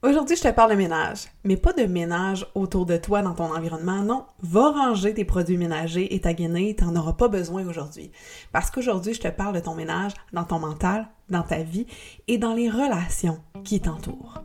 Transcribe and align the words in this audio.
Aujourd'hui, 0.00 0.36
je 0.36 0.42
te 0.42 0.52
parle 0.52 0.70
de 0.70 0.76
ménage, 0.76 1.26
mais 1.42 1.56
pas 1.56 1.72
de 1.72 1.82
ménage 1.82 2.46
autour 2.54 2.86
de 2.86 2.96
toi 2.96 3.20
dans 3.20 3.34
ton 3.34 3.52
environnement, 3.52 4.04
non. 4.04 4.26
Va 4.40 4.70
ranger 4.70 5.12
tes 5.12 5.24
produits 5.24 5.56
ménagers 5.56 6.14
et 6.14 6.20
ta 6.20 6.34
guinée, 6.34 6.76
t'en 6.76 6.94
auras 6.94 7.14
pas 7.14 7.26
besoin 7.26 7.66
aujourd'hui. 7.66 8.12
Parce 8.52 8.70
qu'aujourd'hui, 8.70 9.14
je 9.14 9.20
te 9.20 9.28
parle 9.28 9.56
de 9.56 9.60
ton 9.60 9.74
ménage 9.74 10.12
dans 10.32 10.44
ton 10.44 10.60
mental, 10.60 11.08
dans 11.30 11.42
ta 11.42 11.64
vie 11.64 11.86
et 12.28 12.38
dans 12.38 12.54
les 12.54 12.70
relations 12.70 13.40
qui 13.64 13.80
t'entourent. 13.80 14.44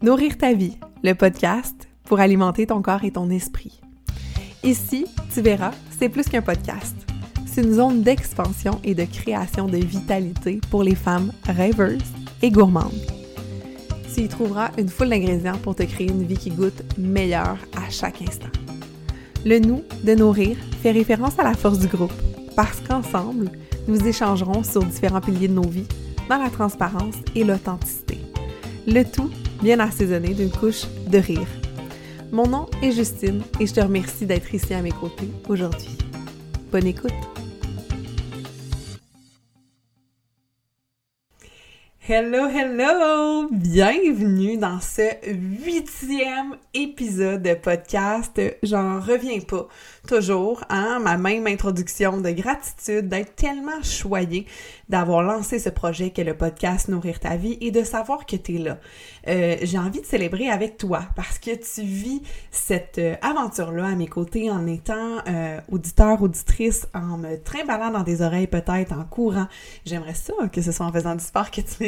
Nourrir 0.00 0.38
ta 0.38 0.54
vie, 0.54 0.78
le 1.02 1.12
podcast 1.12 1.90
pour 2.04 2.20
alimenter 2.20 2.68
ton 2.68 2.80
corps 2.80 3.04
et 3.04 3.10
ton 3.10 3.28
esprit. 3.28 3.82
Ici, 4.62 5.06
tu 5.34 5.42
verras, 5.42 5.72
c'est 5.98 6.08
plus 6.08 6.26
qu'un 6.26 6.40
podcast 6.40 7.07
une 7.58 7.74
zone 7.74 8.02
d'expansion 8.02 8.80
et 8.84 8.94
de 8.94 9.04
création 9.04 9.66
de 9.66 9.78
vitalité 9.78 10.60
pour 10.70 10.84
les 10.84 10.94
femmes 10.94 11.32
rêveuses 11.44 11.98
et 12.40 12.50
gourmandes. 12.50 12.92
Tu 14.14 14.22
y 14.22 14.28
trouveras 14.28 14.70
une 14.78 14.88
foule 14.88 15.10
d'ingrédients 15.10 15.58
pour 15.62 15.74
te 15.74 15.82
créer 15.82 16.08
une 16.08 16.24
vie 16.24 16.36
qui 16.36 16.50
goûte 16.50 16.82
meilleure 16.96 17.58
à 17.76 17.90
chaque 17.90 18.22
instant. 18.22 18.48
Le 19.44 19.58
nous 19.58 19.82
de 20.04 20.14
nourrir 20.14 20.56
fait 20.82 20.92
référence 20.92 21.38
à 21.38 21.44
la 21.44 21.54
force 21.54 21.78
du 21.78 21.88
groupe, 21.88 22.12
parce 22.56 22.80
qu'ensemble, 22.80 23.50
nous 23.86 24.06
échangerons 24.06 24.62
sur 24.62 24.84
différents 24.84 25.20
piliers 25.20 25.48
de 25.48 25.54
nos 25.54 25.68
vies 25.68 25.86
dans 26.28 26.38
la 26.38 26.50
transparence 26.50 27.16
et 27.34 27.44
l'authenticité. 27.44 28.18
Le 28.86 29.02
tout 29.02 29.30
bien 29.62 29.80
assaisonné 29.80 30.34
d'une 30.34 30.50
couche 30.50 30.86
de 31.08 31.18
rire. 31.18 31.48
Mon 32.30 32.46
nom 32.46 32.66
est 32.82 32.92
Justine 32.92 33.42
et 33.58 33.66
je 33.66 33.74
te 33.74 33.80
remercie 33.80 34.26
d'être 34.26 34.54
ici 34.54 34.74
à 34.74 34.82
mes 34.82 34.92
côtés 34.92 35.30
aujourd'hui. 35.48 35.96
Bonne 36.70 36.86
écoute! 36.86 37.37
Hello, 42.10 42.48
hello! 42.48 43.48
Bienvenue 43.50 44.56
dans 44.56 44.80
ce 44.80 45.02
huitième 45.26 46.56
épisode 46.72 47.42
de 47.42 47.52
podcast. 47.52 48.40
J'en 48.62 48.98
reviens 48.98 49.40
pas. 49.40 49.68
Toujours, 50.06 50.64
hein, 50.70 51.00
ma 51.00 51.18
même 51.18 51.46
introduction 51.46 52.16
de 52.16 52.30
gratitude, 52.30 53.10
d'être 53.10 53.36
tellement 53.36 53.82
choyée 53.82 54.46
d'avoir 54.88 55.22
lancé 55.22 55.58
ce 55.58 55.68
projet 55.68 56.08
qu'est 56.08 56.24
le 56.24 56.34
podcast 56.34 56.88
Nourrir 56.88 57.20
ta 57.20 57.36
vie 57.36 57.58
et 57.60 57.70
de 57.70 57.84
savoir 57.84 58.24
que 58.24 58.36
tu 58.36 58.54
es 58.54 58.58
là. 58.58 58.78
Euh, 59.26 59.56
j'ai 59.60 59.78
envie 59.78 60.00
de 60.00 60.06
célébrer 60.06 60.48
avec 60.48 60.78
toi 60.78 61.02
parce 61.14 61.38
que 61.38 61.50
tu 61.50 61.82
vis 61.82 62.22
cette 62.50 62.96
euh, 62.96 63.16
aventure-là 63.20 63.88
à 63.88 63.94
mes 63.94 64.06
côtés 64.06 64.50
en 64.50 64.66
étant 64.66 65.18
euh, 65.28 65.60
auditeur, 65.70 66.22
auditrice, 66.22 66.88
en 66.94 67.18
me 67.18 67.36
trimballant 67.36 67.90
dans 67.90 68.02
des 68.02 68.22
oreilles 68.22 68.46
peut-être, 68.46 68.92
en 68.92 69.04
courant. 69.04 69.46
J'aimerais 69.84 70.14
ça 70.14 70.32
que 70.50 70.62
ce 70.62 70.72
soit 70.72 70.86
en 70.86 70.92
faisant 70.92 71.14
du 71.14 71.24
sport 71.24 71.50
que 71.50 71.60
tu 71.60 71.84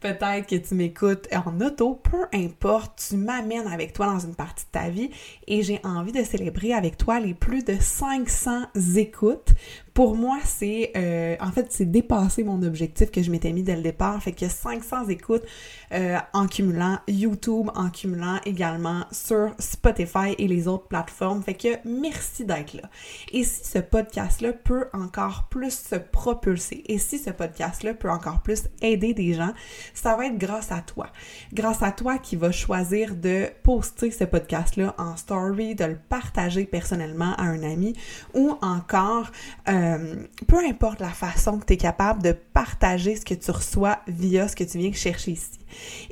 Peut-être 0.00 0.46
que 0.46 0.56
tu 0.56 0.74
m'écoutes 0.74 1.28
en 1.32 1.60
auto, 1.60 2.00
peu 2.02 2.26
importe, 2.32 3.06
tu 3.08 3.16
m'amènes 3.16 3.66
avec 3.66 3.92
toi 3.92 4.06
dans 4.06 4.18
une 4.18 4.34
partie 4.34 4.64
de 4.64 4.70
ta 4.70 4.88
vie 4.88 5.10
et 5.46 5.62
j'ai 5.62 5.80
envie 5.84 6.12
de 6.12 6.22
célébrer 6.22 6.72
avec 6.72 6.96
toi 6.96 7.20
les 7.20 7.34
plus 7.34 7.64
de 7.64 7.76
500 7.78 8.66
écoutes 8.96 9.52
pour 9.94 10.16
moi, 10.16 10.38
c'est 10.44 10.90
euh, 10.96 11.36
en 11.40 11.52
fait 11.52 11.68
c'est 11.70 11.84
dépasser 11.84 12.42
mon 12.42 12.64
objectif 12.64 13.12
que 13.12 13.22
je 13.22 13.30
m'étais 13.30 13.52
mis 13.52 13.62
dès 13.62 13.76
le 13.76 13.82
départ. 13.82 14.20
Fait 14.20 14.32
que 14.32 14.48
500 14.48 15.08
écoutes 15.08 15.44
euh, 15.92 16.18
en 16.32 16.48
cumulant 16.48 16.98
YouTube, 17.06 17.70
en 17.76 17.90
cumulant 17.90 18.40
également 18.44 19.04
sur 19.12 19.54
Spotify 19.60 20.34
et 20.36 20.48
les 20.48 20.66
autres 20.66 20.88
plateformes. 20.88 21.44
Fait 21.44 21.54
que 21.54 21.68
merci 21.84 22.44
d'être 22.44 22.74
là. 22.74 22.90
Et 23.32 23.44
si 23.44 23.64
ce 23.64 23.78
podcast-là 23.78 24.52
peut 24.52 24.86
encore 24.92 25.46
plus 25.48 25.78
se 25.90 25.94
propulser 25.94 26.82
et 26.86 26.98
si 26.98 27.20
ce 27.20 27.30
podcast-là 27.30 27.94
peut 27.94 28.10
encore 28.10 28.42
plus 28.42 28.64
aider 28.82 29.14
des 29.14 29.34
gens, 29.34 29.52
ça 29.94 30.16
va 30.16 30.26
être 30.26 30.38
grâce 30.38 30.72
à 30.72 30.80
toi. 30.80 31.06
Grâce 31.52 31.84
à 31.84 31.92
toi 31.92 32.18
qui 32.18 32.34
va 32.34 32.50
choisir 32.50 33.14
de 33.14 33.46
poster 33.62 34.10
ce 34.10 34.24
podcast-là 34.24 34.96
en 34.98 35.16
story, 35.16 35.76
de 35.76 35.84
le 35.84 35.98
partager 36.08 36.64
personnellement 36.64 37.34
à 37.36 37.44
un 37.44 37.62
ami 37.62 37.92
ou 38.34 38.58
encore 38.60 39.30
euh, 39.68 39.83
euh, 39.84 40.16
peu 40.46 40.58
importe 40.58 41.00
la 41.00 41.10
façon 41.10 41.58
que 41.58 41.66
tu 41.66 41.74
es 41.74 41.76
capable 41.76 42.22
de 42.22 42.32
partager 42.32 43.16
ce 43.16 43.24
que 43.24 43.34
tu 43.34 43.50
reçois 43.50 44.00
via 44.08 44.48
ce 44.48 44.56
que 44.56 44.64
tu 44.64 44.78
viens 44.78 44.92
chercher 44.92 45.32
ici. 45.32 45.58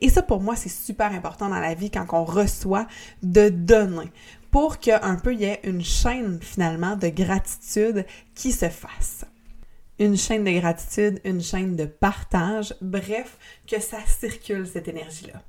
Et 0.00 0.08
ça, 0.08 0.22
pour 0.22 0.40
moi, 0.40 0.56
c'est 0.56 0.68
super 0.68 1.12
important 1.12 1.48
dans 1.48 1.60
la 1.60 1.74
vie 1.74 1.90
quand 1.90 2.06
on 2.12 2.24
reçoit 2.24 2.86
de 3.22 3.48
donner 3.48 4.10
pour 4.50 4.78
qu'un 4.78 5.16
peu 5.16 5.32
il 5.32 5.40
y 5.40 5.44
ait 5.44 5.60
une 5.64 5.82
chaîne 5.82 6.38
finalement 6.40 6.96
de 6.96 7.08
gratitude 7.08 8.04
qui 8.34 8.52
se 8.52 8.68
fasse 8.68 9.24
une 9.98 10.16
chaîne 10.16 10.44
de 10.44 10.50
gratitude, 10.50 11.20
une 11.24 11.42
chaîne 11.42 11.76
de 11.76 11.84
partage, 11.84 12.74
bref, 12.80 13.38
que 13.66 13.80
ça 13.80 13.98
circule 14.06 14.66
cette 14.66 14.88
énergie-là. 14.88 15.42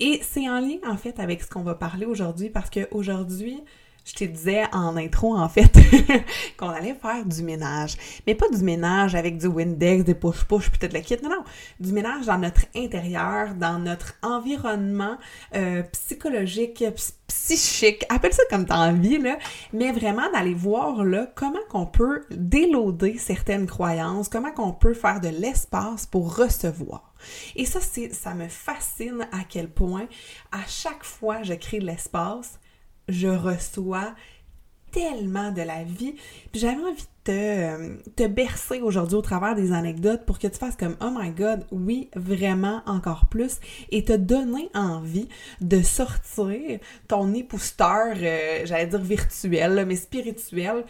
Et 0.00 0.20
c'est 0.22 0.48
en 0.48 0.60
lien 0.60 0.78
en 0.86 0.96
fait 0.96 1.18
avec 1.20 1.42
ce 1.42 1.48
qu'on 1.48 1.62
va 1.62 1.74
parler 1.74 2.06
aujourd'hui 2.06 2.50
parce 2.50 2.70
qu'aujourd'hui, 2.70 3.62
je 4.04 4.14
te 4.14 4.24
disais 4.24 4.64
en 4.72 4.96
intro, 4.96 5.36
en 5.36 5.48
fait, 5.48 5.72
qu'on 6.56 6.68
allait 6.68 6.94
faire 6.94 7.24
du 7.24 7.42
ménage. 7.42 7.96
Mais 8.26 8.34
pas 8.34 8.48
du 8.48 8.62
ménage 8.62 9.14
avec 9.14 9.38
du 9.38 9.46
Windex, 9.46 10.04
des 10.04 10.14
push-push, 10.14 10.70
peut-être 10.70 10.92
le 10.92 11.00
kit. 11.00 11.16
Non, 11.22 11.30
non. 11.30 11.44
Du 11.78 11.92
ménage 11.92 12.26
dans 12.26 12.38
notre 12.38 12.62
intérieur, 12.74 13.54
dans 13.54 13.78
notre 13.78 14.14
environnement 14.22 15.16
euh, 15.54 15.82
psychologique, 15.92 16.84
psychique. 17.28 18.04
Appelle 18.08 18.32
ça 18.32 18.42
comme 18.50 18.66
t'as 18.66 18.90
envie, 18.90 19.18
là. 19.18 19.38
Mais 19.72 19.92
vraiment 19.92 20.30
d'aller 20.32 20.54
voir, 20.54 21.04
là, 21.04 21.28
comment 21.34 21.60
qu'on 21.70 21.86
peut 21.86 22.24
déloader 22.30 23.18
certaines 23.18 23.66
croyances, 23.66 24.28
comment 24.28 24.52
qu'on 24.52 24.72
peut 24.72 24.94
faire 24.94 25.20
de 25.20 25.28
l'espace 25.28 26.06
pour 26.06 26.36
recevoir. 26.36 27.14
Et 27.54 27.66
ça, 27.66 27.78
ça 27.80 28.34
me 28.34 28.48
fascine 28.48 29.28
à 29.32 29.44
quel 29.48 29.68
point, 29.68 30.06
à 30.50 30.66
chaque 30.66 31.04
fois 31.04 31.42
je 31.42 31.54
crée 31.54 31.78
de 31.78 31.86
l'espace, 31.86 32.58
je 33.08 33.28
reçois 33.28 34.14
tellement 34.92 35.50
de 35.50 35.62
la 35.62 35.82
vie. 35.82 36.14
J'avais 36.54 36.82
envie 36.82 37.02
de 37.02 37.08
te, 37.24 37.30
euh, 37.30 37.96
te 38.14 38.26
bercer 38.26 38.80
aujourd'hui 38.80 39.16
au 39.16 39.22
travers 39.22 39.54
des 39.54 39.72
anecdotes 39.72 40.24
pour 40.26 40.38
que 40.38 40.46
tu 40.46 40.58
fasses 40.58 40.76
comme 40.76 40.96
Oh 41.00 41.10
my 41.10 41.30
God, 41.30 41.64
oui, 41.72 42.10
vraiment 42.14 42.82
encore 42.86 43.26
plus 43.26 43.58
et 43.90 44.04
te 44.04 44.12
donner 44.12 44.68
envie 44.74 45.28
de 45.60 45.82
sortir 45.82 46.78
ton 47.08 47.32
épousteur, 47.32 48.14
j'allais 48.14 48.86
dire 48.86 49.00
virtuel, 49.00 49.84
mais 49.86 49.96
spirituel 49.96 50.84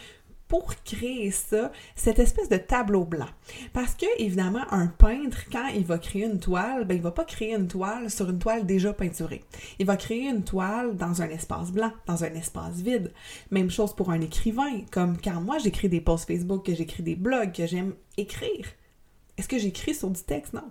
pour 0.52 0.74
créer 0.84 1.30
ça, 1.30 1.72
cette 1.96 2.18
espèce 2.18 2.50
de 2.50 2.58
tableau 2.58 3.06
blanc. 3.06 3.30
Parce 3.72 3.94
que, 3.94 4.04
évidemment, 4.18 4.66
un 4.70 4.86
peintre, 4.86 5.46
quand 5.50 5.68
il 5.68 5.86
va 5.86 5.96
créer 5.96 6.26
une 6.26 6.40
toile, 6.40 6.84
ben, 6.84 6.94
il 6.94 7.00
va 7.00 7.10
pas 7.10 7.24
créer 7.24 7.54
une 7.54 7.68
toile 7.68 8.10
sur 8.10 8.28
une 8.28 8.38
toile 8.38 8.66
déjà 8.66 8.92
peinturée. 8.92 9.44
Il 9.78 9.86
va 9.86 9.96
créer 9.96 10.28
une 10.28 10.44
toile 10.44 10.94
dans 10.94 11.22
un 11.22 11.30
espace 11.30 11.72
blanc, 11.72 11.90
dans 12.06 12.22
un 12.22 12.34
espace 12.34 12.82
vide. 12.82 13.14
Même 13.50 13.70
chose 13.70 13.96
pour 13.96 14.10
un 14.10 14.20
écrivain, 14.20 14.82
comme 14.90 15.16
quand 15.16 15.40
moi 15.40 15.56
j'écris 15.56 15.88
des 15.88 16.02
posts 16.02 16.26
Facebook, 16.26 16.66
que 16.66 16.74
j'écris 16.74 17.02
des 17.02 17.16
blogs, 17.16 17.52
que 17.52 17.66
j'aime 17.66 17.94
écrire. 18.18 18.66
Est-ce 19.38 19.48
que 19.48 19.58
j'écris 19.58 19.94
sur 19.94 20.10
du 20.10 20.22
texte? 20.22 20.52
Non. 20.52 20.64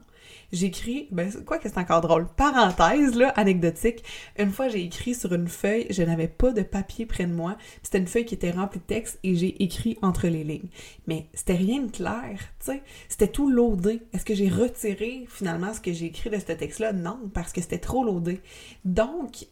J'écris, 0.52 1.08
ben, 1.12 1.32
quoi 1.46 1.58
que 1.58 1.68
c'est 1.68 1.78
encore 1.78 2.02
drôle. 2.02 2.28
Parenthèse, 2.28 3.16
là, 3.16 3.30
anecdotique. 3.30 4.04
Une 4.38 4.52
fois, 4.52 4.68
j'ai 4.68 4.84
écrit 4.84 5.16
sur 5.16 5.34
une 5.34 5.48
feuille, 5.48 5.88
je 5.90 6.04
n'avais 6.04 6.28
pas 6.28 6.52
de 6.52 6.62
papier 6.62 7.06
près 7.06 7.26
de 7.26 7.34
moi. 7.34 7.58
C'était 7.82 7.98
une 7.98 8.08
feuille 8.08 8.26
qui 8.26 8.36
était 8.36 8.52
remplie 8.52 8.80
de 8.80 8.86
texte 8.86 9.20
et 9.24 9.36
j'ai 9.36 9.64
écrit 9.64 9.98
entre 10.02 10.28
les 10.28 10.44
lignes. 10.44 10.70
Mais 11.08 11.28
c'était 11.34 11.56
rien 11.56 11.82
de 11.82 11.92
clair, 11.92 12.38
tu 12.60 12.66
sais. 12.66 12.84
C'était 13.08 13.30
tout 13.30 13.50
loadé. 13.50 14.02
Est-ce 14.14 14.26
que 14.26 14.36
j'ai 14.36 14.50
retiré 14.50 15.26
finalement 15.28 15.74
ce 15.74 15.82
que 15.82 15.94
j'ai 15.94 16.08
écrit 16.08 16.30
de 16.30 16.38
ce 16.38 16.52
texte-là? 16.52 16.94
Non, 16.94 17.20
parce 17.34 17.54
que 17.54 17.62
c'était 17.62 17.80
trop 17.80 18.04
loadé. 18.04 18.42
Donc, 18.86 19.48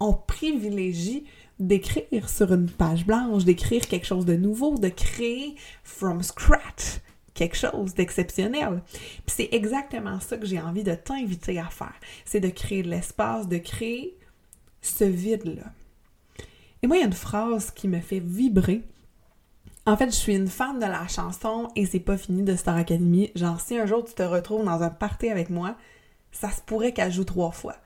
on 0.00 0.14
privilégie 0.14 1.24
d'écrire 1.58 2.28
sur 2.28 2.52
une 2.52 2.70
page 2.70 3.06
blanche, 3.06 3.44
d'écrire 3.44 3.86
quelque 3.86 4.06
chose 4.06 4.24
de 4.24 4.34
nouveau, 4.34 4.78
de 4.78 4.88
créer 4.88 5.54
from 5.84 6.22
scratch 6.22 7.00
quelque 7.40 7.56
chose 7.56 7.94
d'exceptionnel. 7.94 8.82
C'est 9.26 9.48
exactement 9.52 10.20
ça 10.20 10.36
que 10.36 10.44
j'ai 10.44 10.60
envie 10.60 10.84
de 10.84 10.94
t'inviter 10.94 11.58
à 11.58 11.68
faire. 11.70 11.94
C'est 12.26 12.40
de 12.40 12.50
créer 12.50 12.82
de 12.82 12.90
l'espace, 12.90 13.48
de 13.48 13.56
créer 13.56 14.18
ce 14.82 15.04
vide-là. 15.04 15.72
Et 16.82 16.86
moi, 16.86 16.98
il 16.98 17.00
y 17.00 17.02
a 17.02 17.06
une 17.06 17.12
phrase 17.14 17.70
qui 17.70 17.88
me 17.88 18.00
fait 18.00 18.20
vibrer. 18.20 18.82
En 19.86 19.96
fait, 19.96 20.10
je 20.10 20.16
suis 20.16 20.36
une 20.36 20.48
fan 20.48 20.78
de 20.78 20.84
la 20.84 21.08
chanson 21.08 21.68
et 21.76 21.86
c'est 21.86 21.98
pas 21.98 22.18
fini 22.18 22.42
de 22.42 22.54
Star 22.56 22.76
Academy. 22.76 23.30
Genre, 23.34 23.58
si 23.58 23.78
un 23.78 23.86
jour 23.86 24.04
tu 24.04 24.12
te 24.12 24.22
retrouves 24.22 24.64
dans 24.66 24.82
un 24.82 24.90
party 24.90 25.30
avec 25.30 25.48
moi, 25.48 25.76
ça 26.32 26.50
se 26.50 26.60
pourrait 26.60 26.92
qu'elle 26.92 27.10
joue 27.10 27.24
trois 27.24 27.52
fois. 27.52 27.76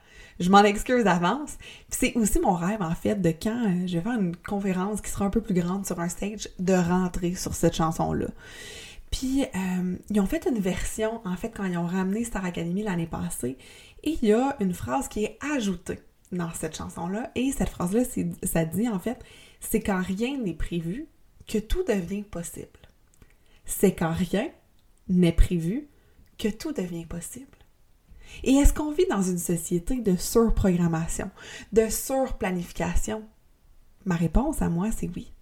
Je 0.40 0.50
m'en 0.50 0.64
excuse 0.64 1.04
d'avance. 1.04 1.58
C'est 1.90 2.16
aussi 2.16 2.40
mon 2.40 2.54
rêve, 2.54 2.82
en 2.82 2.94
fait, 2.96 3.22
de 3.22 3.30
quand 3.30 3.66
euh, 3.68 3.86
je 3.86 3.98
vais 3.98 4.02
faire 4.02 4.20
une 4.20 4.34
conférence 4.34 5.00
qui 5.00 5.10
sera 5.12 5.26
un 5.26 5.30
peu 5.30 5.40
plus 5.40 5.54
grande 5.54 5.86
sur 5.86 6.00
un 6.00 6.08
stage, 6.08 6.48
de 6.58 6.74
rentrer 6.74 7.36
sur 7.36 7.54
cette 7.54 7.76
chanson-là. 7.76 8.26
Puis, 9.14 9.44
euh, 9.44 9.96
ils 10.11 10.20
ont 10.20 10.26
fait 10.26 10.44
une 10.49 10.58
version, 10.58 11.20
en 11.25 11.37
fait, 11.37 11.50
quand 11.50 11.64
ils 11.66 11.78
ont 11.78 11.87
ramené 11.87 12.25
Star 12.25 12.44
Academy 12.44 12.82
l'année 12.82 13.06
passée, 13.06 13.58
et 14.02 14.19
il 14.20 14.28
y 14.28 14.32
a 14.32 14.56
une 14.58 14.75
phrase 14.75 15.06
qui 15.06 15.22
est 15.22 15.38
ajoutée 15.55 16.00
dans 16.32 16.52
cette 16.52 16.76
chanson-là, 16.76 17.31
et 17.37 17.52
cette 17.52 17.69
phrase-là, 17.69 18.02
ça 18.43 18.64
dit, 18.64 18.88
en 18.88 18.99
fait, 18.99 19.25
c'est 19.61 19.78
quand 19.78 20.02
rien 20.02 20.37
n'est 20.38 20.55
prévu 20.55 21.06
que 21.46 21.58
tout 21.58 21.84
devient 21.84 22.25
possible. 22.25 22.66
C'est 23.64 23.94
quand 23.94 24.12
rien 24.12 24.49
n'est 25.08 25.31
prévu 25.31 25.87
que 26.37 26.49
tout 26.49 26.72
devient 26.72 27.06
possible. 27.06 27.46
Et 28.43 28.55
est-ce 28.55 28.75
qu'on 28.75 28.90
vit 28.90 29.06
dans 29.08 29.22
une 29.22 29.38
société 29.38 30.00
de 30.00 30.17
surprogrammation, 30.17 31.31
de 31.72 31.88
surplanification? 31.88 33.22
Ma 34.06 34.17
réponse 34.17 34.60
à 34.60 34.69
moi, 34.69 34.90
c'est 34.90 35.08
oui. 35.14 35.33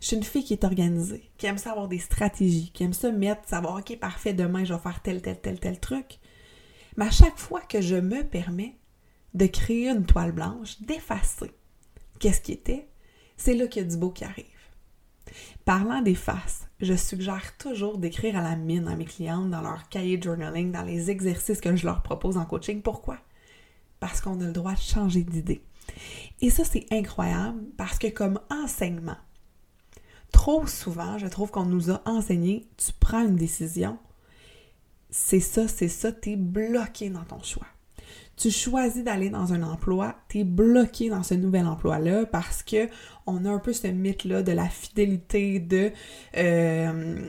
Je 0.00 0.06
suis 0.06 0.16
une 0.16 0.24
fille 0.24 0.44
qui 0.44 0.52
est 0.52 0.64
organisée, 0.64 1.30
qui 1.36 1.46
aime 1.46 1.58
ça 1.58 1.72
avoir 1.72 1.88
des 1.88 1.98
stratégies, 1.98 2.70
qui 2.72 2.84
aime 2.84 2.92
ça 2.92 3.10
mettre, 3.10 3.48
savoir, 3.48 3.78
OK, 3.78 3.98
parfait, 3.98 4.32
demain, 4.32 4.64
je 4.64 4.74
vais 4.74 4.80
faire 4.80 5.02
tel, 5.02 5.20
tel, 5.22 5.40
tel, 5.40 5.58
tel 5.58 5.80
truc. 5.80 6.18
Mais 6.96 7.06
à 7.06 7.10
chaque 7.10 7.38
fois 7.38 7.60
que 7.60 7.80
je 7.80 7.96
me 7.96 8.22
permets 8.22 8.76
de 9.34 9.46
créer 9.46 9.88
une 9.88 10.06
toile 10.06 10.32
blanche, 10.32 10.80
d'effacer 10.82 11.52
qu'est-ce 12.18 12.40
qui 12.40 12.52
était, 12.52 12.88
c'est 13.36 13.54
là 13.54 13.66
qu'il 13.66 13.82
y 13.82 13.84
a 13.84 13.88
du 13.88 13.96
beau 13.96 14.10
qui 14.10 14.24
arrive. 14.24 14.44
Parlant 15.64 16.00
des 16.00 16.14
faces, 16.14 16.66
je 16.80 16.94
suggère 16.94 17.56
toujours 17.58 17.98
d'écrire 17.98 18.36
à 18.36 18.42
la 18.42 18.56
mine 18.56 18.88
à 18.88 18.96
mes 18.96 19.04
clientes 19.04 19.50
dans 19.50 19.60
leur 19.60 19.88
cahier 19.88 20.20
journaling, 20.20 20.72
dans 20.72 20.82
les 20.82 21.10
exercices 21.10 21.60
que 21.60 21.76
je 21.76 21.86
leur 21.86 22.02
propose 22.02 22.36
en 22.36 22.46
coaching. 22.46 22.82
Pourquoi? 22.82 23.18
Parce 24.00 24.20
qu'on 24.20 24.40
a 24.40 24.44
le 24.44 24.52
droit 24.52 24.74
de 24.74 24.80
changer 24.80 25.22
d'idée. 25.22 25.62
Et 26.40 26.50
ça, 26.50 26.64
c'est 26.64 26.86
incroyable 26.90 27.62
parce 27.76 27.98
que 27.98 28.08
comme 28.08 28.40
enseignement, 28.50 29.16
trop 30.38 30.68
souvent, 30.68 31.18
je 31.18 31.26
trouve 31.26 31.50
qu'on 31.50 31.66
nous 31.66 31.90
a 31.90 32.00
enseigné, 32.04 32.68
tu 32.76 32.92
prends 33.00 33.24
une 33.26 33.34
décision, 33.34 33.98
c'est 35.10 35.40
ça, 35.40 35.66
c'est 35.66 35.88
ça, 35.88 36.12
tu 36.12 36.30
es 36.30 36.36
bloqué 36.36 37.10
dans 37.10 37.24
ton 37.24 37.42
choix 37.42 37.66
tu 38.36 38.52
choisis 38.52 39.02
d'aller 39.02 39.30
dans 39.30 39.52
un 39.52 39.64
emploi, 39.64 40.14
tu 40.28 40.38
es 40.38 40.44
bloqué 40.44 41.10
dans 41.10 41.24
ce 41.24 41.34
nouvel 41.34 41.66
emploi-là 41.66 42.24
parce 42.24 42.62
que 42.62 42.88
on 43.26 43.44
a 43.44 43.50
un 43.50 43.58
peu 43.58 43.72
ce 43.72 43.88
mythe-là 43.88 44.44
de 44.44 44.52
la 44.52 44.68
fidélité, 44.68 45.58
de 45.58 45.90
euh, 46.36 47.20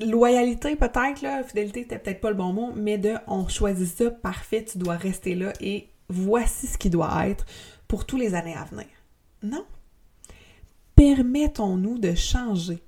loyauté 0.00 0.76
peut-être, 0.76 1.20
là, 1.20 1.44
fidélité 1.44 1.82
c'était 1.82 1.98
peut-être 1.98 2.22
pas 2.22 2.30
le 2.30 2.36
bon 2.36 2.54
mot, 2.54 2.72
mais 2.74 2.96
de 2.96 3.16
on 3.26 3.48
choisit 3.48 3.86
ça, 3.86 4.10
parfait, 4.10 4.64
tu 4.64 4.78
dois 4.78 4.96
rester 4.96 5.34
là 5.34 5.52
et 5.60 5.90
voici 6.08 6.68
ce 6.68 6.78
qui 6.78 6.88
doit 6.88 7.28
être 7.28 7.44
pour 7.86 8.06
tous 8.06 8.16
les 8.16 8.34
années 8.34 8.56
à 8.56 8.64
venir. 8.64 8.86
Non. 9.42 9.66
Permettons-nous 10.96 11.98
de 11.98 12.14
changer. 12.14 12.82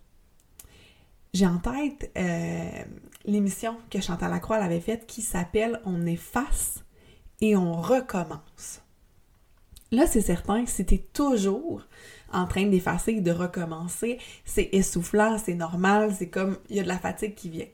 J'ai 1.34 1.46
en 1.46 1.58
tête 1.58 2.10
euh, 2.16 2.84
l'émission 3.24 3.76
que 3.90 4.00
Chantal 4.00 4.30
Lacroix 4.30 4.56
avait 4.56 4.80
faite 4.80 5.06
qui 5.06 5.22
s'appelle 5.22 5.80
On 5.84 6.06
efface 6.06 6.84
et 7.40 7.56
on 7.56 7.80
recommence. 7.80 8.82
Là, 9.90 10.06
c'est 10.06 10.20
certain 10.20 10.64
que 10.64 10.70
si 10.70 10.84
tu 10.86 10.94
es 10.94 11.06
toujours 11.12 11.82
en 12.32 12.46
train 12.46 12.66
d'effacer 12.66 13.12
et 13.12 13.20
de 13.20 13.30
recommencer, 13.30 14.18
c'est 14.44 14.68
essoufflant, 14.72 15.38
c'est 15.38 15.54
normal, 15.54 16.14
c'est 16.16 16.28
comme 16.28 16.58
il 16.68 16.76
y 16.76 16.80
a 16.80 16.82
de 16.82 16.88
la 16.88 16.98
fatigue 16.98 17.34
qui 17.34 17.50
vient. 17.50 17.68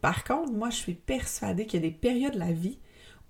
Par 0.00 0.24
contre, 0.24 0.52
moi, 0.52 0.70
je 0.70 0.76
suis 0.76 0.94
persuadée 0.94 1.66
qu'il 1.66 1.82
y 1.82 1.86
a 1.86 1.88
des 1.88 1.94
périodes 1.94 2.34
de 2.34 2.38
la 2.38 2.52
vie 2.52 2.78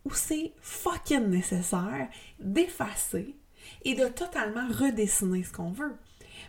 où 0.04 0.12
c'est 0.12 0.52
fucking 0.60 1.28
nécessaire 1.28 2.08
d'effacer 2.40 3.36
et 3.84 3.94
de 3.94 4.08
totalement 4.08 4.66
redessiner 4.68 5.42
ce 5.42 5.52
qu'on 5.52 5.70
veut. 5.70 5.96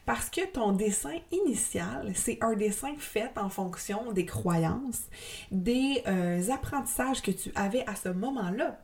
Parce 0.05 0.29
que 0.29 0.45
ton 0.45 0.71
dessin 0.71 1.17
initial, 1.31 2.11
c'est 2.13 2.37
un 2.41 2.53
dessin 2.53 2.93
fait 2.97 3.31
en 3.37 3.49
fonction 3.49 4.11
des 4.11 4.25
croyances, 4.25 5.03
des 5.51 6.03
euh, 6.07 6.41
apprentissages 6.51 7.23
que 7.23 7.31
tu 7.31 7.51
avais 7.55 7.83
à 7.87 7.95
ce 7.95 8.09
moment-là. 8.09 8.79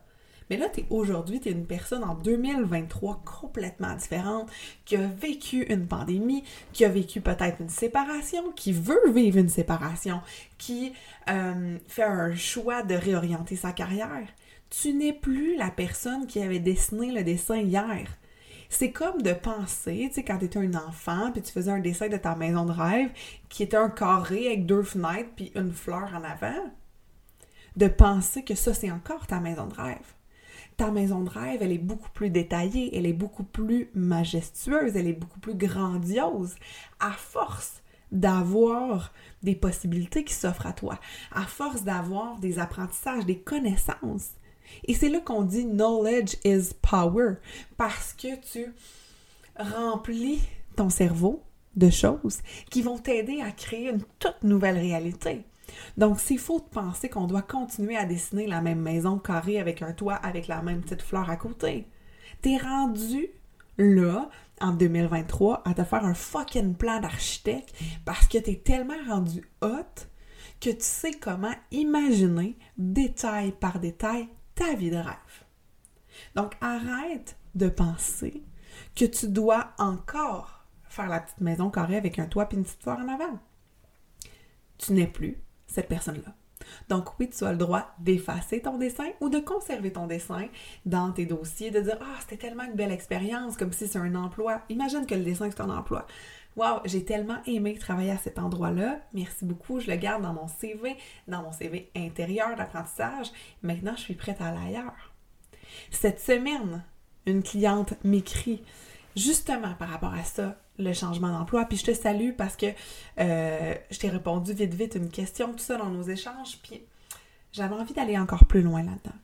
Mais 0.50 0.56
là, 0.56 0.66
aujourd'hui, 0.90 1.40
tu 1.40 1.48
es 1.48 1.52
une 1.52 1.66
personne 1.66 2.04
en 2.04 2.14
2023 2.14 3.22
complètement 3.24 3.94
différente, 3.94 4.50
qui 4.84 4.96
a 4.96 5.06
vécu 5.06 5.62
une 5.72 5.86
pandémie, 5.86 6.44
qui 6.72 6.84
a 6.84 6.88
vécu 6.88 7.20
peut-être 7.20 7.60
une 7.60 7.68
séparation, 7.68 8.50
qui 8.52 8.72
veut 8.72 9.10
vivre 9.12 9.38
une 9.38 9.48
séparation, 9.48 10.20
qui 10.58 10.92
euh, 11.30 11.78
fait 11.86 12.02
un 12.02 12.34
choix 12.34 12.82
de 12.82 12.94
réorienter 12.94 13.56
sa 13.56 13.72
carrière. 13.72 14.26
Tu 14.68 14.92
n'es 14.92 15.12
plus 15.12 15.56
la 15.56 15.70
personne 15.70 16.26
qui 16.26 16.42
avait 16.42 16.58
dessiné 16.58 17.12
le 17.12 17.22
dessin 17.22 17.56
hier. 17.56 18.08
C'est 18.74 18.90
comme 18.90 19.20
de 19.20 19.34
penser, 19.34 20.06
tu 20.08 20.14
sais, 20.14 20.24
quand 20.24 20.38
tu 20.38 20.46
étais 20.46 20.58
un 20.58 20.74
enfant, 20.74 21.30
puis 21.30 21.42
tu 21.42 21.52
faisais 21.52 21.70
un 21.70 21.78
dessin 21.78 22.08
de 22.08 22.16
ta 22.16 22.34
maison 22.34 22.64
de 22.64 22.72
rêve 22.72 23.10
qui 23.50 23.62
était 23.62 23.76
un 23.76 23.90
carré 23.90 24.46
avec 24.46 24.64
deux 24.64 24.82
fenêtres 24.82 25.28
puis 25.36 25.52
une 25.54 25.72
fleur 25.72 26.10
en 26.14 26.24
avant. 26.24 26.72
De 27.76 27.86
penser 27.88 28.42
que 28.42 28.54
ça, 28.54 28.72
c'est 28.72 28.90
encore 28.90 29.26
ta 29.26 29.40
maison 29.40 29.66
de 29.66 29.74
rêve 29.74 30.14
ta 30.78 30.90
maison 30.90 31.20
de 31.20 31.28
rêve, 31.28 31.58
elle 31.60 31.70
est 31.70 31.76
beaucoup 31.76 32.08
plus 32.14 32.30
détaillée, 32.30 32.96
elle 32.96 33.04
est 33.04 33.12
beaucoup 33.12 33.44
plus 33.44 33.90
majestueuse, 33.94 34.96
elle 34.96 35.06
est 35.06 35.12
beaucoup 35.12 35.38
plus 35.38 35.54
grandiose, 35.54 36.54
à 36.98 37.12
force 37.12 37.82
d'avoir 38.10 39.12
des 39.42 39.54
possibilités 39.54 40.24
qui 40.24 40.32
s'offrent 40.32 40.66
à 40.66 40.72
toi, 40.72 40.98
à 41.30 41.42
force 41.42 41.84
d'avoir 41.84 42.38
des 42.38 42.58
apprentissages, 42.58 43.26
des 43.26 43.38
connaissances. 43.38 44.30
Et 44.84 44.94
c'est 44.94 45.08
là 45.08 45.20
qu'on 45.20 45.42
dit 45.42 45.64
knowledge 45.64 46.36
is 46.44 46.70
power, 46.82 47.34
parce 47.76 48.12
que 48.14 48.36
tu 48.40 48.72
remplis 49.58 50.40
ton 50.76 50.88
cerveau 50.88 51.42
de 51.76 51.90
choses 51.90 52.40
qui 52.70 52.82
vont 52.82 52.98
t'aider 52.98 53.40
à 53.40 53.50
créer 53.50 53.88
une 53.88 54.02
toute 54.18 54.42
nouvelle 54.42 54.78
réalité. 54.78 55.44
Donc, 55.96 56.20
c'est 56.20 56.36
faux 56.36 56.60
de 56.60 56.64
penser 56.64 57.08
qu'on 57.08 57.26
doit 57.26 57.42
continuer 57.42 57.96
à 57.96 58.04
dessiner 58.04 58.46
la 58.46 58.60
même 58.60 58.80
maison 58.80 59.18
carrée 59.18 59.58
avec 59.58 59.82
un 59.82 59.92
toit 59.92 60.14
avec 60.14 60.46
la 60.48 60.62
même 60.62 60.82
petite 60.82 61.02
fleur 61.02 61.30
à 61.30 61.36
côté. 61.36 61.86
T'es 62.42 62.58
rendu 62.58 63.28
là, 63.78 64.28
en 64.60 64.72
2023, 64.72 65.62
à 65.64 65.74
te 65.74 65.84
faire 65.84 66.04
un 66.04 66.14
fucking 66.14 66.74
plan 66.74 67.00
d'architecte 67.00 67.74
parce 68.04 68.26
que 68.26 68.38
t'es 68.38 68.56
tellement 68.56 68.94
rendu 69.08 69.48
hot 69.62 70.06
que 70.60 70.70
tu 70.70 70.76
sais 70.80 71.12
comment 71.12 71.54
imaginer 71.70 72.56
détail 72.76 73.52
par 73.52 73.80
détail 73.80 74.28
vie 74.74 74.90
de 74.90 74.96
rêve. 74.96 75.44
Donc, 76.34 76.54
arrête 76.60 77.36
de 77.54 77.68
penser 77.68 78.42
que 78.94 79.04
tu 79.04 79.28
dois 79.28 79.72
encore 79.78 80.64
faire 80.84 81.08
la 81.08 81.20
petite 81.20 81.40
maison 81.40 81.70
carrée 81.70 81.96
avec 81.96 82.18
un 82.18 82.26
toit 82.26 82.48
et 82.50 82.54
une 82.54 82.64
petite 82.64 82.82
fleur 82.82 82.98
en 82.98 83.08
avant. 83.08 83.38
Tu 84.78 84.92
n'es 84.92 85.06
plus 85.06 85.38
cette 85.66 85.88
personne-là. 85.88 86.34
Donc 86.88 87.18
oui, 87.18 87.28
tu 87.28 87.44
as 87.44 87.52
le 87.52 87.58
droit 87.58 87.94
d'effacer 87.98 88.60
ton 88.60 88.78
dessin 88.78 89.08
ou 89.20 89.28
de 89.28 89.38
conserver 89.38 89.92
ton 89.92 90.06
dessin 90.06 90.48
dans 90.86 91.12
tes 91.12 91.26
dossiers, 91.26 91.70
de 91.70 91.80
dire 91.80 91.98
Ah, 92.00 92.16
c'était 92.20 92.36
tellement 92.36 92.64
une 92.64 92.74
belle 92.74 92.92
expérience, 92.92 93.56
comme 93.56 93.72
si 93.72 93.88
c'est 93.88 93.98
un 93.98 94.14
emploi. 94.14 94.62
Imagine 94.68 95.06
que 95.06 95.14
le 95.14 95.24
dessin, 95.24 95.50
c'est 95.50 95.60
un 95.60 95.70
emploi. 95.70 96.06
Wow, 96.56 96.80
j'ai 96.84 97.04
tellement 97.04 97.38
aimé 97.46 97.78
travailler 97.78 98.10
à 98.10 98.18
cet 98.18 98.38
endroit-là. 98.38 99.00
Merci 99.14 99.44
beaucoup. 99.44 99.80
Je 99.80 99.90
le 99.90 99.96
garde 99.96 100.22
dans 100.22 100.34
mon 100.34 100.48
CV, 100.48 100.96
dans 101.26 101.42
mon 101.42 101.52
CV 101.52 101.90
intérieur 101.96 102.54
d'apprentissage. 102.56 103.28
Maintenant, 103.62 103.94
je 103.96 104.02
suis 104.02 104.14
prête 104.14 104.40
à 104.40 104.48
aller. 104.48 104.80
Cette 105.90 106.20
semaine, 106.20 106.84
une 107.26 107.42
cliente 107.42 107.94
m'écrit 108.04 108.62
justement 109.16 109.74
par 109.74 109.88
rapport 109.88 110.14
à 110.14 110.24
ça 110.24 110.58
le 110.78 110.92
changement 110.92 111.30
d'emploi. 111.30 111.64
Puis 111.64 111.78
je 111.78 111.84
te 111.84 111.94
salue 111.94 112.32
parce 112.36 112.56
que 112.56 112.66
euh, 113.18 113.74
je 113.90 113.98
t'ai 113.98 114.08
répondu 114.08 114.52
vite 114.52 114.74
vite 114.74 114.94
une 114.94 115.10
question, 115.10 115.52
tout 115.52 115.58
ça 115.58 115.76
dans 115.76 115.90
nos 115.90 116.02
échanges. 116.02 116.58
Puis 116.62 116.82
j'avais 117.52 117.74
envie 117.74 117.94
d'aller 117.94 118.18
encore 118.18 118.46
plus 118.46 118.62
loin 118.62 118.82
là-dedans. 118.82 119.16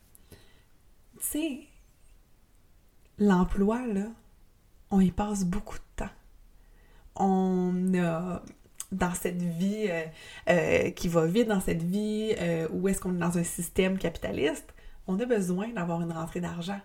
Tu 1.21 1.27
sais, 1.27 1.61
l'emploi, 3.19 3.87
là, 3.87 4.07
on 4.91 5.01
y 5.01 5.11
passe 5.11 5.45
beaucoup 5.45 5.77
de 5.77 6.05
temps. 6.05 6.11
On 7.19 7.95
a 7.95 8.43
dans 8.91 9.15
cette 9.15 9.43
vie 9.43 9.87
euh, 9.89 10.05
euh, 10.49 10.91
qui 10.91 11.09
va 11.09 11.27
vite, 11.27 11.49
dans 11.49 11.61
cette 11.61 11.83
vie 11.83 12.35
où 12.71 12.89
est-ce 12.89 13.01
qu'on 13.01 13.15
est 13.15 13.19
dans 13.19 13.37
un 13.37 13.45
système 13.45 13.99
capitaliste, 13.99 14.75
on 15.07 15.19
a 15.21 15.27
besoin 15.27 15.69
d'avoir 15.69 16.01
une 16.01 16.13
rentrée 16.13 16.41
d'argent. 16.41 16.81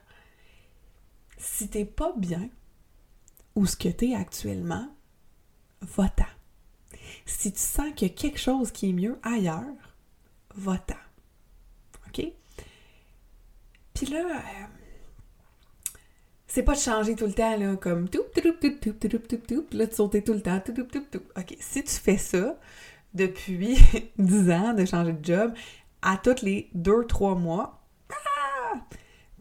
Si 1.38 1.70
t'es 1.70 1.86
pas 1.86 2.14
bien, 2.18 2.50
où 3.56 3.66
ce 3.66 3.78
que 3.78 3.90
tu 3.90 4.12
es 4.12 4.16
actuellement, 4.16 4.88
va-t'en. 5.82 6.26
Si 7.26 7.52
tu 7.52 7.60
sens 7.60 7.94
qu'il 7.96 8.08
y 8.08 8.12
a 8.12 8.14
quelque 8.14 8.40
chose 8.40 8.72
qui 8.72 8.90
est 8.90 8.94
mieux 8.94 9.20
ailleurs, 9.24 9.64
va-t'en. 10.56 10.96
OK? 12.08 12.26
Puis 13.94 14.06
là, 14.08 14.20
euh, 14.20 14.66
c'est 16.54 16.62
pas 16.62 16.76
de 16.76 16.80
changer 16.80 17.16
tout 17.16 17.26
le 17.26 17.34
temps, 17.34 17.58
là, 17.58 17.76
comme 17.78 18.08
tout, 18.08 18.22
tout, 18.36 18.42
tout, 18.42 18.70
tout, 18.80 18.94
tout, 18.94 19.18
tout, 19.18 19.38
tout, 19.38 19.66
là, 19.72 19.88
de 19.88 19.92
sauter 19.92 20.24
tout 20.24 20.34
le 20.34 20.42
temps, 20.42 20.62
tout, 20.64 20.72
tout, 20.72 20.84
tout, 20.84 21.04
tout. 21.12 21.24
OK, 21.36 21.58
si 21.60 21.84
tu 21.84 21.92
fais 21.92 22.18
ça 22.18 22.60
depuis 23.16 23.76
10 24.20 24.52
ans, 24.52 24.74
de 24.76 24.86
changer 24.86 25.14
de 25.14 25.26
job, 25.26 25.54
à 26.04 26.16
tous 26.18 26.44
les 26.44 26.70
2-3 26.78 27.40
mois, 27.40 27.82
ah, 28.12 28.78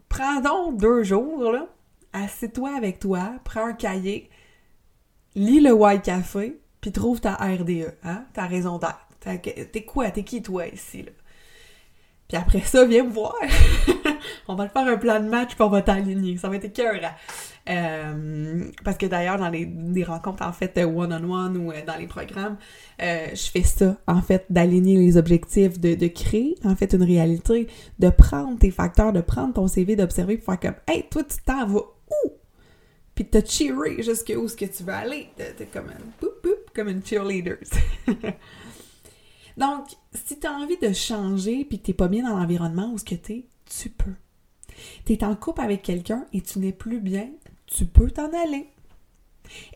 prends 0.09 0.41
donc 0.41 0.77
deux 0.79 1.03
jours, 1.03 1.51
là, 1.51 1.67
assieds-toi 2.13 2.75
avec 2.75 2.97
toi, 2.97 3.35
prends 3.43 3.67
un 3.67 3.73
cahier, 3.73 4.31
lis 5.35 5.59
le 5.59 5.71
White 5.71 6.01
Café, 6.01 6.59
puis 6.81 6.91
trouve 6.91 7.21
ta 7.21 7.35
RDE, 7.35 7.93
hein, 8.03 8.25
ta 8.33 8.47
raison 8.47 8.79
d'être. 8.79 9.07
T'es 9.71 9.85
quoi? 9.85 10.09
T'es 10.09 10.23
qui, 10.23 10.41
toi, 10.41 10.65
ici, 10.67 11.03
là? 11.03 11.11
Puis 12.27 12.37
après 12.37 12.61
ça, 12.61 12.85
viens 12.85 13.03
me 13.03 13.11
voir. 13.11 13.35
on 14.47 14.55
va 14.55 14.69
faire 14.69 14.87
un 14.87 14.97
plan 14.97 15.19
de 15.19 15.27
match, 15.27 15.55
puis 15.55 15.61
on 15.61 15.69
va 15.69 15.81
t'aligner. 15.81 16.37
Ça 16.37 16.49
va 16.49 16.55
être 16.55 16.65
écœurant. 16.65 17.13
Euh, 17.69 18.65
parce 18.83 18.97
que 18.97 19.05
d'ailleurs, 19.05 19.37
dans 19.37 19.49
les, 19.49 20.03
rencontres, 20.03 20.43
en 20.43 20.51
fait, 20.51 20.77
one-on-one 20.77 21.57
ou 21.57 21.71
dans 21.85 21.97
les 21.97 22.07
programmes, 22.07 22.57
je 22.99 23.49
fais 23.51 23.63
ça, 23.63 23.97
en 24.07 24.21
fait, 24.21 24.45
d'aligner 24.49 24.97
les 24.97 25.17
objectifs, 25.17 25.79
de, 25.79 25.95
de, 25.95 26.07
créer, 26.07 26.55
en 26.63 26.75
fait, 26.75 26.93
une 26.93 27.03
réalité, 27.03 27.67
de 27.99 28.09
prendre 28.09 28.59
tes 28.59 28.71
facteurs, 28.71 29.13
de 29.13 29.21
prendre 29.21 29.53
ton 29.53 29.67
CV, 29.67 29.95
d'observer, 29.95 30.37
pour 30.37 30.53
faire 30.53 30.59
comme 30.59 30.81
«Hey, 30.87 31.05
toi, 31.09 31.23
tu 31.23 31.37
t'en 31.45 31.65
vas 31.65 31.79
où?» 31.79 32.29
Puis 33.15 33.25
te 33.25 33.45
cheerer 33.45 34.01
jusqu'où 34.01 34.47
ce 34.47 34.55
que 34.55 34.65
tu 34.65 34.83
veux 34.83 34.93
aller. 34.93 35.29
T'es 35.37 35.67
comme 35.67 35.89
un 35.89 36.27
comme 36.73 36.89
une 36.89 37.05
cheerleader. 37.05 37.57
Donc, 39.57 39.85
si 40.13 40.39
tu 40.39 40.47
as 40.47 40.51
envie 40.51 40.77
de 40.77 40.91
changer 40.93 41.63
puis 41.65 41.79
que 41.79 41.85
tu 41.85 41.93
pas 41.93 42.07
bien 42.07 42.27
dans 42.27 42.37
l'environnement 42.37 42.91
où 42.91 42.97
ce 42.97 43.05
que 43.05 43.15
tu 43.15 43.45
tu 43.65 43.89
peux. 43.89 44.15
Tu 45.05 45.13
es 45.13 45.23
en 45.23 45.35
couple 45.35 45.61
avec 45.61 45.81
quelqu'un 45.81 46.25
et 46.33 46.41
tu 46.41 46.59
n'es 46.59 46.73
plus 46.73 46.99
bien, 46.99 47.29
tu 47.67 47.85
peux 47.85 48.09
t'en 48.09 48.31
aller. 48.33 48.69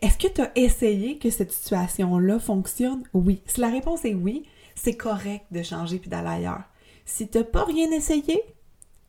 Est-ce 0.02 0.18
que 0.18 0.32
tu 0.32 0.40
as 0.40 0.52
essayé 0.56 1.18
que 1.18 1.30
cette 1.30 1.52
situation-là 1.52 2.38
fonctionne? 2.38 3.04
Oui. 3.12 3.42
Si 3.46 3.60
la 3.60 3.68
réponse 3.68 4.04
est 4.04 4.14
oui, 4.14 4.44
c'est 4.74 4.96
correct 4.96 5.46
de 5.50 5.62
changer 5.62 5.98
puis 5.98 6.08
d'aller 6.10 6.28
ailleurs. 6.28 6.64
Si 7.04 7.28
tu 7.28 7.38
n'as 7.38 7.44
pas 7.44 7.64
rien 7.64 7.90
essayé, 7.90 8.42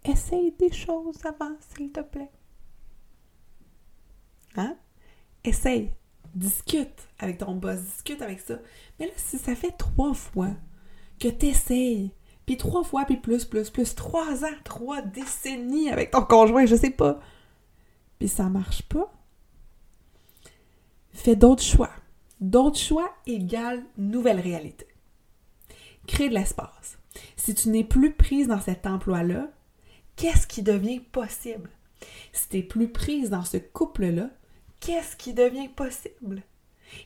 essaye 0.03 0.53
des 0.59 0.71
choses 0.71 1.17
avant, 1.25 1.55
s'il 1.75 1.91
te 1.91 2.01
plaît. 2.01 2.31
Hein? 4.55 4.75
Essaye 5.43 5.91
discute 6.35 7.07
avec 7.19 7.39
ton 7.39 7.55
boss, 7.55 7.79
discute 7.81 8.21
avec 8.21 8.39
ça. 8.39 8.59
Mais 8.99 9.07
là, 9.07 9.11
si 9.17 9.37
ça 9.37 9.55
fait 9.55 9.71
trois 9.71 10.13
fois 10.13 10.51
que 11.19 11.27
tu 11.27 11.47
essayes, 11.47 12.11
puis 12.49 12.57
trois 12.57 12.83
fois, 12.83 13.05
puis 13.05 13.17
plus, 13.17 13.45
plus, 13.45 13.69
plus, 13.69 13.93
trois 13.93 14.43
ans, 14.43 14.57
trois 14.63 15.03
décennies 15.03 15.91
avec 15.91 16.09
ton 16.09 16.23
conjoint, 16.23 16.65
je 16.65 16.75
sais 16.75 16.89
pas, 16.89 17.19
puis 18.17 18.27
ça 18.27 18.49
marche 18.49 18.81
pas, 18.81 19.13
fais 21.13 21.35
d'autres 21.35 21.61
choix. 21.61 21.91
D'autres 22.41 22.79
choix 22.79 23.13
égale 23.27 23.83
nouvelle 23.99 24.39
réalité. 24.39 24.87
Crée 26.07 26.29
de 26.29 26.33
l'espace. 26.33 26.97
Si 27.35 27.53
tu 27.53 27.69
n'es 27.69 27.83
plus 27.83 28.13
prise 28.13 28.47
dans 28.47 28.61
cet 28.61 28.87
emploi-là, 28.87 29.51
qu'est-ce 30.15 30.47
qui 30.47 30.63
devient 30.63 31.01
possible? 31.01 31.69
Si 32.31 32.49
tu 32.49 32.57
n'es 32.57 32.63
plus 32.63 32.91
prise 32.91 33.29
dans 33.29 33.45
ce 33.45 33.57
couple-là, 33.57 34.31
qu'est-ce 34.79 35.15
qui 35.15 35.35
devient 35.35 35.69
possible? 35.69 36.41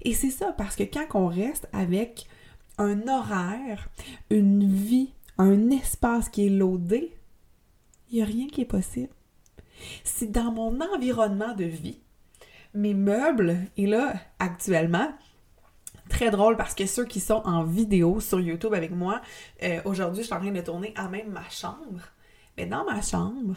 Et 0.03 0.13
c'est 0.13 0.29
ça, 0.29 0.53
parce 0.53 0.77
que 0.77 0.83
quand 0.83 1.07
on 1.15 1.27
reste 1.27 1.67
avec 1.73 2.29
un 2.77 3.09
horaire, 3.09 3.89
une 4.29 4.65
vie, 4.65 5.11
un 5.37 5.69
espace 5.69 6.29
qui 6.29 6.47
est 6.47 6.49
loadé, 6.49 7.11
il 8.09 8.17
n'y 8.17 8.21
a 8.21 8.25
rien 8.25 8.47
qui 8.47 8.61
est 8.61 8.65
possible. 8.65 9.13
Si 10.03 10.27
dans 10.27 10.51
mon 10.51 10.79
environnement 10.81 11.53
de 11.55 11.65
vie, 11.65 11.99
mes 12.73 12.93
meubles, 12.93 13.57
et 13.77 13.87
là, 13.87 14.13
actuellement, 14.39 15.11
très 16.09 16.31
drôle 16.31 16.57
parce 16.57 16.75
que 16.75 16.85
ceux 16.85 17.05
qui 17.05 17.19
sont 17.19 17.41
en 17.45 17.63
vidéo 17.63 18.19
sur 18.19 18.39
YouTube 18.39 18.73
avec 18.73 18.91
moi, 18.91 19.21
euh, 19.63 19.81
aujourd'hui, 19.85 20.21
je 20.21 20.27
suis 20.27 20.35
en 20.35 20.39
train 20.39 20.51
de 20.51 20.61
tourner 20.61 20.93
à 20.95 21.07
même 21.07 21.31
ma 21.31 21.47
chambre. 21.49 22.01
Mais 22.57 22.65
dans 22.65 22.85
ma 22.85 23.01
chambre, 23.01 23.55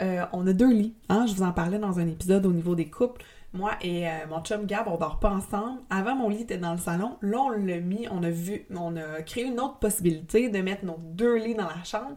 euh, 0.00 0.24
on 0.32 0.46
a 0.46 0.52
deux 0.52 0.72
lits. 0.72 0.94
Hein? 1.08 1.26
Je 1.26 1.34
vous 1.34 1.42
en 1.42 1.52
parlais 1.52 1.78
dans 1.78 1.98
un 1.98 2.06
épisode 2.06 2.46
au 2.46 2.52
niveau 2.52 2.74
des 2.74 2.88
couples. 2.88 3.22
Moi 3.52 3.72
et 3.82 4.08
euh, 4.08 4.26
mon 4.30 4.40
chum 4.40 4.64
Gab, 4.64 4.88
on 4.88 4.96
dort 4.96 5.20
pas 5.20 5.30
ensemble. 5.30 5.82
Avant, 5.90 6.14
mon 6.14 6.28
lit 6.30 6.42
était 6.42 6.56
dans 6.56 6.72
le 6.72 6.78
salon. 6.78 7.18
Là, 7.20 7.38
on 7.38 7.50
l'a 7.50 7.80
mis, 7.80 8.08
on 8.10 8.22
a 8.22 8.30
vu, 8.30 8.66
on 8.74 8.96
a 8.96 9.22
créé 9.22 9.44
une 9.44 9.60
autre 9.60 9.78
possibilité 9.78 10.48
de 10.48 10.58
mettre 10.60 10.84
nos 10.86 10.96
deux 10.98 11.36
lits 11.36 11.54
dans 11.54 11.68
la 11.68 11.84
chambre. 11.84 12.16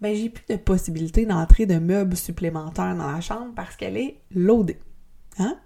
Ben, 0.00 0.14
j'ai 0.14 0.28
plus 0.28 0.44
de 0.48 0.56
possibilité 0.56 1.24
d'entrer 1.24 1.66
de 1.66 1.78
meubles 1.78 2.16
supplémentaires 2.16 2.96
dans 2.96 3.10
la 3.10 3.20
chambre 3.20 3.52
parce 3.54 3.76
qu'elle 3.76 3.96
est 3.96 4.20
loadée. 4.34 4.80
Hein? 5.38 5.56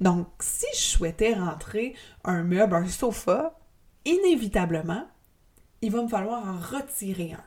Donc, 0.00 0.28
si 0.40 0.66
je 0.74 0.78
souhaitais 0.78 1.34
rentrer 1.34 1.94
un 2.24 2.42
meuble, 2.42 2.74
un 2.74 2.86
sofa, 2.86 3.58
inévitablement, 4.04 5.06
il 5.80 5.90
va 5.90 6.02
me 6.02 6.08
falloir 6.08 6.46
en 6.46 6.58
retirer 6.58 7.32
un. 7.32 7.44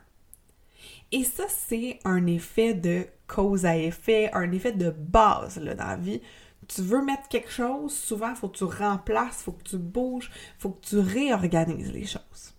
Et 1.11 1.23
ça, 1.23 1.43
c'est 1.47 1.99
un 2.05 2.25
effet 2.25 2.73
de 2.73 3.05
cause 3.27 3.65
à 3.65 3.77
effet, 3.77 4.31
un 4.33 4.51
effet 4.51 4.71
de 4.71 4.89
base 4.89 5.59
là, 5.59 5.75
dans 5.75 5.87
la 5.87 5.95
vie 5.95 6.21
tu 6.67 6.81
veux 6.81 7.03
mettre 7.03 7.27
quelque 7.29 7.51
chose, 7.51 7.93
souvent, 7.93 8.29
il 8.29 8.35
faut 8.35 8.49
que 8.49 8.57
tu 8.57 8.63
remplaces, 8.63 9.39
il 9.41 9.43
faut 9.43 9.51
que 9.53 9.63
tu 9.63 9.77
bouges, 9.77 10.29
il 10.33 10.61
faut 10.61 10.69
que 10.69 10.85
tu 10.85 10.99
réorganises 10.99 11.91
les 11.91 12.05
choses. 12.05 12.53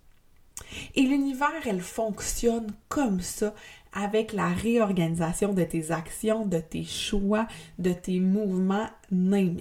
Et 0.95 1.03
l'univers, 1.03 1.67
elle 1.67 1.81
fonctionne 1.81 2.69
comme 2.89 3.21
ça 3.21 3.55
avec 3.93 4.33
la 4.33 4.49
réorganisation 4.49 5.53
de 5.53 5.63
tes 5.63 5.93
actions, 5.93 6.47
de 6.47 6.59
tes 6.59 6.85
choix, 6.85 7.47
de 7.79 7.93
tes 7.93 8.19
mouvements, 8.19 8.89
name 9.11 9.61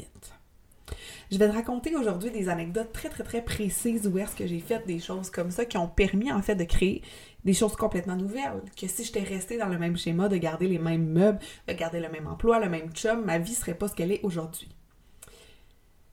Je 1.31 1.37
vais 1.37 1.47
te 1.47 1.53
raconter 1.53 1.95
aujourd'hui 1.95 2.31
des 2.31 2.49
anecdotes 2.49 2.91
très 2.91 3.09
très 3.09 3.23
très 3.23 3.43
précises 3.43 4.07
où 4.07 4.17
est-ce 4.17 4.35
que 4.35 4.47
j'ai 4.47 4.59
fait 4.59 4.85
des 4.87 4.99
choses 4.99 5.29
comme 5.29 5.51
ça 5.51 5.65
qui 5.65 5.77
ont 5.77 5.87
permis 5.87 6.31
en 6.31 6.41
fait 6.41 6.55
de 6.55 6.63
créer 6.63 7.03
des 7.45 7.53
choses 7.53 7.75
complètement 7.75 8.15
nouvelles. 8.15 8.61
Que 8.79 8.87
si 8.87 9.03
j'étais 9.03 9.23
restée 9.23 9.57
dans 9.57 9.67
le 9.67 9.77
même 9.77 9.97
schéma 9.97 10.29
de 10.29 10.37
garder 10.37 10.67
les 10.67 10.79
mêmes 10.79 11.07
meubles, 11.07 11.39
de 11.67 11.73
garder 11.73 11.99
le 11.99 12.09
même 12.09 12.27
emploi, 12.27 12.59
le 12.59 12.69
même 12.69 12.91
chum, 12.91 13.23
ma 13.25 13.37
vie 13.39 13.55
serait 13.55 13.73
pas 13.73 13.87
ce 13.87 13.95
qu'elle 13.95 14.11
est 14.11 14.21
aujourd'hui. 14.23 14.69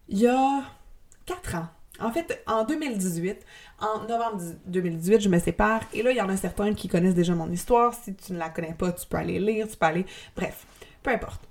Il 0.09 0.19
y 0.19 0.27
a 0.27 0.63
quatre 1.27 1.55
ans, 1.55 1.69
en 2.01 2.11
fait, 2.11 2.43
en 2.47 2.65
2018, 2.65 3.45
en 3.79 4.05
novembre 4.09 4.43
2018, 4.67 5.21
je 5.21 5.29
me 5.29 5.39
sépare. 5.39 5.83
Et 5.93 6.03
là, 6.03 6.11
il 6.11 6.17
y 6.17 6.21
en 6.21 6.29
a 6.29 6.37
certains 6.37 6.75
qui 6.75 6.89
connaissent 6.89 7.15
déjà 7.15 7.35
mon 7.35 7.51
histoire. 7.51 7.95
Si 7.95 8.15
tu 8.15 8.33
ne 8.33 8.39
la 8.39 8.49
connais 8.49 8.75
pas, 8.75 8.93
tu 8.93 9.07
peux 9.07 9.19
aller 9.19 9.39
lire, 9.39 9.69
tu 9.69 9.77
peux 9.77 9.87
aller. 9.87 10.07
Bref, 10.35 10.67
peu 11.03 11.11
importe. 11.11 11.50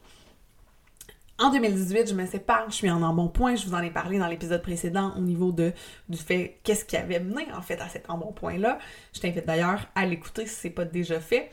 En 1.39 1.51
2018, 1.51 2.09
je 2.09 2.13
me 2.15 2.25
sépare, 2.25 2.69
je 2.69 2.75
suis 2.75 2.91
en 2.91 3.01
un 3.01 3.13
bon 3.13 3.29
point, 3.29 3.55
je 3.55 3.65
vous 3.65 3.73
en 3.73 3.81
ai 3.81 3.91
parlé 3.91 4.19
dans 4.19 4.27
l'épisode 4.27 4.61
précédent 4.61 5.13
au 5.15 5.21
niveau 5.21 5.53
de, 5.53 5.71
du 6.09 6.17
fait 6.17 6.59
qu'est-ce 6.63 6.83
qui 6.83 6.97
avait 6.97 7.21
mené 7.21 7.47
en 7.53 7.61
fait 7.61 7.79
à 7.79 7.87
cet 7.87 8.09
embonpoint-là. 8.09 8.77
Je 9.13 9.21
t'invite 9.21 9.45
d'ailleurs 9.45 9.87
à 9.95 10.05
l'écouter 10.05 10.45
si 10.47 10.55
c'est 10.55 10.69
pas 10.69 10.83
déjà 10.83 11.21
fait. 11.21 11.49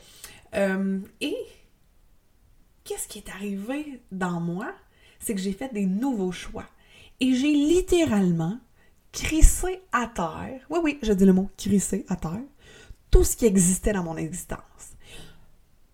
Euh, 0.55 0.99
et 1.21 1.37
qu'est-ce 2.83 3.07
qui 3.07 3.19
est 3.19 3.29
arrivé 3.29 4.01
dans 4.11 4.41
moi? 4.41 4.73
C'est 5.21 5.33
que 5.33 5.39
j'ai 5.39 5.53
fait 5.53 5.73
des 5.73 5.85
nouveaux 5.85 6.33
choix. 6.33 6.65
Et 7.21 7.33
j'ai 7.33 7.53
littéralement 7.53 8.59
crissé 9.13 9.81
à 9.93 10.07
terre, 10.07 10.65
oui 10.69 10.79
oui, 10.83 10.99
je 11.01 11.13
dis 11.13 11.25
le 11.25 11.31
mot 11.31 11.49
crissé 11.57 12.05
à 12.09 12.17
terre, 12.17 12.43
tout 13.09 13.23
ce 13.23 13.37
qui 13.37 13.45
existait 13.45 13.93
dans 13.93 14.03
mon 14.03 14.17
existence 14.17 14.96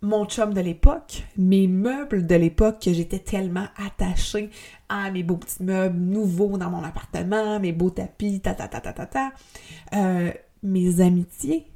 mon 0.04 0.26
chum 0.26 0.54
de 0.54 0.60
l'époque, 0.60 1.24
mes 1.38 1.66
meubles 1.66 2.28
de 2.28 2.36
l'époque 2.36 2.82
que 2.82 2.92
j'étais 2.92 3.20
tellement 3.20 3.68
attachée 3.78 4.50
à 4.90 5.10
mes 5.10 5.24
beaux 5.24 5.38
petits 5.38 5.64
meubles 5.64 5.98
nouveaux 5.98 6.58
dans 6.58 6.70
mon 6.70 6.84
appartement, 6.84 7.58
mes 7.62 7.72
beaux 7.72 7.90
tapis, 7.90 8.42
ta 8.42 8.54
ta 8.54 8.68
ta 8.68 8.82
ta 8.82 8.92
ta 8.92 9.06
ta. 9.06 9.32
Euh, 9.94 10.32
mes 10.62 11.00
amitiés 11.00 11.72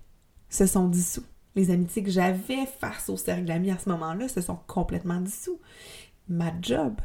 se 0.49 0.65
sont 0.65 0.89
dissous. 0.89 1.23
Les 1.55 1.71
amitiés 1.71 2.03
que 2.03 2.11
j'avais 2.11 2.65
face 2.65 3.07
au 3.09 3.15
cercle 3.15 3.45
d'amis 3.45 3.71
à 3.71 3.79
ce 3.79 3.89
moment-là 3.89 4.27
se 4.27 4.41
sont 4.41 4.59
complètement 4.67 5.21
dissous. 5.21 5.59
Ma 6.27 6.51
job, 6.61 6.99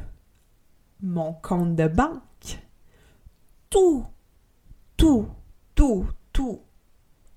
mon 1.01 1.35
compte 1.35 1.77
de 1.77 1.87
banque, 1.87 2.59
tout, 3.71 4.05
tout, 4.97 5.29
tout, 5.77 6.05
tout 6.33 6.61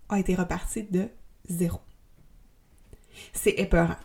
a 0.09 0.19
été 0.19 0.33
reparti 0.33 0.83
de 0.83 1.07
zéro. 1.47 1.84
C'est 3.33 3.59
épeurant. 3.59 3.97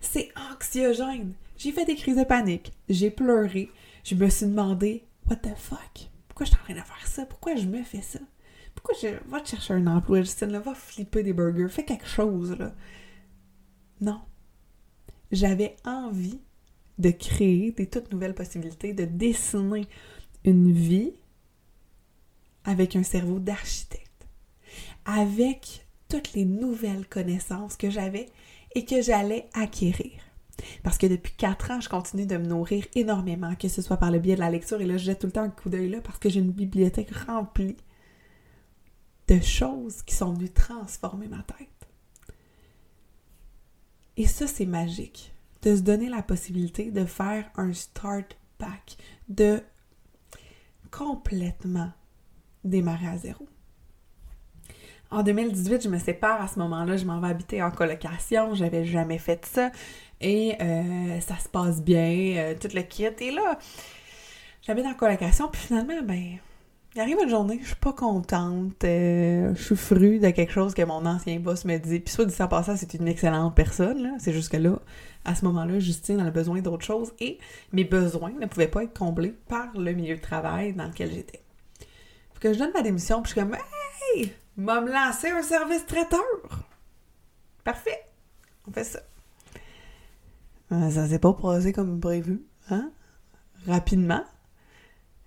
C'est 0.00 0.30
anxiogène. 0.52 1.34
J'ai 1.56 1.72
fait 1.72 1.84
des 1.84 1.94
crises 1.94 2.16
de 2.16 2.24
panique. 2.24 2.72
J'ai 2.88 3.10
pleuré. 3.10 3.70
Je 4.04 4.14
me 4.14 4.28
suis 4.28 4.46
demandé 4.46 5.04
What 5.28 5.36
the 5.36 5.56
fuck? 5.56 6.08
Pourquoi 6.28 6.46
je 6.46 6.50
suis 6.50 6.60
en 6.60 6.64
train 6.64 6.74
de 6.74 6.86
faire 6.86 7.06
ça? 7.06 7.26
Pourquoi 7.26 7.54
je 7.56 7.66
me 7.66 7.82
fais 7.82 8.02
ça? 8.02 8.18
Pourquoi 8.74 8.94
je 9.00 9.08
vais 9.08 9.42
te 9.42 9.48
chercher 9.48 9.74
un 9.74 9.86
emploi, 9.86 10.22
Justine? 10.22 10.56
va 10.56 10.74
flipper 10.74 11.22
des 11.22 11.32
burgers. 11.32 11.68
Fais 11.68 11.84
quelque 11.84 12.06
chose, 12.06 12.56
là. 12.58 12.74
Non. 14.00 14.20
J'avais 15.30 15.76
envie 15.84 16.40
de 16.98 17.10
créer 17.10 17.72
des 17.72 17.86
toutes 17.86 18.10
nouvelles 18.12 18.34
possibilités, 18.34 18.92
de 18.92 19.04
dessiner 19.04 19.86
une 20.44 20.72
vie 20.72 21.12
avec 22.64 22.96
un 22.96 23.02
cerveau 23.02 23.38
d'architecte, 23.38 24.26
avec 25.04 25.86
toutes 26.08 26.32
les 26.34 26.44
nouvelles 26.44 27.06
connaissances 27.06 27.76
que 27.76 27.90
j'avais 27.90 28.26
et 28.74 28.84
que 28.84 29.02
j'allais 29.02 29.48
acquérir. 29.54 30.12
Parce 30.82 30.98
que 30.98 31.06
depuis 31.06 31.32
quatre 31.34 31.70
ans, 31.70 31.80
je 31.80 31.88
continue 31.88 32.26
de 32.26 32.36
me 32.36 32.46
nourrir 32.46 32.86
énormément, 32.94 33.54
que 33.54 33.68
ce 33.68 33.82
soit 33.82 33.96
par 33.96 34.10
le 34.10 34.18
biais 34.18 34.34
de 34.34 34.40
la 34.40 34.50
lecture, 34.50 34.80
et 34.80 34.86
là, 34.86 34.96
je 34.96 35.04
jette 35.04 35.20
tout 35.20 35.26
le 35.26 35.32
temps 35.32 35.42
un 35.42 35.50
coup 35.50 35.70
d'œil 35.70 35.88
là 35.88 36.00
parce 36.00 36.18
que 36.18 36.28
j'ai 36.28 36.40
une 36.40 36.52
bibliothèque 36.52 37.14
remplie 37.26 37.76
de 39.28 39.40
choses 39.40 40.02
qui 40.02 40.14
sont 40.14 40.32
venues 40.32 40.50
transformer 40.50 41.28
ma 41.28 41.42
tête. 41.42 41.68
Et 44.16 44.26
ça, 44.26 44.46
c'est 44.46 44.66
magique, 44.66 45.32
de 45.62 45.76
se 45.76 45.80
donner 45.80 46.08
la 46.08 46.22
possibilité 46.22 46.90
de 46.90 47.04
faire 47.04 47.50
un 47.56 47.72
start 47.72 48.36
pack, 48.58 48.96
de 49.28 49.62
complètement 50.90 51.92
démarrer 52.64 53.06
à 53.06 53.18
zéro. 53.18 53.48
En 55.10 55.24
2018, 55.24 55.82
je 55.82 55.88
me 55.88 55.98
sépare 55.98 56.40
à 56.40 56.46
ce 56.46 56.58
moment-là, 56.60 56.96
je 56.96 57.04
m'en 57.04 57.20
vais 57.20 57.28
habiter 57.28 57.62
en 57.62 57.72
colocation, 57.72 58.54
j'avais 58.54 58.84
jamais 58.84 59.18
fait 59.18 59.44
ça 59.44 59.72
et 60.20 60.54
euh, 60.60 61.20
ça 61.20 61.36
se 61.38 61.48
passe 61.48 61.82
bien, 61.82 62.34
euh, 62.36 62.54
tout 62.54 62.68
le 62.72 62.82
kit. 62.82 63.06
Et 63.20 63.30
là, 63.32 63.58
j'habite 64.62 64.86
en 64.86 64.94
colocation, 64.94 65.48
puis 65.48 65.60
finalement, 65.60 66.00
ben, 66.04 66.38
il 66.94 67.00
arrive 67.00 67.18
une 67.22 67.28
journée, 67.28 67.58
je 67.60 67.68
suis 67.68 67.76
pas 67.76 67.92
contente, 67.92 68.84
euh, 68.84 69.52
je 69.54 69.62
suis 69.62 69.76
fru 69.76 70.18
de 70.18 70.30
quelque 70.30 70.52
chose 70.52 70.74
que 70.74 70.82
mon 70.82 71.04
ancien 71.06 71.40
boss 71.40 71.64
me 71.64 71.78
dit. 71.78 72.00
Puis 72.00 72.14
soit 72.14 72.24
dit 72.24 72.42
en 72.42 72.48
passant, 72.48 72.76
c'est 72.76 72.94
une 72.94 73.08
excellente 73.08 73.54
personne. 73.54 74.16
C'est 74.18 74.32
juste 74.32 74.50
que 74.50 74.56
là, 74.56 74.78
à 75.24 75.34
ce 75.34 75.44
moment-là, 75.44 75.78
Justine 75.78 76.20
a 76.20 76.30
besoin 76.30 76.60
d'autre 76.60 76.84
chose 76.84 77.12
et 77.18 77.38
mes 77.72 77.84
besoins 77.84 78.32
ne 78.40 78.46
pouvaient 78.46 78.68
pas 78.68 78.84
être 78.84 78.96
comblés 78.96 79.34
par 79.48 79.76
le 79.76 79.92
milieu 79.92 80.16
de 80.16 80.20
travail 80.20 80.72
dans 80.72 80.86
lequel 80.86 81.12
j'étais. 81.12 81.42
Fait 82.34 82.40
que 82.40 82.52
je 82.52 82.58
donne 82.58 82.72
ma 82.74 82.82
démission, 82.82 83.22
puis 83.22 83.30
je 83.30 83.38
suis 83.38 83.40
comme, 83.40 83.56
hey, 84.14 84.32
m'a 84.60 84.80
me 84.80 84.92
lancer 84.92 85.28
un 85.28 85.42
service 85.42 85.86
traiteur. 85.86 86.20
Parfait. 87.64 88.06
On 88.66 88.72
fait 88.72 88.84
ça. 88.84 89.00
Euh, 90.72 90.90
ça 90.90 91.08
s'est 91.08 91.18
pas 91.18 91.32
passé 91.32 91.72
comme 91.72 91.98
prévu, 91.98 92.42
hein? 92.70 92.92
Rapidement, 93.66 94.24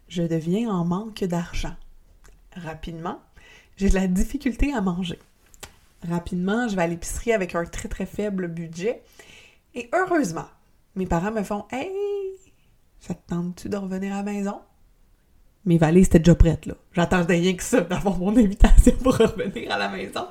je 0.08 0.24
deviens 0.24 0.70
en 0.70 0.86
manque 0.86 1.24
d'argent. 1.24 1.76
Rapidement, 2.56 3.20
j'ai 3.76 3.90
de 3.90 3.96
la 3.96 4.08
difficulté 4.08 4.74
à 4.74 4.82
manger. 4.82 5.20
Rapidement, 6.08 6.68
je 6.68 6.76
vais 6.76 6.84
à 6.84 6.88
l'épicerie 6.88 7.34
avec 7.34 7.56
un 7.56 7.66
très 7.66 7.90
très 7.90 8.06
faible 8.06 8.48
budget. 8.48 9.04
Et 9.76 9.90
heureusement, 9.94 10.48
mes 10.96 11.08
parents 11.08 11.32
me 11.32 11.44
font 11.44 11.66
Hey, 11.72 11.92
ça 13.00 13.14
te 13.14 13.28
tente-tu 13.28 13.70
de 13.70 13.78
revenir 13.78 14.14
à 14.14 14.18
la 14.18 14.24
maison? 14.24 14.62
Mes 15.66 15.78
valises 15.78 16.08
étaient 16.08 16.20
déjà 16.20 16.36
prêtes, 16.36 16.66
là. 16.66 16.76
J'attendais 16.94 17.36
rien 17.36 17.54
que 17.54 17.64
ça 17.64 17.82
d'avoir 17.82 18.18
mon 18.18 18.36
invitation 18.36 18.94
pour 19.02 19.18
revenir 19.18 19.72
à 19.72 19.78
la 19.78 19.90
maison. 19.90 20.26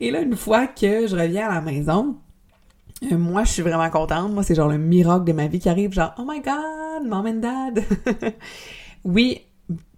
Et 0.00 0.10
là, 0.10 0.20
une 0.20 0.36
fois 0.36 0.66
que 0.66 1.06
je 1.06 1.16
reviens 1.16 1.48
à 1.48 1.54
la 1.54 1.60
maison, 1.60 2.16
euh, 3.02 3.18
moi, 3.18 3.44
je 3.44 3.52
suis 3.52 3.62
vraiment 3.62 3.90
contente. 3.90 4.32
Moi, 4.32 4.42
c'est 4.42 4.54
genre 4.54 4.68
le 4.68 4.78
miracle 4.78 5.24
de 5.24 5.32
ma 5.32 5.46
vie 5.46 5.58
qui 5.58 5.68
arrive. 5.68 5.92
Genre, 5.92 6.14
oh 6.18 6.24
my 6.26 6.40
god, 6.40 7.06
mom 7.06 7.26
and 7.26 7.40
dad! 7.40 7.84
oui, 9.04 9.42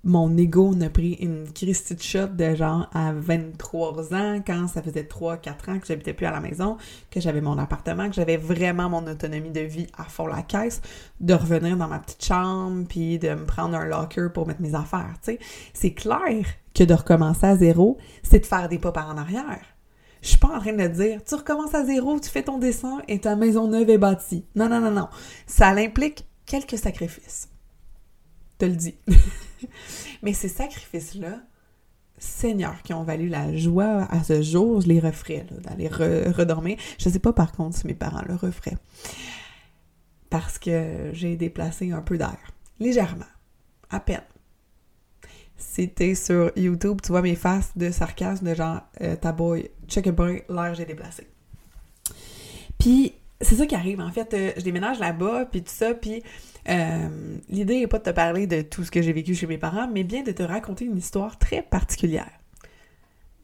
mon 0.09 0.37
ego 0.37 0.75
n'a 0.75 0.91
pris 0.91 1.13
une 1.21 1.45
Christie 1.53 1.95
de 1.95 2.03
shot 2.03 2.29
de 2.29 2.55
genre 2.55 2.89
à 2.95 3.13
23 3.13 4.15
ans, 4.15 4.41
quand 4.45 4.67
ça 4.67 4.83
faisait 4.83 5.03
3-4 5.03 5.71
ans 5.71 5.79
que 5.79 5.87
j'habitais 5.87 6.15
plus 6.15 6.27
à 6.27 6.31
la 6.31 6.41
maison, 6.41 6.77
que 7.11 7.21
j'avais 7.21 7.41
mon 7.41 7.59
appartement, 7.59 8.09
que 8.09 8.15
j'avais 8.15 8.39
vraiment 8.39 8.89
mon 8.89 9.07
autonomie 9.07 9.51
de 9.51 9.61
vie 9.61 9.87
à 9.97 10.05
fond 10.05 10.27
la 10.27 10.43
caisse, 10.43 10.81
de 11.21 11.35
revenir 11.35 11.77
dans 11.77 11.89
ma 11.89 11.99
petite 11.99 12.25
chambre, 12.25 12.87
puis 12.89 13.19
de 13.19 13.29
me 13.29 13.45
prendre 13.45 13.77
un 13.77 13.85
locker 13.85 14.29
pour 14.33 14.47
mettre 14.47 14.63
mes 14.63 14.75
affaires, 14.75 15.15
tu 15.23 15.33
sais. 15.33 15.39
C'est 15.75 15.93
clair 15.93 16.47
que 16.75 16.85
de 16.85 16.95
recommencer 16.95 17.47
à 17.47 17.57
zéro, 17.57 17.99
c'est 18.23 18.41
de 18.41 18.47
faire 18.47 18.69
des 18.69 18.79
pas 18.79 18.93
par 18.93 19.11
en 19.11 19.19
arrière. 19.19 19.61
Je 20.23 20.29
suis 20.31 20.39
pas 20.39 20.49
en 20.49 20.61
train 20.61 20.73
de 20.73 20.87
dire, 20.89 21.21
tu 21.25 21.35
recommences 21.35 21.75
à 21.75 21.85
zéro, 21.85 22.19
tu 22.19 22.29
fais 22.29 22.43
ton 22.43 22.59
dessin 22.59 22.99
et 23.09 23.21
ta 23.21 23.37
maison 23.37 23.69
neuve 23.69 23.91
est 23.91 23.99
bâtie. 23.99 24.45
Non, 24.57 24.69
non, 24.69 24.81
non, 24.81 24.91
non. 24.91 25.09
Ça 25.47 25.69
implique 25.69 26.25
quelques 26.47 26.79
sacrifices. 26.79 27.48
Te 28.59 28.65
le 28.65 28.75
dis. 28.75 28.97
Mais 30.23 30.33
ces 30.33 30.49
sacrifices-là, 30.49 31.41
Seigneur, 32.19 32.83
qui 32.83 32.93
ont 32.93 33.05
valu 33.05 33.29
la 33.29 33.55
joie 33.57 34.03
à 34.11 34.25
ce 34.25 34.43
jour, 34.43 34.81
je 34.81 34.89
les 34.89 34.99
referais, 34.99 35.47
d'aller 35.63 35.89
redormir. 35.89 36.77
Je 36.99 37.09
ne 37.09 37.13
sais 37.13 37.21
pas 37.21 37.33
par 37.33 37.53
contre 37.53 37.77
si 37.77 37.87
mes 37.87 37.95
parents 37.95 38.25
le 38.27 38.35
referaient. 38.35 38.77
Parce 40.29 40.59
que 40.59 41.11
j'ai 41.13 41.37
déplacé 41.37 41.93
un 41.93 42.03
peu 42.03 42.19
d'air. 42.19 42.39
Légèrement. 42.81 43.25
À 43.91 44.01
peine. 44.01 44.23
Si 45.57 45.91
sur 46.15 46.53
YouTube, 46.57 47.01
tu 47.03 47.09
vois 47.09 47.23
mes 47.23 47.35
faces 47.35 47.73
de 47.77 47.91
sarcasme 47.91 48.49
de 48.49 48.55
genre 48.55 48.81
euh, 49.01 49.17
ta 49.17 49.33
boy, 49.33 49.71
check 49.89 50.07
a 50.07 50.13
l'air 50.49 50.75
j'ai 50.75 50.85
déplacé. 50.85 51.27
Puis 52.79 53.15
c'est 53.41 53.55
ça 53.55 53.67
qui 53.67 53.75
arrive 53.75 54.01
en 54.01 54.11
fait, 54.11 54.35
euh, 54.35 54.53
je 54.57 54.63
déménage 54.63 54.99
là-bas 54.99 55.47
puis 55.47 55.63
tout 55.63 55.73
ça 55.73 55.95
puis 55.95 56.23
euh, 56.69 57.09
l'idée 57.49 57.81
n'est 57.81 57.87
pas 57.87 57.99
de 57.99 58.05
te 58.05 58.11
parler 58.11 58.47
de 58.47 58.63
tout 58.63 58.85
ce 58.85 58.91
que 58.91 59.01
j'ai 59.01 59.13
vécu 59.13 59.35
chez 59.35 59.47
mes 59.47 59.59
parents, 59.59 59.89
mais 59.89 60.05
bien 60.05 60.23
de 60.23 60.33
te 60.33 60.43
raconter 60.43 60.85
une 60.85 60.99
histoire 60.99 61.39
très 61.39 61.63
particulière. 61.63 62.31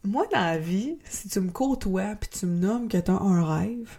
Moi, 0.03 0.27
dans 0.33 0.41
la 0.41 0.59
vie, 0.59 0.99
si 1.09 1.29
tu 1.29 1.41
me 1.41 1.51
côtoies 1.51 2.17
puis 2.21 2.29
tu 2.29 2.47
me 2.47 2.59
nommes 2.59 2.89
que 2.89 2.99
tu 2.99 3.11
as 3.11 3.15
un 3.15 3.43
rêve, 3.43 3.99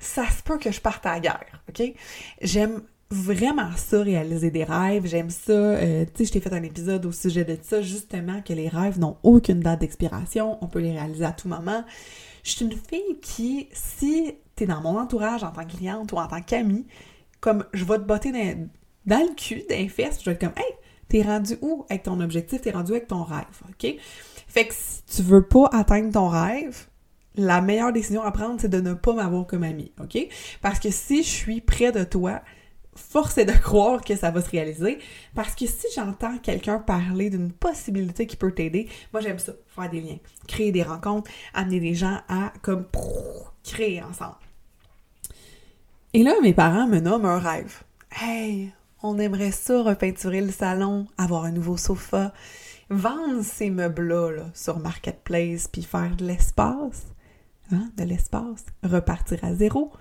ça 0.00 0.28
se 0.28 0.42
peut 0.42 0.58
que 0.58 0.72
je 0.72 0.80
parte 0.80 1.06
à 1.06 1.14
la 1.14 1.20
guerre, 1.20 1.62
OK? 1.68 1.94
J'aime 2.42 2.82
vraiment 3.10 3.70
ça, 3.76 4.02
réaliser 4.02 4.50
des 4.50 4.64
rêves. 4.64 5.06
J'aime 5.06 5.30
ça. 5.30 5.52
Euh, 5.52 6.04
tu 6.04 6.10
sais, 6.18 6.24
je 6.24 6.32
t'ai 6.32 6.40
fait 6.40 6.52
un 6.52 6.62
épisode 6.62 7.06
au 7.06 7.12
sujet 7.12 7.44
de 7.44 7.56
ça, 7.62 7.80
justement, 7.80 8.42
que 8.42 8.52
les 8.52 8.68
rêves 8.68 8.98
n'ont 8.98 9.16
aucune 9.22 9.60
date 9.60 9.80
d'expiration. 9.80 10.58
On 10.62 10.66
peut 10.66 10.80
les 10.80 10.92
réaliser 10.92 11.24
à 11.24 11.32
tout 11.32 11.48
moment. 11.48 11.84
Je 12.42 12.50
suis 12.50 12.64
une 12.64 12.72
fille 12.72 13.20
qui, 13.22 13.68
si 13.72 14.34
tu 14.56 14.64
es 14.64 14.66
dans 14.66 14.80
mon 14.80 14.98
entourage 14.98 15.44
en 15.44 15.50
tant 15.50 15.64
que 15.64 15.76
cliente 15.76 16.12
ou 16.12 16.16
en 16.16 16.26
tant 16.26 16.40
qu'amie, 16.40 16.86
comme 17.40 17.64
je 17.72 17.84
vais 17.84 17.98
te 17.98 18.04
botter 18.04 18.32
dans, 18.32 19.20
le 19.20 19.34
cul, 19.34 19.62
les 19.68 19.88
fesses, 19.88 20.20
je 20.20 20.26
vais 20.26 20.32
être 20.32 20.40
comme 20.40 20.56
Hey, 20.56 20.72
t'es 21.08 21.22
rendu 21.22 21.56
où 21.60 21.84
avec 21.90 22.04
ton 22.04 22.20
objectif, 22.20 22.62
t'es 22.62 22.70
rendu 22.70 22.92
avec 22.92 23.08
ton 23.08 23.22
rêve, 23.22 23.44
OK? 23.68 23.96
Fait 24.46 24.66
que 24.66 24.74
si 24.74 25.02
tu 25.04 25.22
veux 25.22 25.46
pas 25.46 25.68
atteindre 25.72 26.12
ton 26.12 26.28
rêve, 26.28 26.86
la 27.36 27.60
meilleure 27.60 27.92
décision 27.92 28.22
à 28.22 28.30
prendre, 28.30 28.60
c'est 28.60 28.68
de 28.68 28.80
ne 28.80 28.94
pas 28.94 29.12
m'avoir 29.12 29.46
comme 29.46 29.64
amie, 29.64 29.92
OK? 30.00 30.18
Parce 30.62 30.78
que 30.78 30.90
si 30.90 31.22
je 31.22 31.28
suis 31.28 31.60
près 31.60 31.92
de 31.92 32.04
toi, 32.04 32.40
force 32.96 33.38
est 33.38 33.44
de 33.44 33.52
croire 33.52 34.02
que 34.02 34.16
ça 34.16 34.30
va 34.30 34.40
se 34.40 34.50
réaliser. 34.50 34.98
Parce 35.34 35.54
que 35.54 35.66
si 35.66 35.86
j'entends 35.94 36.38
quelqu'un 36.38 36.78
parler 36.78 37.30
d'une 37.30 37.52
possibilité 37.52 38.26
qui 38.26 38.36
peut 38.36 38.52
t'aider, 38.52 38.88
moi 39.12 39.20
j'aime 39.20 39.38
ça, 39.38 39.52
faire 39.66 39.90
des 39.90 40.00
liens, 40.00 40.18
créer 40.46 40.72
des 40.72 40.82
rencontres, 40.82 41.30
amener 41.52 41.80
des 41.80 41.94
gens 41.94 42.20
à 42.28 42.52
comme 42.62 42.84
créer 43.64 44.02
ensemble. 44.02 44.36
Et 46.12 46.22
là, 46.22 46.34
mes 46.42 46.54
parents 46.54 46.86
me 46.86 47.00
nomment 47.00 47.26
un 47.26 47.38
rêve. 47.38 47.82
Hey, 48.12 48.72
on 49.02 49.18
aimerait 49.18 49.50
ça 49.50 49.82
repeinturer 49.82 50.40
le 50.40 50.52
salon, 50.52 51.08
avoir 51.18 51.44
un 51.44 51.50
nouveau 51.50 51.76
sofa, 51.76 52.32
vendre 52.88 53.42
ces 53.42 53.70
meubles-là 53.70 54.44
sur 54.54 54.78
Marketplace, 54.78 55.66
puis 55.66 55.82
faire 55.82 56.14
de 56.14 56.24
l'espace, 56.24 57.06
hein, 57.72 57.90
de 57.96 58.04
l'espace, 58.04 58.64
repartir 58.84 59.42
à 59.42 59.54
zéro 59.54 59.92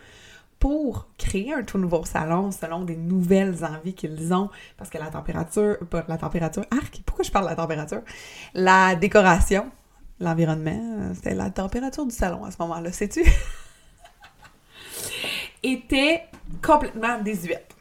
pour 0.60 1.10
créer 1.18 1.54
un 1.54 1.64
tout 1.64 1.78
nouveau 1.78 2.06
salon 2.06 2.52
selon 2.52 2.86
des 2.86 2.96
nouvelles 2.96 3.66
envies 3.66 3.96
qu'ils 3.96 4.34
ont. 4.34 4.50
Parce 4.78 4.90
que 4.90 4.98
la 4.98 5.08
température, 5.08 5.78
pas 5.90 6.06
la 6.08 6.18
température, 6.18 6.64
arc, 6.72 7.02
pourquoi 7.06 7.26
je 7.26 7.32
parle 7.32 7.46
de 7.46 7.50
la 7.50 7.56
température? 7.58 8.02
La 8.54 8.96
décoration, 8.96 9.70
l'environnement, 10.24 11.14
c'était 11.14 11.36
la 11.36 11.50
température 11.50 12.06
du 12.06 12.16
salon 12.16 12.44
à 12.46 12.52
ce 12.52 12.58
moment-là, 12.60 12.92
sais-tu? 12.92 13.24
était 15.64 16.26
complètement 16.62 17.22
désuète. 17.22 17.74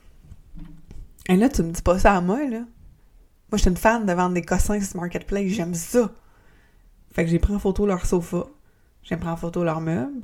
Et 1.29 1.37
là, 1.37 1.49
tu 1.49 1.63
me 1.63 1.73
dis 1.73 1.83
pas 1.83 1.99
ça 1.99 2.15
à 2.15 2.21
moi, 2.21 2.45
là. 2.49 2.59
Moi, 2.59 3.59
je 3.59 3.63
suis 3.63 3.71
une 3.71 3.77
fan 3.77 4.07
de 4.07 4.13
vendre 4.13 4.35
des 4.35 4.43
cossins 4.43 4.81
sur 4.81 4.97
Marketplace, 4.99 5.49
j'aime 5.49 5.75
ça. 5.75 6.11
Fait 7.13 7.25
que 7.25 7.31
j'ai 7.31 7.39
pris 7.39 7.55
en 7.55 7.59
photo 7.59 7.87
leur 7.87 8.07
sofa, 8.07 8.47
j'ai 9.03 9.17
pris 9.17 9.29
en 9.29 9.37
photo 9.37 9.63
leur 9.63 9.81
meuble, 9.81 10.23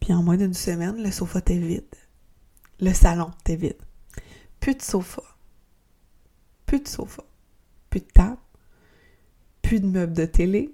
puis 0.00 0.14
en 0.14 0.22
moins 0.22 0.36
d'une 0.36 0.54
semaine, 0.54 1.02
le 1.02 1.10
sofa 1.10 1.40
était 1.40 1.58
vide. 1.58 1.84
Le 2.80 2.92
salon 2.92 3.30
était 3.40 3.56
vide. 3.56 3.76
Plus 4.60 4.74
de 4.74 4.82
sofa. 4.82 5.22
Plus 6.66 6.80
de 6.80 6.88
sofa. 6.88 7.22
Plus 7.90 8.00
de 8.00 8.06
table. 8.06 8.38
Plus 9.62 9.80
de 9.80 9.86
meubles 9.86 10.14
de 10.14 10.24
télé. 10.24 10.73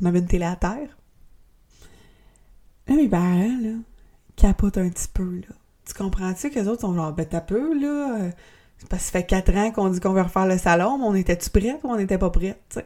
On 0.00 0.06
avait 0.06 0.18
une 0.18 0.26
télé 0.26 0.44
à 0.44 0.56
terre. 0.56 0.96
Là, 2.88 2.96
mes 2.96 3.08
parents, 3.08 3.58
là, 3.62 3.76
capote 4.36 4.78
un 4.78 4.88
petit 4.88 5.08
peu, 5.12 5.36
là. 5.36 5.54
Tu 5.86 5.94
comprends-tu 5.94 6.50
que 6.50 6.58
les 6.58 6.68
autres 6.68 6.80
sont 6.80 6.94
genre, 6.94 7.12
ben 7.12 7.26
t'as 7.26 7.40
peu, 7.40 7.78
là? 7.78 8.18
Euh, 8.18 8.30
c'est 8.78 8.88
parce 8.88 9.02
que 9.02 9.06
ça 9.06 9.18
fait 9.18 9.26
quatre 9.26 9.54
ans 9.54 9.70
qu'on 9.70 9.88
dit 9.88 10.00
qu'on 10.00 10.12
veut 10.12 10.22
refaire 10.22 10.46
le 10.46 10.58
salon, 10.58 10.98
mais 10.98 11.04
on 11.04 11.14
était-tu 11.14 11.50
prête 11.50 11.80
ou 11.84 11.88
on 11.88 11.96
n'était 11.96 12.18
pas 12.18 12.30
prête? 12.30 12.80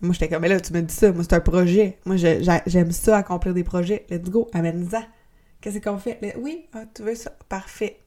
Moi, 0.00 0.12
j'étais 0.12 0.28
comme, 0.28 0.42
mais 0.42 0.48
là, 0.48 0.60
tu 0.60 0.72
me 0.72 0.82
dis 0.82 0.94
ça, 0.94 1.12
moi, 1.12 1.22
c'est 1.22 1.34
un 1.34 1.40
projet. 1.40 1.98
Moi, 2.04 2.16
j'aime 2.16 2.92
ça, 2.92 3.16
accomplir 3.16 3.54
des 3.54 3.64
projets. 3.64 4.04
Let's 4.10 4.28
go, 4.28 4.48
amène-en. 4.52 5.02
Qu'est-ce 5.60 5.78
qu'on 5.78 5.98
fait? 5.98 6.18
Oui, 6.38 6.66
ah, 6.74 6.84
tu 6.92 7.02
veux 7.02 7.14
ça? 7.14 7.30
Parfait. 7.48 8.01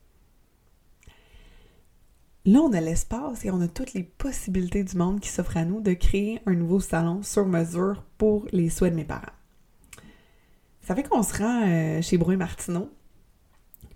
Là, 2.47 2.60
on 2.60 2.73
a 2.73 2.79
l'espace 2.79 3.43
et 3.43 3.49
on 3.49 3.60
a 3.62 3.67
toutes 3.67 3.93
les 3.93 4.03
possibilités 4.03 4.84
du 4.84 4.95
monde 4.95 5.19
qui 5.19 5.29
s'offrent 5.29 5.58
à 5.58 5.65
nous 5.65 5.81
de 5.81 5.93
créer 5.93 6.41
un 6.45 6.53
nouveau 6.53 6.79
salon 6.79 7.23
sur 7.23 7.47
mesure 7.47 8.03
pour 8.19 8.45
les 8.51 8.69
souhaits 8.69 8.91
de 8.91 8.97
mes 8.97 9.03
parents. 9.03 9.21
Ça 10.81 10.93
fait 10.93 11.01
qu'on 11.01 11.23
se 11.23 11.36
rend 11.39 11.63
euh, 11.65 12.03
chez 12.03 12.19
Bruin 12.19 12.38
Martineau. 12.38 12.91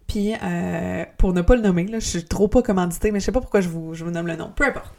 Puis, 0.07 0.33
euh, 0.41 1.05
pour 1.19 1.33
ne 1.33 1.43
pas 1.43 1.55
le 1.55 1.61
nommer, 1.61 1.85
là, 1.85 1.99
je 1.99 2.07
suis 2.07 2.25
trop 2.25 2.47
pas 2.47 2.63
commandité, 2.63 3.11
mais 3.11 3.19
je 3.19 3.25
sais 3.25 3.31
pas 3.31 3.41
pourquoi 3.41 3.61
je 3.61 3.69
vous, 3.69 3.93
je 3.93 4.03
vous 4.03 4.09
nomme 4.09 4.25
le 4.25 4.35
nom. 4.35 4.51
Peu 4.55 4.65
importe. 4.65 4.95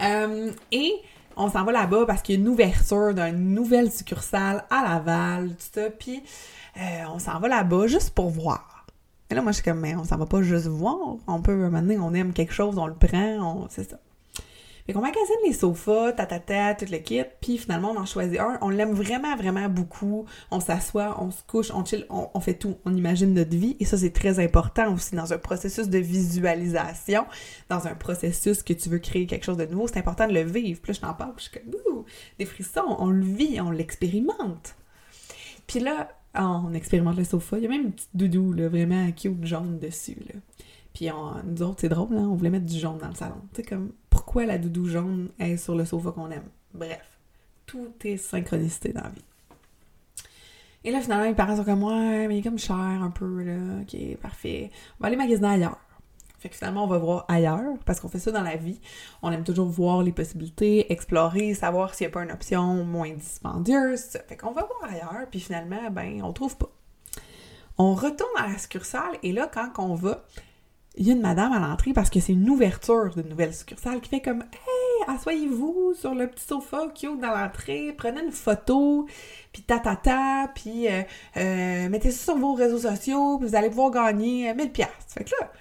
Euh, 0.00 0.50
et 0.72 0.92
on 1.36 1.48
s'en 1.48 1.62
va 1.62 1.70
là-bas 1.70 2.04
parce 2.04 2.22
qu'il 2.22 2.34
y 2.34 2.38
a 2.38 2.40
une 2.40 2.48
ouverture 2.48 3.14
d'une 3.14 3.54
nouvelle 3.54 3.92
succursale 3.92 4.64
à 4.70 4.82
Laval, 4.82 5.50
tout 5.50 5.80
ça. 5.80 5.88
Puis, 5.90 6.20
on 7.08 7.20
s'en 7.20 7.38
va 7.38 7.46
là-bas 7.46 7.86
juste 7.86 8.10
pour 8.10 8.30
voir. 8.30 8.71
Et 9.32 9.34
là, 9.34 9.40
moi, 9.40 9.52
je 9.52 9.56
suis 9.56 9.64
comme, 9.64 9.80
mais 9.80 9.96
on 9.96 10.04
s'en 10.04 10.18
va 10.18 10.26
pas 10.26 10.42
juste 10.42 10.66
voir. 10.66 11.16
On 11.26 11.40
peut, 11.40 11.70
maintenant, 11.70 12.06
on 12.06 12.12
aime 12.12 12.34
quelque 12.34 12.52
chose, 12.52 12.76
on 12.76 12.86
le 12.86 12.92
prend, 12.92 13.66
c'est 13.70 13.88
ça. 13.88 13.98
Fait 14.84 14.92
qu'on 14.92 15.00
magasine 15.00 15.24
les 15.46 15.54
sofas, 15.54 16.12
tatata, 16.12 16.74
tout 16.74 16.84
le 16.90 17.24
puis 17.40 17.56
finalement, 17.56 17.92
on 17.92 17.96
en 17.98 18.04
choisit 18.04 18.38
un. 18.38 18.58
On 18.60 18.68
l'aime 18.68 18.92
vraiment, 18.92 19.34
vraiment 19.34 19.70
beaucoup. 19.70 20.26
On 20.50 20.60
s'assoit, 20.60 21.16
on 21.18 21.30
se 21.30 21.42
couche, 21.46 21.70
on 21.72 21.82
chill, 21.82 22.04
on, 22.10 22.40
fait 22.40 22.58
tout. 22.58 22.76
On 22.84 22.94
imagine 22.94 23.32
notre 23.32 23.56
vie. 23.56 23.74
Et 23.80 23.86
ça, 23.86 23.96
c'est 23.96 24.10
très 24.10 24.38
important 24.38 24.92
aussi 24.92 25.14
dans 25.14 25.32
un 25.32 25.38
processus 25.38 25.88
de 25.88 25.98
visualisation, 25.98 27.24
dans 27.70 27.86
un 27.86 27.94
processus 27.94 28.62
que 28.62 28.74
tu 28.74 28.90
veux 28.90 28.98
créer 28.98 29.26
quelque 29.26 29.46
chose 29.46 29.56
de 29.56 29.64
nouveau. 29.64 29.88
C'est 29.88 29.98
important 29.98 30.28
de 30.28 30.34
le 30.34 30.42
vivre. 30.42 30.82
Là, 30.86 30.92
je 30.92 31.00
t'en 31.00 31.14
parle, 31.14 31.32
je 31.38 31.44
suis 31.44 31.52
comme, 31.52 32.04
des 32.38 32.44
frissons. 32.44 32.96
On 32.98 33.06
le 33.06 33.24
vit, 33.24 33.62
on 33.62 33.70
l'expérimente. 33.70 34.76
Puis 35.66 35.80
là, 35.80 36.10
on 36.34 36.72
expérimente 36.74 37.16
le 37.16 37.24
sofa. 37.24 37.58
Il 37.58 37.64
y 37.64 37.66
a 37.66 37.68
même 37.68 37.82
une 37.82 37.92
petite 37.92 38.10
doudou, 38.14 38.52
là, 38.52 38.68
vraiment 38.68 39.10
cute, 39.12 39.44
jaune 39.44 39.78
dessus, 39.78 40.18
là. 40.26 40.40
Puis 40.94 41.10
on, 41.10 41.42
nous 41.44 41.62
autres, 41.62 41.80
c'est 41.80 41.88
drôle, 41.88 42.16
hein? 42.16 42.28
on 42.30 42.34
voulait 42.34 42.50
mettre 42.50 42.66
du 42.66 42.78
jaune 42.78 42.98
dans 42.98 43.08
le 43.08 43.14
salon. 43.14 43.40
Tu 43.54 43.56
sais, 43.56 43.62
comme, 43.62 43.92
pourquoi 44.10 44.44
la 44.44 44.58
doudou 44.58 44.86
jaune 44.86 45.30
est 45.38 45.56
sur 45.56 45.74
le 45.74 45.84
sofa 45.84 46.12
qu'on 46.12 46.30
aime? 46.30 46.48
Bref, 46.74 47.18
tout 47.66 47.92
est 48.04 48.18
synchronicité 48.18 48.92
dans 48.92 49.02
la 49.02 49.08
vie. 49.08 49.24
Et 50.84 50.90
là, 50.90 51.00
finalement, 51.00 51.24
mes 51.24 51.34
parents 51.34 51.56
sont 51.56 51.64
comme, 51.64 51.82
ouais, 51.84 52.26
mais 52.26 52.36
il 52.36 52.38
est 52.40 52.42
comme 52.42 52.58
cher 52.58 52.74
un 52.76 53.10
peu, 53.10 53.42
là. 53.42 53.80
Ok, 53.82 53.96
parfait. 54.20 54.70
On 54.98 55.02
va 55.02 55.06
aller 55.06 55.16
magasiner 55.16 55.48
ailleurs. 55.48 55.78
Fait 56.42 56.48
que 56.48 56.56
finalement, 56.56 56.82
on 56.82 56.88
va 56.88 56.98
voir 56.98 57.24
ailleurs, 57.28 57.74
parce 57.86 58.00
qu'on 58.00 58.08
fait 58.08 58.18
ça 58.18 58.32
dans 58.32 58.42
la 58.42 58.56
vie. 58.56 58.80
On 59.22 59.30
aime 59.30 59.44
toujours 59.44 59.68
voir 59.68 60.02
les 60.02 60.10
possibilités, 60.10 60.92
explorer, 60.92 61.54
savoir 61.54 61.94
s'il 61.94 62.08
n'y 62.08 62.12
a 62.12 62.14
pas 62.14 62.24
une 62.24 62.32
option 62.32 62.84
moins 62.84 63.12
dispendieuse. 63.12 64.18
Fait 64.26 64.36
qu'on 64.36 64.50
va 64.50 64.64
voir 64.64 64.90
ailleurs, 64.90 65.28
puis 65.30 65.38
finalement, 65.38 65.88
ben, 65.92 66.20
on 66.24 66.32
trouve 66.32 66.56
pas. 66.56 66.68
On 67.78 67.94
retourne 67.94 68.36
à 68.38 68.48
la 68.48 68.58
succursale, 68.58 69.18
et 69.22 69.30
là, 69.30 69.48
quand 69.54 69.70
on 69.78 69.94
va, 69.94 70.24
il 70.96 71.06
y 71.06 71.10
a 71.10 71.14
une 71.14 71.20
madame 71.20 71.52
à 71.52 71.60
l'entrée 71.60 71.92
parce 71.92 72.10
que 72.10 72.18
c'est 72.18 72.32
une 72.32 72.50
ouverture 72.50 73.14
d'une 73.14 73.28
nouvelle 73.28 73.54
succursale 73.54 74.00
qui 74.00 74.10
fait 74.10 74.20
comme 74.20 74.42
Hey, 74.42 75.14
asseyez-vous 75.14 75.94
sur 75.94 76.12
le 76.12 76.26
petit 76.26 76.44
sofa 76.44 76.88
cute 76.88 77.20
dans 77.20 77.30
l'entrée, 77.30 77.94
prenez 77.96 78.20
une 78.20 78.32
photo, 78.32 79.06
puis 79.52 79.62
ta 79.62 79.78
ta 79.78 79.94
ta, 79.94 80.50
puis 80.52 80.88
euh, 80.88 81.02
euh, 81.36 81.88
mettez 81.88 82.10
ça 82.10 82.32
sur 82.32 82.36
vos 82.36 82.54
réseaux 82.54 82.78
sociaux, 82.78 83.38
puis 83.38 83.48
vous 83.48 83.54
allez 83.54 83.68
pouvoir 83.68 83.92
gagner 83.92 84.52
1000 84.52 84.72
pièces. 84.72 84.88
Fait 85.06 85.22
que 85.22 85.30
là, 85.40 85.52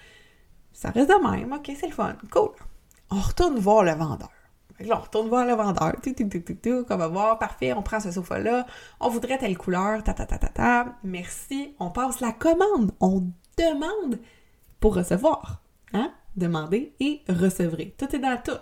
ça 0.81 0.89
reste 0.89 1.09
de 1.09 1.29
même, 1.29 1.53
ok, 1.53 1.71
c'est 1.79 1.85
le 1.85 1.93
fun, 1.93 2.15
cool. 2.31 2.49
On 3.11 3.19
retourne 3.19 3.59
voir 3.59 3.83
le 3.83 3.91
vendeur. 3.91 4.31
Là, 4.79 4.97
on 4.97 5.01
retourne 5.03 5.29
voir 5.29 5.45
le 5.45 5.53
vendeur, 5.53 5.93
tout, 6.01 6.11
tout, 6.11 6.27
tout, 6.27 6.39
tout, 6.39 6.55
tout, 6.55 6.85
qu'on 6.85 6.97
va 6.97 7.07
voir, 7.07 7.37
parfait, 7.37 7.71
on 7.73 7.83
prend 7.83 7.99
ce 7.99 8.09
sofa-là, 8.09 8.65
on 8.99 9.09
voudrait 9.09 9.37
telle 9.37 9.59
couleur, 9.59 10.03
ta 10.03 10.15
ta 10.15 10.25
ta 10.25 10.39
ta 10.39 10.47
ta, 10.47 10.95
merci, 11.03 11.75
on 11.79 11.91
passe 11.91 12.19
la 12.19 12.31
commande, 12.31 12.93
on 12.99 13.27
demande 13.59 14.17
pour 14.79 14.95
recevoir. 14.95 15.61
Hein? 15.93 16.11
Demander 16.35 16.95
et 16.99 17.21
recevrez. 17.29 17.93
Tout 17.95 18.15
est 18.15 18.19
dans 18.19 18.41
tout. 18.43 18.57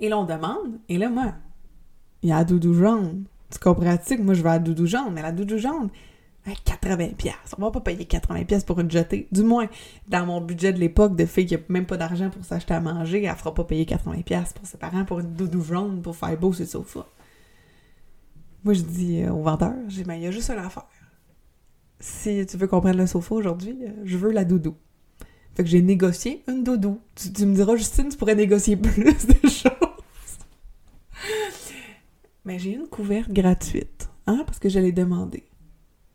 Et 0.00 0.08
là, 0.08 0.18
on 0.18 0.24
demande, 0.24 0.80
et 0.88 0.98
là, 0.98 1.10
moi, 1.10 1.34
il 2.22 2.30
y 2.30 2.32
a 2.32 2.38
la 2.38 2.44
doudou 2.44 2.74
jaune. 2.74 3.26
Tu 3.52 3.60
comprends-tu 3.60 4.16
que 4.16 4.22
moi, 4.22 4.34
je 4.34 4.42
vais 4.42 4.48
à 4.48 4.54
la 4.54 4.58
doudou 4.58 4.86
jaune, 4.86 5.12
mais 5.12 5.22
la 5.22 5.30
doudou 5.30 5.58
jaune, 5.58 5.90
80 6.64 7.08
pièces. 7.16 7.34
On 7.58 7.62
va 7.62 7.70
pas 7.70 7.80
payer 7.80 8.04
80 8.04 8.44
pièces 8.44 8.64
pour 8.64 8.80
une 8.80 8.90
jetée. 8.90 9.28
Du 9.32 9.42
moins, 9.42 9.68
dans 10.08 10.26
mon 10.26 10.40
budget 10.40 10.72
de 10.72 10.78
l'époque 10.78 11.16
de 11.16 11.26
fille 11.26 11.46
qui 11.46 11.54
a 11.54 11.58
même 11.68 11.86
pas 11.86 11.96
d'argent 11.96 12.30
pour 12.30 12.44
s'acheter 12.44 12.74
à 12.74 12.80
manger, 12.80 13.24
elle 13.24 13.36
fera 13.36 13.54
pas 13.54 13.64
payer 13.64 13.86
80 13.86 14.22
pièces 14.22 14.52
pour 14.52 14.66
ses 14.66 14.78
parents 14.78 15.04
pour 15.04 15.20
une 15.20 15.34
doudou 15.34 15.62
jaune 15.62 16.02
pour 16.02 16.16
faire 16.16 16.36
beau 16.38 16.52
sur 16.52 16.64
le 16.64 16.68
sofa. 16.68 17.06
Moi, 18.64 18.74
je 18.74 18.82
dis 18.82 19.22
euh, 19.22 19.32
au 19.32 19.42
vendeur, 19.42 19.74
j'ai 19.88 20.02
il 20.02 20.22
y 20.22 20.26
a 20.26 20.30
juste 20.30 20.50
une 20.50 20.58
affaire 20.58 20.86
si 22.00 22.46
tu 22.46 22.56
veux 22.56 22.66
comprendre 22.66 22.98
le 22.98 23.06
sofa 23.06 23.34
aujourd'hui, 23.34 23.76
euh, 23.82 23.90
je 24.04 24.16
veux 24.16 24.30
la 24.30 24.44
doudou. 24.44 24.76
Fait 25.54 25.64
que 25.64 25.68
j'ai 25.68 25.82
négocié 25.82 26.42
une 26.46 26.62
doudou. 26.62 27.00
Tu, 27.16 27.46
me 27.46 27.54
diras, 27.54 27.76
Justine, 27.76 28.08
tu 28.08 28.16
pourrais 28.16 28.36
négocier 28.36 28.76
plus 28.76 29.04
de 29.26 29.48
choses. 29.48 29.72
Mais 32.44 32.58
j'ai 32.58 32.74
une 32.74 32.86
couverte 32.86 33.30
gratuite, 33.30 34.08
hein, 34.26 34.42
parce 34.46 34.58
que 34.58 34.68
je 34.68 34.78
l'ai 34.78 34.92
demandé. 34.92 35.44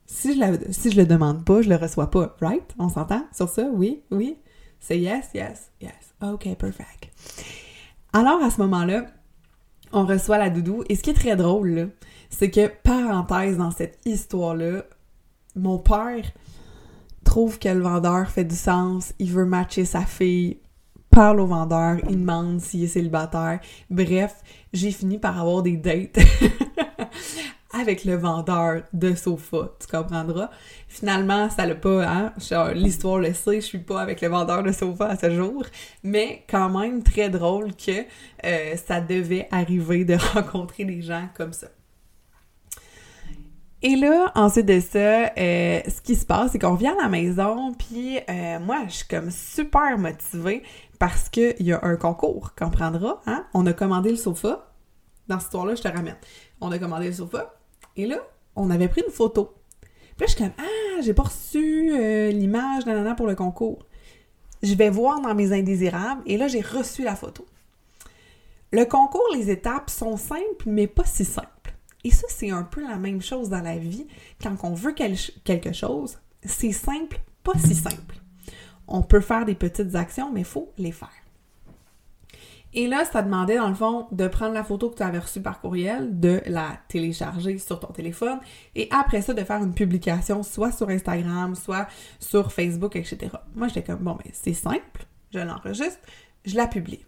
Si 0.05 0.33
je, 0.33 0.39
la, 0.39 0.51
si 0.71 0.91
je 0.91 0.97
le 0.97 1.05
demande 1.05 1.45
pas, 1.45 1.61
je 1.61 1.69
le 1.69 1.75
reçois 1.75 2.11
pas, 2.11 2.35
right? 2.41 2.63
On 2.77 2.89
s'entend? 2.89 3.25
Sur 3.33 3.49
ça? 3.49 3.67
Oui? 3.73 4.03
Oui? 4.11 4.37
C'est 4.79 4.99
yes, 4.99 5.29
yes, 5.33 5.71
yes. 5.81 6.13
OK, 6.21 6.55
perfect. 6.55 7.09
Alors, 8.11 8.43
à 8.43 8.51
ce 8.51 8.61
moment-là, 8.61 9.05
on 9.93 10.05
reçoit 10.05 10.37
la 10.37 10.49
doudou. 10.49 10.83
Et 10.89 10.95
ce 10.95 11.03
qui 11.03 11.11
est 11.11 11.15
très 11.15 11.35
drôle, 11.35 11.91
c'est 12.29 12.51
que, 12.51 12.67
parenthèse 12.67 13.57
dans 13.57 13.71
cette 13.71 13.99
histoire-là, 14.05 14.83
mon 15.55 15.77
père 15.77 16.25
trouve 17.23 17.59
que 17.59 17.69
le 17.69 17.81
vendeur 17.81 18.29
fait 18.29 18.43
du 18.43 18.55
sens, 18.55 19.13
il 19.19 19.31
veut 19.31 19.45
matcher 19.45 19.85
sa 19.85 20.01
fille, 20.01 20.57
parle 21.09 21.39
au 21.39 21.45
vendeur, 21.45 21.97
il 22.09 22.19
demande 22.19 22.59
s'il 22.59 22.83
est 22.83 22.87
célibataire. 22.87 23.59
Bref, 23.89 24.41
j'ai 24.73 24.91
fini 24.91 25.19
par 25.19 25.39
avoir 25.39 25.61
des 25.61 25.77
dates 25.77 26.19
avec 27.73 28.05
le 28.05 28.15
vendeur 28.15 28.83
de 28.93 29.15
sofa, 29.15 29.71
tu 29.79 29.87
comprendras. 29.87 30.49
Finalement, 30.87 31.49
ça 31.49 31.65
l'a 31.65 31.75
pas, 31.75 32.05
hein, 32.07 32.33
l'histoire 32.75 33.17
le 33.17 33.33
sait, 33.33 33.61
je 33.61 33.65
suis 33.65 33.79
pas 33.79 34.01
avec 34.01 34.21
le 34.21 34.29
vendeur 34.29 34.63
de 34.63 34.71
sofa 34.71 35.07
à 35.07 35.17
ce 35.17 35.29
jour, 35.31 35.65
mais 36.03 36.43
quand 36.49 36.69
même 36.69 37.03
très 37.03 37.29
drôle 37.29 37.75
que 37.75 38.05
euh, 38.45 38.75
ça 38.75 39.01
devait 39.01 39.47
arriver 39.51 40.05
de 40.05 40.15
rencontrer 40.33 40.85
des 40.85 41.01
gens 41.01 41.27
comme 41.35 41.53
ça. 41.53 41.67
Et 43.85 43.97
là, 43.97 44.31
ensuite 44.35 44.65
de 44.65 44.79
ça, 44.79 45.33
euh, 45.37 45.81
ce 45.85 46.01
qui 46.01 46.15
se 46.15 46.25
passe, 46.25 46.53
c'est 46.53 46.59
qu'on 46.59 46.75
vient 46.75 46.95
à 46.97 47.03
la 47.03 47.09
maison, 47.09 47.73
puis 47.73 48.17
euh, 48.29 48.59
moi, 48.61 48.83
je 48.87 48.93
suis 48.93 49.07
comme 49.07 49.29
super 49.29 49.97
motivée 49.97 50.63
parce 50.99 51.27
qu'il 51.27 51.55
y 51.59 51.73
a 51.73 51.83
un 51.83 51.97
concours 51.97 52.55
qu'on 52.55 52.69
prendra. 52.69 53.21
Hein? 53.25 53.45
On 53.53 53.65
a 53.65 53.73
commandé 53.73 54.11
le 54.11 54.15
sofa. 54.15 54.69
Dans 55.27 55.37
cette 55.37 55.47
histoire-là, 55.47 55.75
je 55.75 55.81
te 55.81 55.87
ramène. 55.89 56.15
On 56.61 56.71
a 56.71 56.79
commandé 56.79 57.07
le 57.07 57.13
sofa, 57.13 57.53
et 57.95 58.05
là, 58.05 58.17
on 58.55 58.69
avait 58.69 58.87
pris 58.87 59.01
une 59.05 59.13
photo. 59.13 59.53
Puis 59.81 60.21
là, 60.21 60.25
je 60.27 60.31
suis 60.31 60.43
comme 60.43 60.53
Ah, 60.57 61.01
j'ai 61.01 61.13
pas 61.13 61.23
reçu 61.23 61.91
euh, 61.93 62.31
l'image 62.31 62.85
nanana 62.85 63.15
pour 63.15 63.27
le 63.27 63.35
concours. 63.35 63.85
Je 64.61 64.75
vais 64.75 64.89
voir 64.89 65.21
dans 65.21 65.35
mes 65.35 65.51
indésirables, 65.51 66.21
et 66.25 66.37
là, 66.37 66.47
j'ai 66.47 66.61
reçu 66.61 67.03
la 67.03 67.15
photo. 67.15 67.45
Le 68.71 68.85
concours, 68.85 69.27
les 69.35 69.51
étapes 69.51 69.89
sont 69.89 70.17
simples, 70.17 70.65
mais 70.65 70.87
pas 70.87 71.05
si 71.05 71.25
simples. 71.25 71.75
Et 72.03 72.11
ça, 72.11 72.27
c'est 72.29 72.49
un 72.49 72.63
peu 72.63 72.81
la 72.81 72.97
même 72.97 73.21
chose 73.21 73.49
dans 73.49 73.61
la 73.61 73.77
vie. 73.77 74.07
Quand 74.41 74.55
on 74.63 74.73
veut 74.73 74.93
quelque 74.93 75.73
chose, 75.73 76.17
c'est 76.43 76.71
simple, 76.71 77.19
pas 77.43 77.57
si 77.57 77.75
simple. 77.75 78.15
On 78.87 79.01
peut 79.01 79.21
faire 79.21 79.45
des 79.45 79.55
petites 79.55 79.95
actions, 79.95 80.31
mais 80.31 80.41
il 80.41 80.45
faut 80.45 80.71
les 80.77 80.91
faire. 80.91 81.22
Et 82.75 82.87
là, 82.87 83.05
ça 83.05 83.21
demandait, 83.21 83.57
dans 83.57 83.69
le 83.69 83.75
fond, 83.75 84.07
de 84.11 84.27
prendre 84.27 84.53
la 84.53 84.63
photo 84.63 84.89
que 84.89 84.97
tu 84.97 85.03
avais 85.03 85.19
reçue 85.19 85.41
par 85.41 85.61
courriel, 85.61 86.19
de 86.19 86.41
la 86.47 86.79
télécharger 86.87 87.59
sur 87.59 87.79
ton 87.79 87.93
téléphone, 87.93 88.39
et 88.75 88.87
après 88.91 89.21
ça, 89.21 89.33
de 89.33 89.43
faire 89.43 89.61
une 89.61 89.73
publication, 89.73 90.41
soit 90.41 90.71
sur 90.71 90.89
Instagram, 90.89 91.53
soit 91.53 91.87
sur 92.19 92.51
Facebook, 92.51 92.95
etc. 92.95 93.31
Moi, 93.55 93.67
j'étais 93.67 93.83
comme, 93.83 94.03
bon, 94.03 94.13
ben, 94.13 94.31
c'est 94.33 94.53
simple, 94.53 95.05
je 95.31 95.39
l'enregistre, 95.39 95.99
je 96.45 96.55
la 96.55 96.65
publie. 96.65 97.05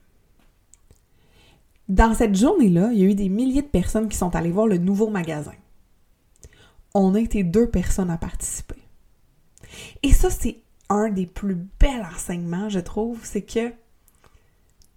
Dans 1.89 2.13
cette 2.13 2.35
journée-là, 2.35 2.89
il 2.91 2.99
y 2.99 3.03
a 3.03 3.07
eu 3.07 3.15
des 3.15 3.29
milliers 3.29 3.61
de 3.61 3.67
personnes 3.67 4.09
qui 4.09 4.17
sont 4.17 4.35
allées 4.35 4.51
voir 4.51 4.67
le 4.67 4.77
nouveau 4.77 5.09
magasin. 5.09 5.53
On 6.93 7.13
a 7.15 7.19
été 7.19 7.43
deux 7.43 7.69
personnes 7.69 8.09
à 8.09 8.17
participer. 8.17 8.81
Et 10.03 10.11
ça, 10.11 10.29
c'est 10.29 10.61
un 10.89 11.09
des 11.09 11.25
plus 11.25 11.55
bels 11.79 12.07
enseignements, 12.13 12.69
je 12.69 12.79
trouve, 12.79 13.19
c'est 13.23 13.41
que 13.41 13.73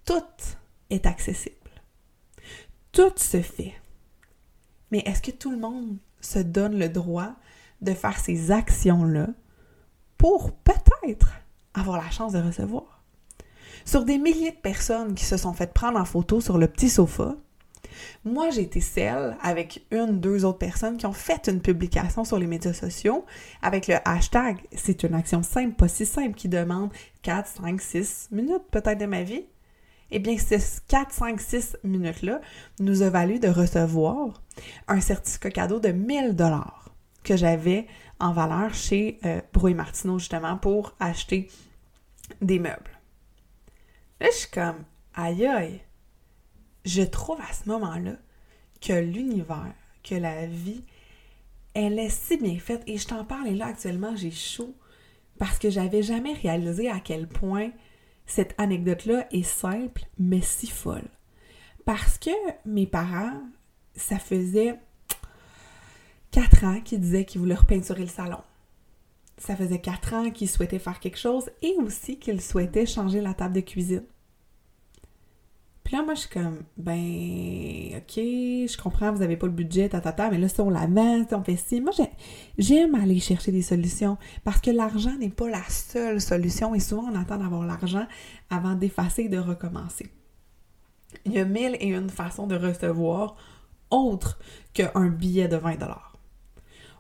tout 0.05 0.23
est 0.91 1.07
accessible. 1.07 1.57
Tout 2.93 3.13
se 3.17 3.41
fait. 3.41 3.75
Mais 4.91 5.01
est-ce 5.01 5.23
que 5.23 5.31
tout 5.31 5.51
le 5.51 5.59
monde 5.59 5.99
se 6.21 6.39
donne 6.39 6.79
le 6.79 6.89
droit 6.89 7.35
de 7.81 7.93
faire 7.95 8.19
ces 8.19 8.51
actions-là 8.51 9.29
pour 10.17 10.53
peut-être 10.53 11.33
avoir 11.75 12.03
la 12.03 12.11
chance 12.11 12.33
de 12.33 12.41
recevoir? 12.41 12.99
sur 13.89 14.05
des 14.05 14.19
milliers 14.19 14.51
de 14.51 14.57
personnes 14.57 15.15
qui 15.15 15.25
se 15.25 15.39
sont 15.39 15.55
faites 15.55 15.73
prendre 15.73 15.99
en 15.99 16.05
photo 16.05 16.43
sur 16.43 16.59
le 16.59 16.69
petit 16.69 16.91
sofa. 16.91 17.35
Moi, 18.23 18.51
j'ai 18.51 18.61
été 18.61 18.83
celle 18.83 19.35
avec 19.41 19.87
une, 19.91 20.21
deux 20.21 20.45
autres 20.45 20.59
personnes 20.59 20.99
qui 20.99 21.07
ont 21.07 21.15
fait 21.15 21.49
une 21.49 21.63
publication 21.63 22.23
sur 22.23 22.39
les 22.39 22.47
médias 22.47 22.75
sociaux 22.75 23.25
avec 23.63 23.87
le 23.87 23.97
hashtag. 24.05 24.59
C'est 24.73 25.05
une 25.05 25.15
action 25.15 25.43
simple, 25.43 25.75
pas 25.75 25.89
si 25.89 26.05
simple, 26.05 26.35
qui 26.35 26.51
demande 26.51 26.91
4, 27.23 27.63
5, 27.63 27.81
6 27.81 28.29
minutes 28.31 28.65
peut-être 28.71 28.99
de 28.99 29.07
ma 29.07 29.23
vie. 29.23 29.47
Eh 30.11 30.19
bien, 30.19 30.39
ces 30.39 30.59
4, 30.89 31.13
5, 31.13 31.41
6 31.41 31.77
minutes-là 31.85 32.41
nous 32.81 33.03
a 33.03 33.11
valu 33.11 33.39
de 33.39 33.49
recevoir 33.49 34.43
un 34.87 35.01
certificat 35.01 35.51
cadeau 35.51 35.81
de 35.81 35.89
1000 35.89 36.35
dollars 36.35 36.95
que 37.25 37.37
j'avais 37.37 37.87
en 38.21 38.33
valeur 38.33 38.73
chez 38.75 39.19
euh, 39.25 39.41
Brouille 39.53 39.75
Martineau, 39.75 40.19
justement, 40.19 40.57
pour 40.57 40.95
acheter 40.99 41.49
des 42.41 42.59
meubles. 42.59 42.99
Là, 44.21 44.29
je 44.33 44.37
suis 44.37 44.51
comme, 44.51 44.85
aïe 45.15 45.47
aïe. 45.47 45.81
Je 46.85 47.03
trouve 47.03 47.41
à 47.41 47.53
ce 47.53 47.69
moment-là 47.69 48.17
que 48.81 48.95
l'univers, 48.95 49.75
que 50.03 50.15
la 50.15 50.47
vie, 50.47 50.85
elle 51.75 51.99
est 51.99 52.09
si 52.09 52.37
bien 52.39 52.59
faite. 52.59 52.83
Et 52.87 52.97
je 52.97 53.07
t'en 53.07 53.25
parle 53.25 53.49
et 53.49 53.55
là 53.55 53.67
actuellement, 53.67 54.17
j'ai 54.17 54.31
chaud 54.31 54.75
parce 55.39 55.59
que 55.59 55.71
j'avais 55.71 56.03
jamais 56.03 56.33
réalisé 56.33 56.89
à 56.89 56.99
quel 56.99 57.29
point 57.29 57.71
cette 58.29 58.55
anecdote-là 58.59 59.27
est 59.33 59.43
simple, 59.43 60.05
mais 60.19 60.43
si 60.43 60.69
folle. 60.69 61.09
Parce 61.85 62.19
que 62.19 62.31
mes 62.67 62.87
parents, 62.87 63.41
ça 63.97 64.19
faisait 64.19 64.79
quatre 66.31 66.63
ans 66.65 66.81
qu'ils 66.83 67.01
disaient 67.01 67.25
qu'ils 67.25 67.41
voulaient 67.41 67.55
repeinturer 67.55 68.03
le 68.03 68.07
salon. 68.07 68.43
Ça 69.39 69.57
faisait 69.57 69.81
quatre 69.81 70.13
ans 70.13 70.31
qu'ils 70.31 70.51
souhaitaient 70.51 70.79
faire 70.79 71.01
quelque 71.01 71.19
chose 71.19 71.51
et 71.63 71.75
aussi 71.79 72.19
qu'ils 72.19 72.43
souhaitaient 72.43 72.87
changer 72.87 73.23
la 73.23 73.33
table 73.33 73.55
de 73.55 73.61
cuisine. 73.61 74.05
Puis 75.89 75.97
là, 75.97 76.03
moi, 76.03 76.13
je 76.13 76.21
suis 76.21 76.29
comme, 76.29 76.65
ben, 76.77 77.97
ok, 77.97 78.17
je 78.17 78.77
comprends, 78.77 79.11
vous 79.11 79.21
n'avez 79.21 79.39
pas 79.39 79.47
le 79.47 79.55
budget, 79.55 79.89
ta, 79.89 80.03
ta, 80.03 80.29
mais 80.29 80.37
là, 80.37 80.47
si 80.47 80.61
on 80.61 80.69
la 80.69 80.87
vend, 80.87 81.25
on 81.33 81.43
fait 81.43 81.57
ci. 81.57 81.81
Moi, 81.81 81.93
j'aime 82.59 82.95
aller 82.95 83.19
chercher 83.21 83.53
des 83.53 83.63
solutions 83.63 84.19
parce 84.45 84.61
que 84.61 84.71
l'argent 84.71 85.17
n'est 85.17 85.31
pas 85.31 85.49
la 85.49 85.63
seule 85.71 86.21
solution 86.21 86.75
et 86.75 86.81
souvent, 86.81 87.11
on 87.11 87.19
attend 87.19 87.39
d'avoir 87.39 87.65
l'argent 87.65 88.07
avant 88.51 88.75
d'effacer 88.75 89.23
et 89.23 89.29
de 89.31 89.39
recommencer. 89.39 90.13
Il 91.25 91.33
y 91.33 91.39
a 91.39 91.47
mille 91.47 91.79
et 91.81 91.89
une 91.89 92.11
façons 92.11 92.47
de 92.47 92.57
recevoir 92.57 93.37
autre 93.89 94.39
qu'un 94.75 95.09
billet 95.09 95.49
de 95.49 95.57
20 95.57 95.83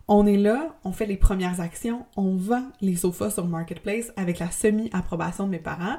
on 0.08 0.26
est 0.26 0.38
là, 0.38 0.74
on 0.84 0.92
fait 0.92 1.04
les 1.04 1.18
premières 1.18 1.60
actions, 1.60 2.06
on 2.16 2.34
vend 2.34 2.64
les 2.80 2.96
sofas 2.96 3.30
sur 3.30 3.46
Marketplace 3.46 4.10
avec 4.16 4.38
la 4.38 4.50
semi-approbation 4.50 5.44
de 5.44 5.50
mes 5.50 5.58
parents. 5.58 5.98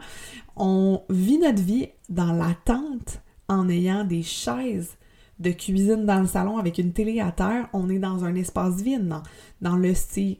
On 0.55 1.03
vit 1.09 1.37
notre 1.37 1.61
vie 1.61 1.89
dans 2.09 2.33
l'attente 2.33 3.21
en 3.47 3.69
ayant 3.69 4.03
des 4.03 4.23
chaises 4.23 4.97
de 5.37 5.51
cuisine 5.51 6.05
dans 6.05 6.21
le 6.21 6.27
salon 6.27 6.57
avec 6.57 6.79
une 6.79 6.91
télé 6.91 7.19
à 7.19 7.31
terre. 7.31 7.69
On 7.71 7.87
est 7.87 7.99
dans 7.99 8.25
un 8.25 8.33
espace 8.33 8.81
vide, 8.81 9.13
dans, 9.61 9.75
le 9.77 9.93
c'est 9.93 10.39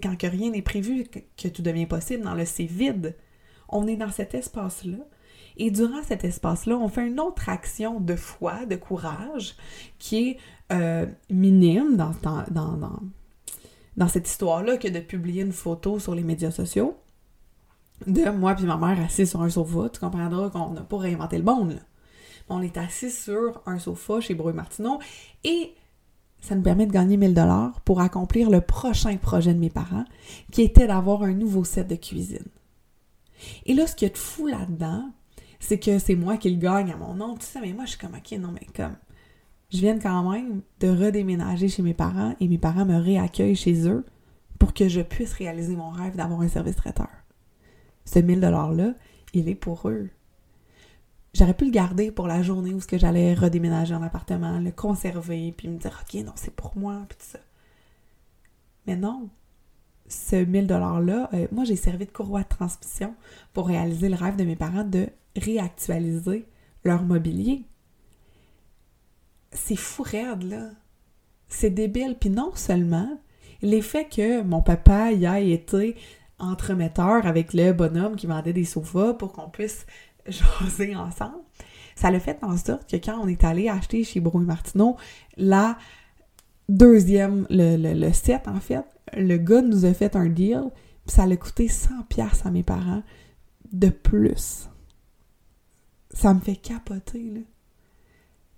quand 0.00 0.16
que 0.16 0.26
rien 0.28 0.50
n'est 0.50 0.62
prévu 0.62 1.04
que, 1.04 1.48
tout 1.48 1.62
devient 1.62 1.86
possible, 1.86 2.22
dans 2.22 2.34
le 2.34 2.44
c'est 2.44 2.64
vide. 2.64 3.16
On 3.68 3.88
est 3.88 3.96
dans 3.96 4.10
cet 4.10 4.34
espace-là. 4.34 4.98
Et 5.56 5.72
durant 5.72 6.02
cet 6.04 6.24
espace-là, 6.24 6.76
on 6.76 6.88
fait 6.88 7.06
une 7.06 7.20
autre 7.20 7.48
action 7.48 8.00
de 8.00 8.14
foi, 8.14 8.66
de 8.66 8.76
courage, 8.76 9.56
qui 9.98 10.30
est 10.30 10.36
euh, 10.72 11.06
minime 11.28 11.96
dans, 11.96 12.12
dans, 12.22 12.76
dans, 13.96 14.08
cette 14.08 14.28
histoire-là 14.28 14.76
que 14.76 14.88
de 14.88 15.00
publier 15.00 15.42
une 15.42 15.52
photo 15.52 15.98
sur 15.98 16.14
les 16.14 16.22
médias 16.22 16.50
sociaux 16.50 16.96
de 18.06 18.30
moi 18.30 18.54
puis 18.54 18.64
ma 18.64 18.78
mère 18.78 18.98
assis 19.04 19.26
sur 19.26 19.42
un 19.42 19.50
sofa. 19.50 19.90
Tu 19.92 20.00
comprendras 20.00 20.48
qu'on 20.48 20.70
n'a 20.70 20.80
pas 20.80 20.96
réinventé 20.96 21.36
le 21.36 21.44
monde. 21.44 21.72
Là. 21.72 21.80
On 22.48 22.62
est 22.62 22.76
assis 22.78 23.10
sur 23.10 23.62
un 23.66 23.78
sofa 23.78 24.20
chez 24.20 24.34
Brouille 24.34 24.54
Martineau 24.54 24.98
et 25.44 25.74
ça 26.40 26.54
nous 26.54 26.62
permet 26.62 26.86
de 26.86 26.92
gagner 26.92 27.16
1000 27.16 27.34
dollars 27.34 27.80
pour 27.82 28.00
accomplir 28.00 28.50
le 28.50 28.60
prochain 28.60 29.16
projet 29.16 29.52
de 29.54 29.58
mes 29.58 29.70
parents, 29.70 30.04
qui 30.50 30.62
était 30.62 30.86
d'avoir 30.86 31.22
un 31.22 31.34
nouveau 31.34 31.64
set 31.64 31.86
de 31.86 31.96
cuisine. 31.96 32.46
Et 33.66 33.74
là, 33.74 33.86
ce 33.86 33.94
qui 33.94 34.04
est 34.04 34.16
fou 34.16 34.46
là-dedans, 34.46 35.10
c'est 35.58 35.78
que 35.78 35.98
c'est 35.98 36.14
moi 36.14 36.36
qui 36.36 36.50
le 36.50 36.56
gagne 36.56 36.90
à 36.90 36.96
mon 36.96 37.14
nom, 37.14 37.36
tu 37.36 37.44
sais, 37.44 37.60
mais 37.60 37.72
moi, 37.72 37.84
je 37.84 37.90
suis 37.90 37.98
comme, 37.98 38.14
ok, 38.14 38.38
non, 38.38 38.52
mais 38.52 38.66
comme, 38.74 38.96
je 39.72 39.78
viens 39.78 39.98
quand 39.98 40.30
même 40.30 40.62
de 40.80 40.88
redéménager 40.88 41.68
chez 41.68 41.82
mes 41.82 41.94
parents 41.94 42.34
et 42.40 42.48
mes 42.48 42.58
parents 42.58 42.84
me 42.84 42.96
réaccueillent 42.96 43.56
chez 43.56 43.88
eux 43.88 44.04
pour 44.58 44.74
que 44.74 44.88
je 44.88 45.00
puisse 45.00 45.32
réaliser 45.32 45.76
mon 45.76 45.90
rêve 45.90 46.16
d'avoir 46.16 46.40
un 46.40 46.48
service 46.48 46.76
traiteur. 46.76 47.08
Ce 48.04 48.18
1000 48.18 48.40
$-là, 48.40 48.94
il 49.32 49.48
est 49.48 49.54
pour 49.54 49.88
eux. 49.88 50.10
J'aurais 51.32 51.54
pu 51.54 51.66
le 51.66 51.70
garder 51.70 52.10
pour 52.10 52.26
la 52.26 52.42
journée 52.42 52.74
où 52.74 52.80
j'allais 52.92 53.34
redéménager 53.34 53.94
en 53.94 54.02
appartement, 54.02 54.58
le 54.58 54.72
conserver, 54.72 55.52
puis 55.56 55.68
me 55.68 55.78
dire, 55.78 56.02
OK, 56.02 56.20
non, 56.24 56.32
c'est 56.34 56.54
pour 56.54 56.76
moi, 56.76 57.04
puis 57.08 57.18
tout 57.18 57.26
ça. 57.30 57.38
Mais 58.86 58.96
non, 58.96 59.28
ce 60.08 60.34
1000 60.34 60.66
$-là, 60.66 61.30
euh, 61.32 61.46
moi, 61.52 61.62
j'ai 61.64 61.76
servi 61.76 62.06
de 62.06 62.10
courroie 62.10 62.42
de 62.42 62.48
transmission 62.48 63.14
pour 63.52 63.68
réaliser 63.68 64.08
le 64.08 64.16
rêve 64.16 64.34
de 64.36 64.44
mes 64.44 64.56
parents 64.56 64.82
de 64.82 65.08
réactualiser 65.36 66.48
leur 66.84 67.04
mobilier 67.04 67.64
c'est 69.52 69.76
fou 69.76 70.02
raide, 70.02 70.44
là. 70.44 70.70
C'est 71.48 71.70
débile. 71.70 72.16
Puis 72.18 72.30
non 72.30 72.52
seulement, 72.54 73.18
l'effet 73.62 74.06
que 74.08 74.42
mon 74.42 74.62
papa 74.62 75.12
y 75.12 75.26
a 75.26 75.40
été 75.40 75.96
entremetteur 76.38 77.26
avec 77.26 77.52
le 77.52 77.72
bonhomme 77.72 78.16
qui 78.16 78.26
vendait 78.26 78.52
des 78.52 78.64
sofas 78.64 79.14
pour 79.14 79.32
qu'on 79.32 79.50
puisse 79.50 79.86
jaser 80.26 80.96
ensemble, 80.96 81.42
ça 81.96 82.10
l'a 82.10 82.20
fait 82.20 82.38
en 82.42 82.56
sorte 82.56 82.88
que 82.90 82.96
quand 82.96 83.18
on 83.20 83.28
est 83.28 83.44
allé 83.44 83.68
acheter 83.68 84.04
chez 84.04 84.20
Brouille 84.20 84.46
Martineau 84.46 84.96
la 85.36 85.76
deuxième, 86.68 87.46
le, 87.50 87.76
le, 87.76 88.12
set 88.12 88.48
en 88.48 88.60
fait, 88.60 88.84
le 89.14 89.36
gars 89.36 89.60
nous 89.60 89.84
a 89.84 89.92
fait 89.92 90.16
un 90.16 90.28
deal, 90.28 90.70
puis 91.04 91.14
ça 91.14 91.26
l'a 91.26 91.36
coûté 91.36 91.68
100 91.68 92.04
pièces 92.08 92.46
à 92.46 92.50
mes 92.50 92.62
parents 92.62 93.02
de 93.72 93.88
plus. 93.88 94.68
Ça 96.12 96.32
me 96.32 96.40
fait 96.40 96.56
capoter, 96.56 97.30
là. 97.34 97.40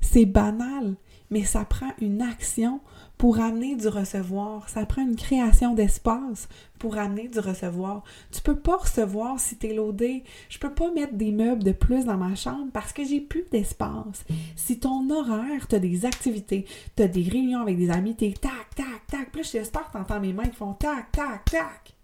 C'est 0.03 0.27
banal, 0.27 0.97
mais 1.31 1.45
ça 1.45 1.65
prend 1.65 1.93
une 1.99 2.21
action 2.21 2.81
pour 3.17 3.41
amener 3.41 3.77
du 3.77 3.88
recevoir. 3.88 4.69
Ça 4.69 4.85
prend 4.85 5.01
une 5.01 5.17
création 5.17 5.75
d'espace 5.75 6.49
pour 6.79 6.99
amener 6.99 7.29
du 7.29 7.38
recevoir. 7.38 8.03
Tu 8.33 8.43
peux 8.43 8.59
pas 8.59 8.77
recevoir 8.77 9.41
si 9.41 9.57
t'es 9.57 9.73
loadé. 9.73 10.25
Je 10.51 10.59
peux 10.59 10.75
pas 10.75 10.91
mettre 10.91 11.15
des 11.15 11.33
meubles 11.33 11.62
de 11.62 11.73
plus 11.73 12.05
dans 12.05 12.19
ma 12.19 12.35
chambre 12.35 12.71
parce 12.73 12.93
que 12.93 13.05
j'ai 13.05 13.21
plus 13.21 13.47
d'espace. 13.51 14.25
Si 14.57 14.79
ton 14.81 15.09
horaire, 15.09 15.67
t'as 15.69 15.79
des 15.79 16.05
activités, 16.05 16.67
t'as 16.97 17.09
des 17.09 17.23
réunions 17.23 17.61
avec 17.61 17.79
des 17.79 17.91
amis, 17.91 18.17
t'es 18.17 18.35
tac, 18.38 18.75
tac, 18.75 19.07
tac. 19.07 19.31
Plus 19.33 19.51
j'espère 19.51 19.87
que 19.88 19.93
t'entends 19.93 20.21
mes 20.21 20.33
mains 20.33 20.49
qui 20.49 20.57
font 20.57 20.75
tac, 20.75 21.12
tac, 21.12 21.45
tac. 21.47 21.95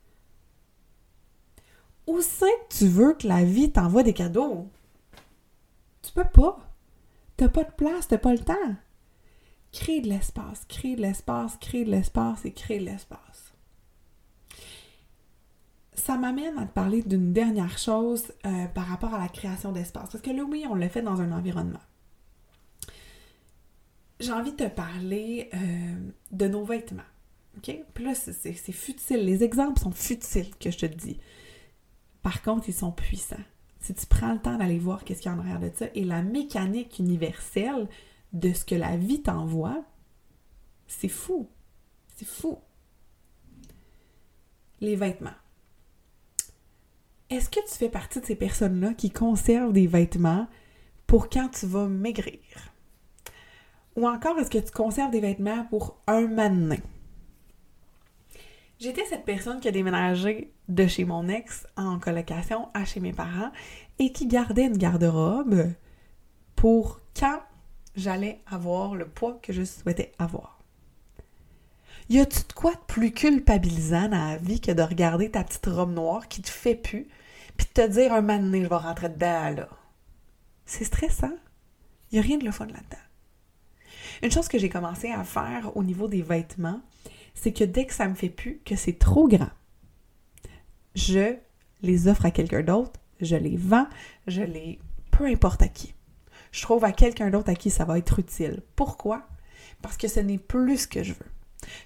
Où 2.06 2.20
c'est 2.22 2.46
que 2.46 2.78
tu 2.78 2.86
veux 2.86 3.12
que 3.12 3.26
la 3.26 3.44
vie 3.44 3.70
t'envoie 3.70 4.04
des 4.04 4.14
cadeaux? 4.14 4.68
Tu 6.00 6.12
peux 6.12 6.24
pas. 6.24 6.67
T'as 7.38 7.48
pas 7.48 7.62
de 7.62 7.70
place, 7.70 8.08
t'as 8.08 8.18
pas 8.18 8.32
le 8.32 8.40
temps. 8.40 8.74
Crée 9.70 10.00
de 10.00 10.08
l'espace, 10.08 10.64
crée 10.68 10.96
de 10.96 11.02
l'espace, 11.02 11.56
crée 11.60 11.84
de 11.84 11.90
l'espace 11.90 12.44
et 12.44 12.52
crée 12.52 12.80
de 12.80 12.86
l'espace. 12.86 13.54
Ça 15.94 16.16
m'amène 16.16 16.58
à 16.58 16.66
te 16.66 16.72
parler 16.72 17.00
d'une 17.02 17.32
dernière 17.32 17.78
chose 17.78 18.32
euh, 18.44 18.66
par 18.66 18.86
rapport 18.86 19.14
à 19.14 19.20
la 19.20 19.28
création 19.28 19.70
d'espace. 19.70 20.10
Parce 20.10 20.22
que 20.22 20.30
là, 20.30 20.42
oui, 20.42 20.64
on 20.68 20.74
le 20.74 20.88
fait 20.88 21.00
dans 21.00 21.20
un 21.20 21.30
environnement. 21.30 21.78
J'ai 24.18 24.32
envie 24.32 24.50
de 24.50 24.56
te 24.56 24.68
parler 24.68 25.48
euh, 25.54 25.94
de 26.32 26.48
nos 26.48 26.64
vêtements. 26.64 27.02
OK? 27.58 27.72
Puis 27.94 28.04
là, 28.04 28.16
c'est 28.16 28.72
futile. 28.72 29.24
Les 29.24 29.44
exemples 29.44 29.78
sont 29.78 29.92
futiles 29.92 30.56
que 30.56 30.72
je 30.72 30.78
te 30.78 30.86
dis. 30.86 31.20
Par 32.20 32.42
contre, 32.42 32.68
ils 32.68 32.74
sont 32.74 32.90
puissants 32.90 33.36
si 33.80 33.94
tu 33.94 34.06
prends 34.06 34.32
le 34.32 34.40
temps 34.40 34.56
d'aller 34.56 34.78
voir 34.78 35.04
qu'est-ce 35.04 35.22
qu'il 35.22 35.30
y 35.30 35.34
a 35.34 35.36
en 35.36 35.40
arrière 35.40 35.60
de 35.60 35.70
ça 35.74 35.86
et 35.94 36.04
la 36.04 36.22
mécanique 36.22 36.98
universelle 36.98 37.88
de 38.32 38.52
ce 38.52 38.64
que 38.64 38.74
la 38.74 38.96
vie 38.96 39.22
t'envoie, 39.22 39.84
c'est 40.86 41.08
fou. 41.08 41.48
C'est 42.16 42.28
fou. 42.28 42.58
Les 44.80 44.96
vêtements. 44.96 45.30
Est-ce 47.30 47.50
que 47.50 47.60
tu 47.60 47.74
fais 47.74 47.90
partie 47.90 48.20
de 48.20 48.24
ces 48.24 48.36
personnes-là 48.36 48.94
qui 48.94 49.10
conservent 49.10 49.72
des 49.72 49.86
vêtements 49.86 50.48
pour 51.06 51.28
quand 51.28 51.48
tu 51.48 51.66
vas 51.66 51.86
maigrir? 51.86 52.40
Ou 53.96 54.08
encore, 54.08 54.38
est-ce 54.38 54.50
que 54.50 54.58
tu 54.58 54.72
conserves 54.72 55.10
des 55.10 55.20
vêtements 55.20 55.64
pour 55.66 56.00
un 56.06 56.26
matin? 56.26 56.76
J'étais 58.80 59.04
cette 59.06 59.24
personne 59.24 59.58
qui 59.58 59.66
a 59.66 59.72
déménagé 59.72 60.52
de 60.68 60.86
chez 60.86 61.04
mon 61.04 61.28
ex 61.28 61.66
en 61.76 61.98
colocation 61.98 62.68
à 62.74 62.84
chez 62.84 63.00
mes 63.00 63.12
parents 63.12 63.50
et 63.98 64.12
qui 64.12 64.28
gardait 64.28 64.66
une 64.66 64.76
garde-robe 64.76 65.72
pour 66.54 67.00
quand 67.18 67.40
j'allais 67.96 68.40
avoir 68.46 68.94
le 68.94 69.08
poids 69.08 69.40
que 69.42 69.52
je 69.52 69.64
souhaitais 69.64 70.12
avoir. 70.20 70.60
Y 72.08 72.20
a-tu 72.20 72.40
de 72.46 72.52
quoi 72.52 72.72
de 72.72 72.80
plus 72.86 73.12
culpabilisant 73.12 74.08
dans 74.08 74.30
la 74.30 74.36
vie 74.36 74.60
que 74.60 74.70
de 74.70 74.82
regarder 74.82 75.30
ta 75.30 75.42
petite 75.42 75.66
robe 75.66 75.92
noire 75.92 76.28
qui 76.28 76.40
te 76.40 76.48
fait 76.48 76.76
plus, 76.76 77.08
puis 77.56 77.66
de 77.66 77.82
te 77.82 77.86
dire 77.88 78.12
un 78.12 78.20
moment 78.20 78.38
donné, 78.38 78.62
je 78.62 78.68
vais 78.68 78.76
rentrer 78.76 79.08
dedans, 79.08 79.50
là? 79.56 79.68
C'est 80.64 80.84
stressant. 80.84 81.36
Y 82.12 82.20
a 82.20 82.22
rien 82.22 82.38
de 82.38 82.44
le 82.44 82.52
fun 82.52 82.66
là-dedans. 82.66 83.02
Une 84.22 84.30
chose 84.30 84.48
que 84.48 84.58
j'ai 84.58 84.68
commencé 84.68 85.10
à 85.10 85.24
faire 85.24 85.76
au 85.76 85.82
niveau 85.82 86.06
des 86.06 86.22
vêtements, 86.22 86.80
c'est 87.40 87.52
que 87.52 87.64
dès 87.64 87.86
que 87.86 87.94
ça 87.94 88.08
me 88.08 88.14
fait 88.14 88.28
plus, 88.28 88.60
que 88.64 88.76
c'est 88.76 88.98
trop 88.98 89.28
grand, 89.28 89.50
je 90.94 91.36
les 91.82 92.08
offre 92.08 92.26
à 92.26 92.30
quelqu'un 92.30 92.62
d'autre, 92.62 93.00
je 93.20 93.36
les 93.36 93.56
vends, 93.56 93.86
je 94.26 94.42
les... 94.42 94.78
peu 95.10 95.26
importe 95.26 95.62
à 95.62 95.68
qui. 95.68 95.94
Je 96.50 96.62
trouve 96.62 96.84
à 96.84 96.92
quelqu'un 96.92 97.30
d'autre 97.30 97.50
à 97.50 97.54
qui 97.54 97.70
ça 97.70 97.84
va 97.84 97.98
être 97.98 98.18
utile. 98.18 98.62
Pourquoi? 98.74 99.28
Parce 99.82 99.96
que 99.96 100.08
ce 100.08 100.20
n'est 100.20 100.38
plus 100.38 100.78
ce 100.78 100.88
que 100.88 101.02
je 101.02 101.12
veux. 101.12 101.30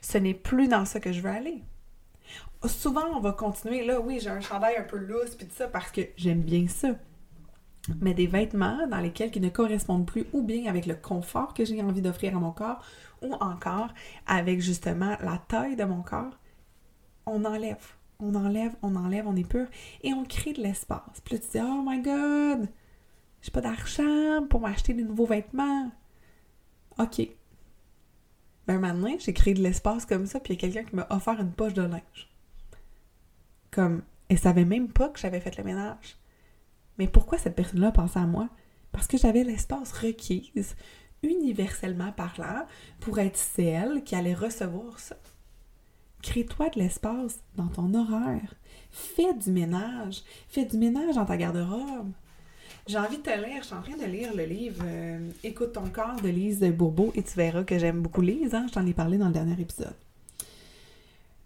Ce 0.00 0.18
n'est 0.18 0.34
plus 0.34 0.68
dans 0.68 0.84
ça 0.84 1.00
que 1.00 1.12
je 1.12 1.20
veux 1.20 1.30
aller. 1.30 1.62
Souvent, 2.64 3.04
on 3.14 3.20
va 3.20 3.32
continuer, 3.32 3.84
là, 3.84 4.00
oui, 4.00 4.20
j'ai 4.22 4.30
un 4.30 4.40
chandail 4.40 4.76
un 4.76 4.84
peu 4.84 4.96
loose, 4.96 5.34
puis 5.36 5.46
tout 5.46 5.54
ça, 5.54 5.68
parce 5.68 5.90
que 5.90 6.02
j'aime 6.16 6.42
bien 6.42 6.68
ça. 6.68 6.94
Mais 8.00 8.14
des 8.14 8.26
vêtements 8.28 8.86
dans 8.86 9.00
lesquels 9.00 9.30
qui 9.30 9.40
ne 9.40 9.48
correspondent 9.48 10.06
plus 10.06 10.24
ou 10.32 10.42
bien 10.42 10.66
avec 10.66 10.86
le 10.86 10.94
confort 10.94 11.52
que 11.52 11.64
j'ai 11.64 11.82
envie 11.82 12.00
d'offrir 12.00 12.36
à 12.36 12.40
mon 12.40 12.52
corps 12.52 12.84
ou 13.22 13.34
encore 13.34 13.92
avec 14.26 14.60
justement 14.60 15.16
la 15.20 15.38
taille 15.48 15.76
de 15.76 15.84
mon 15.84 16.02
corps, 16.02 16.38
on 17.26 17.44
enlève. 17.44 17.94
on 18.20 18.34
enlève, 18.34 18.74
on 18.82 18.94
enlève, 18.94 19.26
on 19.26 19.36
est 19.36 19.48
pur, 19.48 19.66
et 20.02 20.12
on 20.12 20.24
crée 20.24 20.52
de 20.52 20.62
l'espace. 20.62 21.20
Puis 21.24 21.34
là, 21.34 21.40
tu 21.40 21.58
dis, 21.58 21.64
oh 21.64 21.82
my 21.84 22.00
god, 22.00 22.68
j'ai 23.42 23.50
pas 23.50 23.60
d'argent 23.60 24.46
pour 24.48 24.60
m'acheter 24.60 24.94
des 24.94 25.02
nouveaux 25.02 25.26
vêtements. 25.26 25.90
OK. 26.98 27.28
Ben 28.66 28.78
maintenant, 28.78 29.16
j'ai 29.18 29.32
créé 29.32 29.54
de 29.54 29.62
l'espace 29.62 30.06
comme 30.06 30.26
ça, 30.26 30.38
puis 30.38 30.54
il 30.54 30.56
y 30.56 30.58
a 30.58 30.70
quelqu'un 30.70 30.88
qui 30.88 30.94
m'a 30.94 31.06
offert 31.10 31.40
une 31.40 31.52
poche 31.52 31.74
de 31.74 31.82
linge. 31.82 32.30
Comme, 33.72 34.02
elle 34.28 34.38
savait 34.38 34.64
même 34.64 34.88
pas 34.88 35.08
que 35.08 35.18
j'avais 35.18 35.40
fait 35.40 35.56
le 35.56 35.64
ménage. 35.64 36.16
Mais 36.98 37.09
pourquoi 37.09 37.38
cette 37.38 37.57
personne-là 37.57 37.92
pensait 37.92 38.18
à 38.18 38.26
moi? 38.26 38.48
Parce 38.92 39.07
que 39.07 39.16
j'avais 39.16 39.44
l'espace 39.44 39.92
requise, 39.92 40.76
universellement 41.22 42.12
parlant, 42.12 42.66
pour 43.00 43.18
être 43.18 43.38
celle 43.38 44.05
qui 44.05 44.14
allait 44.14 44.35
recevoir 44.35 44.98
ça. 44.98 45.16
Crée-toi 46.22 46.68
de 46.70 46.78
l'espace 46.78 47.40
dans 47.57 47.66
ton 47.66 47.92
horaire. 47.94 48.55
Fais 48.90 49.35
du 49.35 49.50
ménage. 49.50 50.22
Fais 50.48 50.64
du 50.64 50.78
ménage 50.78 51.16
dans 51.16 51.24
ta 51.24 51.37
garde-robe. 51.37 52.12
J'ai 52.87 52.98
envie 52.98 53.18
de 53.18 53.22
te 53.22 53.31
lire, 53.31 53.59
je 53.61 53.66
suis 53.66 53.74
en 53.74 53.83
train 53.83 53.96
de 53.96 54.05
lire 54.05 54.35
le 54.35 54.44
livre 54.44 54.83
euh, 54.85 55.31
Écoute 55.44 55.72
ton 55.72 55.88
corps 55.88 56.20
de 56.20 56.28
Lise 56.28 56.61
Bourbeau 56.61 57.12
et 57.14 57.22
tu 57.22 57.35
verras 57.37 57.62
que 57.62 57.78
j'aime 57.78 58.00
beaucoup 58.00 58.22
Lise, 58.22 58.55
hein? 58.55 58.66
je 58.68 58.72
t'en 58.72 58.85
ai 58.85 58.92
parlé 58.92 59.18
dans 59.18 59.28
le 59.28 59.33
dernier 59.33 59.61
épisode. 59.61 59.94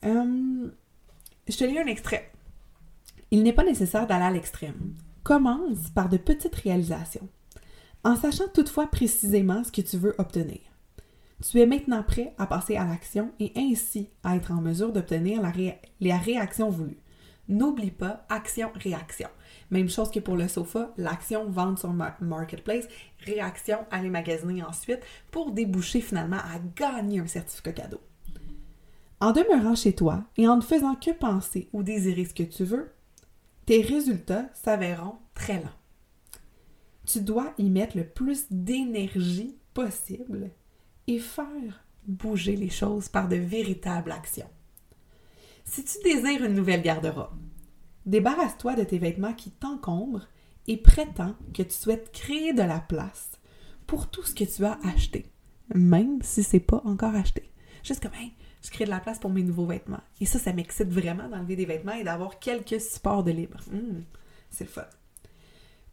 Euh, 0.05 0.69
je 1.47 1.57
te 1.57 1.65
lis 1.65 1.79
un 1.79 1.87
extrait. 1.87 2.31
Il 3.31 3.43
n'est 3.43 3.53
pas 3.53 3.65
nécessaire 3.65 4.07
d'aller 4.07 4.25
à 4.25 4.31
l'extrême. 4.31 4.95
Commence 5.27 5.91
par 5.93 6.09
de 6.09 6.19
petites 6.19 6.55
réalisations, 6.55 7.29
en 8.05 8.15
sachant 8.15 8.47
toutefois 8.55 8.87
précisément 8.87 9.65
ce 9.65 9.73
que 9.73 9.81
tu 9.81 9.97
veux 9.97 10.15
obtenir. 10.19 10.61
Tu 11.43 11.59
es 11.59 11.67
maintenant 11.67 12.05
prêt 12.05 12.33
à 12.39 12.47
passer 12.47 12.77
à 12.77 12.85
l'action 12.85 13.33
et 13.41 13.53
ainsi 13.57 14.09
à 14.23 14.37
être 14.37 14.53
en 14.53 14.61
mesure 14.61 14.93
d'obtenir 14.93 15.43
la, 15.43 16.19
réaction 16.19 16.71
voulue. 16.71 17.01
N'oublie 17.49 17.91
pas 17.91 18.25
action-réaction. 18.29 19.29
Même 19.73 19.89
chose 19.89 20.13
que 20.13 20.21
pour 20.21 20.37
le 20.37 20.47
sofa, 20.47 20.93
l'action 20.97 21.51
vente 21.51 21.81
sur 21.81 21.93
Marketplace, 22.21 22.87
réaction 23.19 23.79
aller 23.91 24.11
magasiner 24.11 24.63
ensuite 24.63 25.01
pour 25.33 25.51
déboucher 25.51 26.03
finalement 26.03 26.37
à 26.37 26.61
gagner 26.77 27.19
un 27.19 27.27
certificat 27.27 27.73
cadeau. 27.73 28.01
En 29.19 29.33
demeurant 29.33 29.75
chez 29.75 29.93
toi 29.93 30.23
et 30.37 30.47
en 30.47 30.59
ne 30.59 30.63
faisant 30.63 30.95
que 30.95 31.11
penser 31.11 31.69
ou 31.73 31.83
désirer 31.83 32.27
ce 32.27 32.35
que 32.35 32.45
tu 32.45 32.63
veux, 32.63 32.93
tes 33.67 33.83
résultats 33.83 34.49
s'avéreront 34.55 35.19
très 35.35 35.61
lents. 35.61 35.69
Tu 37.05 37.21
dois 37.21 37.53
y 37.59 37.69
mettre 37.69 37.97
le 37.97 38.07
plus 38.07 38.47
d'énergie 38.51 39.59
possible 39.75 40.51
et 41.07 41.19
faire 41.19 41.85
bouger 42.07 42.57
les 42.57 42.71
choses 42.71 43.09
par 43.09 43.29
de 43.29 43.37
véritables 43.37 44.13
actions. 44.13 44.51
Si 45.65 45.85
tu 45.85 45.99
désires 46.03 46.45
une 46.45 46.55
nouvelle 46.55 46.83
garde-robe, 46.83 47.37
débarrasse-toi 48.07 48.75
de 48.75 48.85
tes 48.85 48.99
vêtements 48.99 49.35
qui 49.35 49.51
t'encombrent 49.51 50.29
et 50.69 50.77
prétends 50.77 51.35
que 51.53 51.63
tu 51.63 51.75
souhaites 51.75 52.13
créer 52.13 52.53
de 52.53 52.63
la 52.63 52.81
place 52.81 53.33
pour 53.87 54.09
tout 54.11 54.23
ce 54.23 54.35
que 54.35 54.45
tu 54.45 54.65
as 54.65 54.79
acheté, 54.85 55.27
même 55.75 56.23
si 56.23 56.43
c'est 56.43 56.61
pas 56.61 56.83
encore 56.85 57.15
acheté. 57.15 57.51
Juste 57.83 58.03
comme, 58.03 58.15
hey, 58.15 58.33
je 58.63 58.71
crée 58.71 58.85
de 58.85 58.91
la 58.91 59.01
place 59.01 59.19
pour 59.19 59.31
mes 59.31 59.43
nouveaux 59.43 59.67
vêtements. 59.67 60.01
Et 60.21 60.27
ça, 60.27 60.39
ça 60.39 60.53
m'excite 60.53 60.89
vraiment 60.89 61.29
d'enlever 61.29 61.57
des 61.57 61.67
vêtements 61.67 61.93
et 61.93 62.05
d'avoir 62.05 62.39
quelques 62.39 62.81
supports 62.81 63.25
de 63.25 63.31
libre. 63.31 63.59
Hum, 63.73 64.03
c'est 64.51 64.65
le 64.65 64.71
fun. 64.71 64.87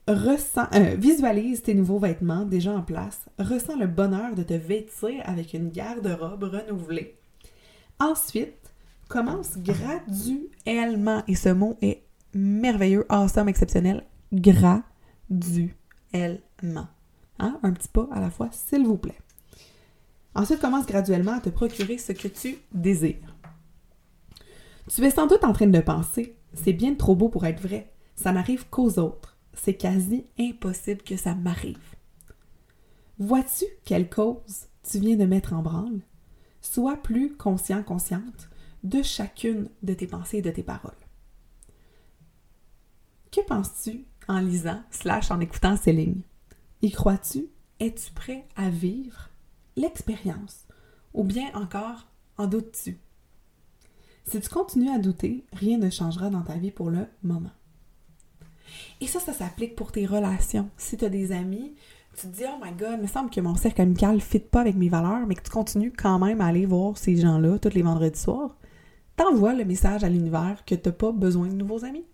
Euh, 0.09 0.95
visualise 0.97 1.61
tes 1.61 1.73
nouveaux 1.73 1.99
vêtements 1.99 2.43
déjà 2.45 2.73
en 2.73 2.81
place. 2.81 3.21
Ressens 3.39 3.77
le 3.77 3.87
bonheur 3.87 4.35
de 4.35 4.43
te 4.43 4.53
vêtir 4.53 5.21
avec 5.23 5.53
une 5.53 5.69
garde-robe 5.69 6.43
renouvelée. 6.43 7.17
Ensuite, 7.99 8.73
commence 9.07 9.57
graduellement. 9.57 11.23
Et 11.27 11.35
ce 11.35 11.49
mot 11.49 11.77
est 11.81 12.03
merveilleux, 12.33 13.05
awesome, 13.09 13.47
exceptionnel. 13.47 14.03
Graduellement. 14.33 14.83
Hein? 17.39 17.59
Un 17.63 17.71
petit 17.71 17.87
pas 17.87 18.09
à 18.11 18.19
la 18.19 18.29
fois, 18.29 18.49
s'il 18.51 18.85
vous 18.85 18.97
plaît. 18.97 19.19
Ensuite, 20.35 20.59
commence 20.59 20.85
graduellement 20.85 21.33
à 21.33 21.39
te 21.39 21.49
procurer 21.49 21.97
ce 21.97 22.11
que 22.11 22.27
tu 22.27 22.57
désires. 22.71 23.35
Tu 24.89 25.03
es 25.03 25.11
sans 25.11 25.27
doute 25.27 25.43
en 25.43 25.53
train 25.53 25.67
de 25.67 25.79
penser, 25.79 26.35
c'est 26.53 26.73
bien 26.73 26.95
trop 26.95 27.15
beau 27.15 27.29
pour 27.29 27.45
être 27.45 27.61
vrai, 27.61 27.93
ça 28.15 28.31
n'arrive 28.31 28.67
qu'aux 28.69 28.99
autres, 28.99 29.37
c'est 29.53 29.75
quasi 29.75 30.25
impossible 30.39 31.03
que 31.03 31.15
ça 31.15 31.35
m'arrive. 31.35 31.77
Vois-tu 33.19 33.65
quelle 33.85 34.09
cause 34.09 34.67
tu 34.83 34.99
viens 34.99 35.15
de 35.15 35.25
mettre 35.25 35.53
en 35.53 35.61
branle? 35.61 36.01
Sois 36.61 36.97
plus 36.97 37.35
conscient, 37.35 37.83
consciente 37.83 38.49
de 38.83 39.01
chacune 39.01 39.69
de 39.81 39.93
tes 39.93 40.07
pensées 40.07 40.37
et 40.37 40.41
de 40.41 40.51
tes 40.51 40.63
paroles. 40.63 40.91
Que 43.31 43.41
penses-tu 43.45 44.05
en 44.27 44.39
lisant 44.39 44.81
slash 44.91 45.31
en 45.31 45.39
écoutant 45.39 45.77
ces 45.77 45.93
lignes? 45.93 46.23
Y 46.81 46.91
crois-tu? 46.91 47.47
Es-tu 47.79 48.11
prêt 48.11 48.45
à 48.55 48.69
vivre 48.69 49.29
l'expérience? 49.75 50.65
Ou 51.13 51.23
bien 51.23 51.49
encore, 51.53 52.07
en 52.37 52.47
doutes-tu? 52.47 52.97
Si 54.25 54.39
tu 54.39 54.49
continues 54.49 54.89
à 54.89 54.99
douter, 54.99 55.45
rien 55.53 55.77
ne 55.77 55.89
changera 55.89 56.29
dans 56.29 56.41
ta 56.41 56.55
vie 56.55 56.71
pour 56.71 56.89
le 56.89 57.07
moment. 57.23 57.51
Et 59.01 59.07
ça, 59.07 59.19
ça 59.19 59.33
s'applique 59.33 59.75
pour 59.75 59.91
tes 59.91 60.05
relations. 60.05 60.69
Si 60.77 60.97
tu 60.97 61.05
as 61.05 61.09
des 61.09 61.31
amis, 61.31 61.75
tu 62.15 62.27
te 62.27 62.35
dis, 62.35 62.43
oh 62.47 62.63
my 62.63 62.71
god, 62.71 62.95
il 62.97 63.01
me 63.01 63.07
semble 63.07 63.29
que 63.29 63.41
mon 63.41 63.55
cercle 63.55 63.81
amical 63.81 64.15
ne 64.15 64.19
fit 64.19 64.39
pas 64.39 64.61
avec 64.61 64.75
mes 64.75 64.89
valeurs, 64.89 65.27
mais 65.27 65.35
que 65.35 65.43
tu 65.43 65.51
continues 65.51 65.93
quand 65.95 66.19
même 66.19 66.41
à 66.41 66.47
aller 66.47 66.65
voir 66.65 66.97
ces 66.97 67.17
gens-là 67.17 67.59
tous 67.59 67.73
les 67.73 67.81
vendredis 67.81 68.19
soirs, 68.19 68.55
t'envoies 69.15 69.53
le 69.53 69.65
message 69.65 70.03
à 70.03 70.09
l'univers 70.09 70.63
que 70.65 70.75
tu 70.75 70.89
n'as 70.89 70.93
pas 70.93 71.11
besoin 71.11 71.47
de 71.47 71.53
nouveaux 71.53 71.83
amis, 71.83 72.05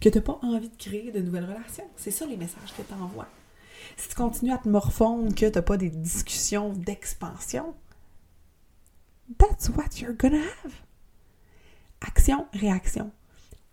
que 0.00 0.08
tu 0.08 0.18
n'as 0.18 0.24
pas 0.24 0.38
envie 0.42 0.70
de 0.70 0.76
créer 0.76 1.12
de 1.12 1.20
nouvelles 1.20 1.44
relations. 1.44 1.88
C'est 1.96 2.10
ça 2.10 2.26
les 2.26 2.36
messages 2.36 2.74
que 2.76 2.82
tu 2.82 2.94
envoies 2.94 3.28
si 3.96 4.08
tu 4.08 4.14
continues 4.14 4.52
à 4.52 4.58
te 4.58 4.68
morfondre 4.68 5.34
que 5.34 5.46
tu 5.46 5.52
n'as 5.52 5.62
pas 5.62 5.76
des 5.76 5.90
discussions 5.90 6.72
d'expansion, 6.72 7.74
that's 9.38 9.68
what 9.70 10.00
you're 10.00 10.16
gonna 10.16 10.42
have. 10.64 10.72
Action, 12.00 12.46
réaction. 12.52 13.10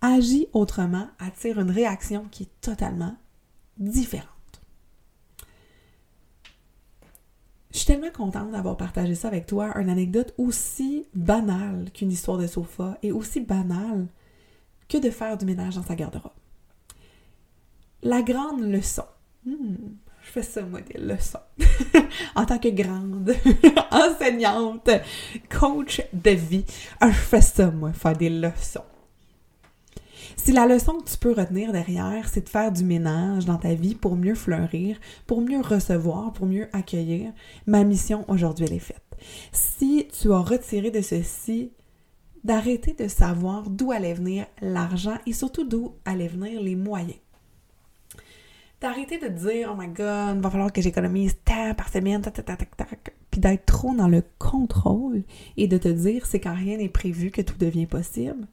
Agis 0.00 0.48
autrement, 0.52 1.08
attire 1.18 1.58
une 1.60 1.70
réaction 1.70 2.26
qui 2.30 2.44
est 2.44 2.60
totalement 2.60 3.16
différente. 3.78 4.28
Je 7.70 7.78
suis 7.78 7.86
tellement 7.86 8.10
contente 8.10 8.50
d'avoir 8.50 8.76
partagé 8.76 9.14
ça 9.14 9.28
avec 9.28 9.46
toi, 9.46 9.76
une 9.78 9.88
anecdote 9.88 10.34
aussi 10.38 11.06
banale 11.14 11.90
qu'une 11.92 12.10
histoire 12.10 12.38
de 12.38 12.46
sofa 12.46 12.98
et 13.02 13.12
aussi 13.12 13.40
banale 13.40 14.08
que 14.88 14.98
de 14.98 15.10
faire 15.10 15.36
du 15.36 15.44
ménage 15.44 15.76
dans 15.76 15.82
sa 15.82 15.94
garde-robe. 15.94 16.32
La 18.02 18.22
grande 18.22 18.62
leçon, 18.62 19.04
hmm, 19.44 19.76
je 20.22 20.30
fais 20.30 20.42
ça, 20.42 20.62
moi, 20.62 20.80
des 20.80 20.98
leçons. 20.98 21.38
en 22.34 22.44
tant 22.44 22.58
que 22.58 22.68
grande 22.68 23.34
enseignante, 23.90 24.90
coach 25.48 26.02
de 26.12 26.30
vie, 26.30 26.64
je 27.00 27.10
fais 27.12 27.40
ça, 27.40 27.70
moi, 27.70 27.92
faire 27.92 28.16
des 28.16 28.30
leçons. 28.30 28.84
Si 30.36 30.52
la 30.52 30.66
leçon 30.66 30.98
que 30.98 31.10
tu 31.10 31.16
peux 31.16 31.32
retenir 31.32 31.72
derrière, 31.72 32.28
c'est 32.28 32.42
de 32.42 32.48
faire 32.48 32.70
du 32.70 32.84
ménage 32.84 33.44
dans 33.44 33.56
ta 33.56 33.74
vie 33.74 33.94
pour 33.94 34.16
mieux 34.16 34.34
fleurir, 34.34 34.98
pour 35.26 35.40
mieux 35.40 35.60
recevoir, 35.60 36.32
pour 36.32 36.46
mieux 36.46 36.68
accueillir, 36.72 37.32
ma 37.66 37.84
mission 37.84 38.24
aujourd'hui, 38.28 38.66
elle 38.66 38.74
est 38.74 38.78
faite. 38.78 39.02
Si 39.52 40.06
tu 40.18 40.32
as 40.32 40.40
retiré 40.40 40.90
de 40.90 41.00
ceci 41.00 41.72
d'arrêter 42.44 42.92
de 42.92 43.08
savoir 43.08 43.68
d'où 43.68 43.90
allait 43.90 44.14
venir 44.14 44.46
l'argent 44.62 45.18
et 45.26 45.32
surtout 45.32 45.64
d'où 45.64 45.96
allaient 46.04 46.28
venir 46.28 46.60
les 46.62 46.76
moyens 46.76 47.18
d'arrêter 48.80 49.18
de 49.18 49.28
dire, 49.28 49.70
oh 49.72 49.80
my 49.80 49.88
god, 49.88 50.40
va 50.40 50.50
falloir 50.50 50.72
que 50.72 50.80
j'économise 50.80 51.36
tant 51.44 51.74
par 51.74 51.88
semaine, 51.88 52.22
tac, 52.22 52.34
tac, 52.34 52.46
tac, 52.46 52.76
tac, 52.76 53.14
puis 53.30 53.40
d'être 53.40 53.66
trop 53.66 53.94
dans 53.94 54.08
le 54.08 54.22
contrôle 54.38 55.22
et 55.56 55.66
de 55.66 55.78
te 55.78 55.88
dire, 55.88 56.26
c'est 56.26 56.40
quand 56.40 56.54
rien 56.54 56.76
n'est 56.76 56.88
prévu 56.88 57.30
que 57.30 57.42
tout 57.42 57.58
devient 57.58 57.86
possible, 57.86 58.46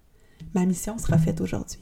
ma 0.53 0.65
mission 0.65 0.97
sera 0.97 1.17
faite 1.17 1.41
aujourd'hui. 1.41 1.79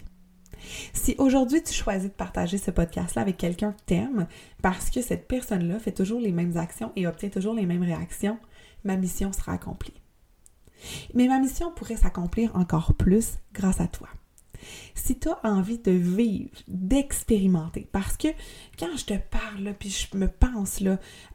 Si 0.94 1.16
aujourd'hui 1.18 1.62
tu 1.62 1.74
choisis 1.74 2.10
de 2.10 2.16
partager 2.16 2.58
ce 2.58 2.72
podcast-là 2.72 3.22
avec 3.22 3.38
quelqu'un 3.38 3.74
que 3.74 3.82
t'aimes 3.86 4.28
parce 4.62 4.90
que 4.90 5.02
cette 5.02 5.28
personne-là 5.28 5.80
fait 5.80 5.92
toujours 5.92 6.22
les 6.22 6.32
mêmes 6.32 6.58
actions 6.58 6.92
et 6.96 7.06
obtient 7.08 7.30
toujours 7.30 7.54
les 7.54 7.66
mêmes 7.66 7.84
réactions, 7.84 8.38
ma 8.84 8.96
mission 8.96 9.34
sera 9.34 9.54
accomplie. 9.54 9.94
Mais 11.14 11.28
ma 11.28 11.40
mission 11.40 11.72
pourrait 11.72 11.96
s'accomplir 11.96 12.56
encore 12.56 12.94
plus 12.94 13.40
grâce 13.54 13.82
à 13.82 13.88
toi 13.88 14.08
si 14.96 15.18
tu 15.20 15.30
as 15.30 15.40
envie 15.44 15.78
de 15.78 15.92
vivre, 15.92 16.52
d'expérimenter, 16.68 17.88
parce 17.92 18.18
que 18.18 18.28
quand 18.78 18.96
je 18.98 19.06
te 19.06 19.14
parle, 19.14 19.74
puis 19.78 19.90
je 19.90 20.18
me 20.18 20.28
pense 20.28 20.82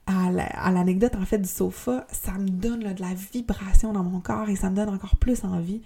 à 0.07 0.71
l'anecdote 0.71 1.17
en 1.17 1.25
fait 1.25 1.39
du 1.39 1.49
sofa, 1.49 2.07
ça 2.11 2.33
me 2.33 2.49
donne 2.49 2.95
de 2.95 3.01
la 3.01 3.15
vibration 3.15 3.93
dans 3.93 4.05
mon 4.05 4.21
corps 4.21 4.49
et 4.49 4.57
ça 4.57 4.71
me 4.71 4.77
donne 4.77 4.89
encore 4.89 5.17
plus 5.17 5.45
envie 5.45 5.83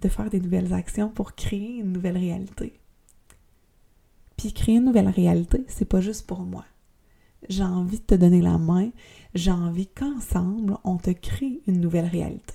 de 0.00 0.08
faire 0.08 0.30
des 0.30 0.40
nouvelles 0.40 0.72
actions 0.72 1.08
pour 1.08 1.34
créer 1.34 1.78
une 1.78 1.92
nouvelle 1.92 2.18
réalité. 2.18 2.78
Puis 4.36 4.52
créer 4.52 4.76
une 4.76 4.84
nouvelle 4.84 5.08
réalité, 5.08 5.64
c'est 5.68 5.84
pas 5.84 6.00
juste 6.00 6.26
pour 6.26 6.40
moi. 6.40 6.64
J'ai 7.48 7.64
envie 7.64 7.98
de 7.98 8.04
te 8.04 8.14
donner 8.14 8.40
la 8.40 8.58
main, 8.58 8.90
j'ai 9.34 9.50
envie 9.50 9.86
qu'ensemble, 9.88 10.76
on 10.84 10.96
te 10.96 11.10
crée 11.10 11.60
une 11.66 11.80
nouvelle 11.80 12.06
réalité. 12.06 12.54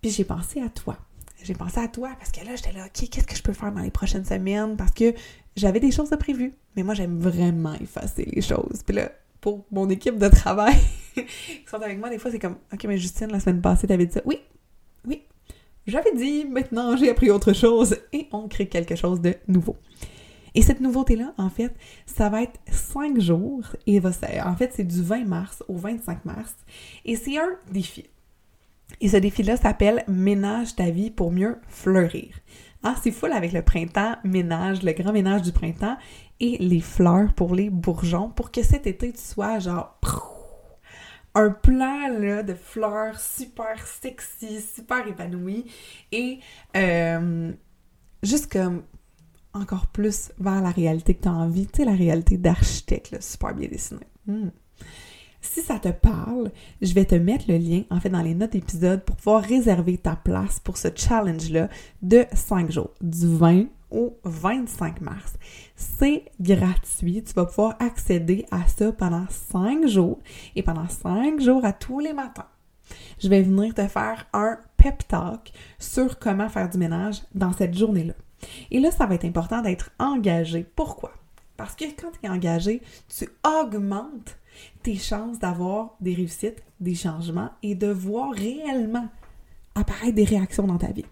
Puis 0.00 0.10
j'ai 0.10 0.24
pensé 0.24 0.60
à 0.60 0.68
toi 0.68 0.98
j'ai 1.44 1.54
pensé 1.54 1.78
à 1.78 1.88
toi 1.88 2.10
parce 2.18 2.32
que 2.32 2.44
là, 2.44 2.56
j'étais 2.56 2.72
là, 2.72 2.86
OK, 2.86 3.08
qu'est-ce 3.08 3.26
que 3.26 3.36
je 3.36 3.42
peux 3.42 3.52
faire 3.52 3.72
dans 3.72 3.82
les 3.82 3.90
prochaines 3.90 4.24
semaines? 4.24 4.76
Parce 4.76 4.92
que 4.92 5.14
j'avais 5.56 5.80
des 5.80 5.90
choses 5.90 6.10
de 6.10 6.16
prévues, 6.16 6.54
mais 6.74 6.82
moi, 6.82 6.94
j'aime 6.94 7.18
vraiment 7.18 7.74
effacer 7.74 8.24
les 8.24 8.42
choses. 8.42 8.82
Puis 8.84 8.96
là, 8.96 9.12
pour 9.40 9.66
mon 9.70 9.88
équipe 9.90 10.18
de 10.18 10.28
travail 10.28 10.74
qui 11.14 11.24
sont 11.66 11.76
avec 11.76 11.98
moi, 11.98 12.08
des 12.08 12.18
fois, 12.18 12.30
c'est 12.30 12.38
comme, 12.38 12.56
OK, 12.72 12.84
mais 12.84 12.96
Justine, 12.96 13.30
la 13.30 13.40
semaine 13.40 13.60
passée, 13.60 13.86
t'avais 13.86 14.06
dit 14.06 14.14
ça. 14.14 14.22
Oui, 14.24 14.40
oui, 15.06 15.22
j'avais 15.86 16.14
dit, 16.14 16.46
maintenant, 16.46 16.96
j'ai 16.96 17.10
appris 17.10 17.30
autre 17.30 17.52
chose 17.52 17.96
et 18.12 18.26
on 18.32 18.48
crée 18.48 18.68
quelque 18.68 18.96
chose 18.96 19.20
de 19.20 19.34
nouveau. 19.46 19.76
Et 20.54 20.62
cette 20.62 20.80
nouveauté-là, 20.80 21.34
en 21.36 21.50
fait, 21.50 21.74
ça 22.06 22.28
va 22.28 22.42
être 22.42 22.60
cinq 22.70 23.20
jours 23.20 23.64
et 23.86 23.98
va, 23.98 24.10
en 24.44 24.56
fait, 24.56 24.72
c'est 24.72 24.84
du 24.84 25.02
20 25.02 25.24
mars 25.24 25.64
au 25.68 25.76
25 25.76 26.24
mars 26.24 26.54
et 27.04 27.16
c'est 27.16 27.36
un 27.38 27.50
défi. 27.70 28.06
Et 29.00 29.08
ce 29.08 29.16
défi-là 29.16 29.56
s'appelle 29.56 30.04
Ménage 30.08 30.76
ta 30.76 30.90
vie 30.90 31.10
pour 31.10 31.32
mieux 31.32 31.58
fleurir. 31.68 32.34
Ah, 32.82 32.94
c'est 33.02 33.10
full 33.10 33.32
avec 33.32 33.52
le 33.52 33.62
printemps, 33.62 34.16
ménage, 34.24 34.82
le 34.82 34.92
grand 34.92 35.12
ménage 35.12 35.42
du 35.42 35.52
printemps 35.52 35.96
et 36.38 36.58
les 36.58 36.80
fleurs 36.80 37.32
pour 37.32 37.54
les 37.54 37.70
bourgeons 37.70 38.28
pour 38.28 38.50
que 38.50 38.62
cet 38.62 38.86
été 38.86 39.12
tu 39.12 39.20
sois 39.20 39.58
genre 39.58 39.98
un 41.34 41.50
plan 41.50 42.42
de 42.42 42.54
fleurs 42.54 43.18
super 43.18 43.86
sexy, 43.86 44.60
super 44.60 45.06
épanoui 45.06 45.64
et 46.12 46.38
euh, 46.76 47.52
juste 48.22 48.52
comme 48.52 48.82
encore 49.52 49.86
plus 49.86 50.32
vers 50.38 50.60
la 50.60 50.70
réalité 50.70 51.14
que 51.14 51.22
tu 51.22 51.28
as 51.28 51.32
envie, 51.32 51.66
tu 51.66 51.78
sais, 51.78 51.84
la 51.84 51.96
réalité 51.96 52.36
d'architecte, 52.36 53.22
super 53.22 53.54
bien 53.54 53.68
dessinée. 53.68 54.06
Hmm. 54.26 54.50
Si 55.44 55.60
ça 55.60 55.78
te 55.78 55.90
parle, 55.90 56.50
je 56.80 56.94
vais 56.94 57.04
te 57.04 57.14
mettre 57.14 57.44
le 57.48 57.58
lien, 57.58 57.82
en 57.90 58.00
fait, 58.00 58.08
dans 58.08 58.22
les 58.22 58.34
notes 58.34 58.52
d'épisode 58.52 59.04
pour 59.04 59.14
pouvoir 59.14 59.42
réserver 59.42 59.98
ta 59.98 60.16
place 60.16 60.58
pour 60.58 60.78
ce 60.78 60.88
challenge-là 60.94 61.68
de 62.02 62.24
5 62.32 62.70
jours, 62.70 62.90
du 63.02 63.28
20 63.36 63.66
au 63.90 64.18
25 64.24 65.02
mars. 65.02 65.34
C'est 65.76 66.24
gratuit. 66.40 67.22
Tu 67.22 67.34
vas 67.34 67.44
pouvoir 67.44 67.76
accéder 67.78 68.46
à 68.50 68.66
ça 68.66 68.90
pendant 68.90 69.26
5 69.28 69.86
jours 69.86 70.18
et 70.56 70.62
pendant 70.62 70.88
5 70.88 71.38
jours 71.40 71.64
à 71.64 71.74
tous 71.74 72.00
les 72.00 72.14
matins. 72.14 72.48
Je 73.18 73.28
vais 73.28 73.42
venir 73.42 73.74
te 73.74 73.86
faire 73.86 74.26
un 74.32 74.58
pep 74.78 75.06
talk 75.06 75.52
sur 75.78 76.18
comment 76.18 76.48
faire 76.48 76.70
du 76.70 76.78
ménage 76.78 77.22
dans 77.34 77.52
cette 77.52 77.76
journée-là. 77.76 78.14
Et 78.70 78.80
là, 78.80 78.90
ça 78.90 79.04
va 79.04 79.14
être 79.14 79.26
important 79.26 79.60
d'être 79.60 79.90
engagé. 79.98 80.66
Pourquoi? 80.74 81.12
Parce 81.58 81.76
que 81.76 81.84
quand 81.84 82.10
tu 82.10 82.26
es 82.26 82.30
engagé, 82.30 82.80
tu 83.08 83.28
augmentes 83.44 84.38
tes 84.82 84.96
chances 84.96 85.38
d'avoir 85.38 85.96
des 86.00 86.14
réussites, 86.14 86.62
des 86.80 86.94
changements 86.94 87.50
et 87.62 87.74
de 87.74 87.88
voir 87.88 88.32
réellement 88.32 89.08
apparaître 89.74 90.14
des 90.14 90.24
réactions 90.24 90.66
dans 90.66 90.78
ta 90.78 90.92
vie. 90.92 91.06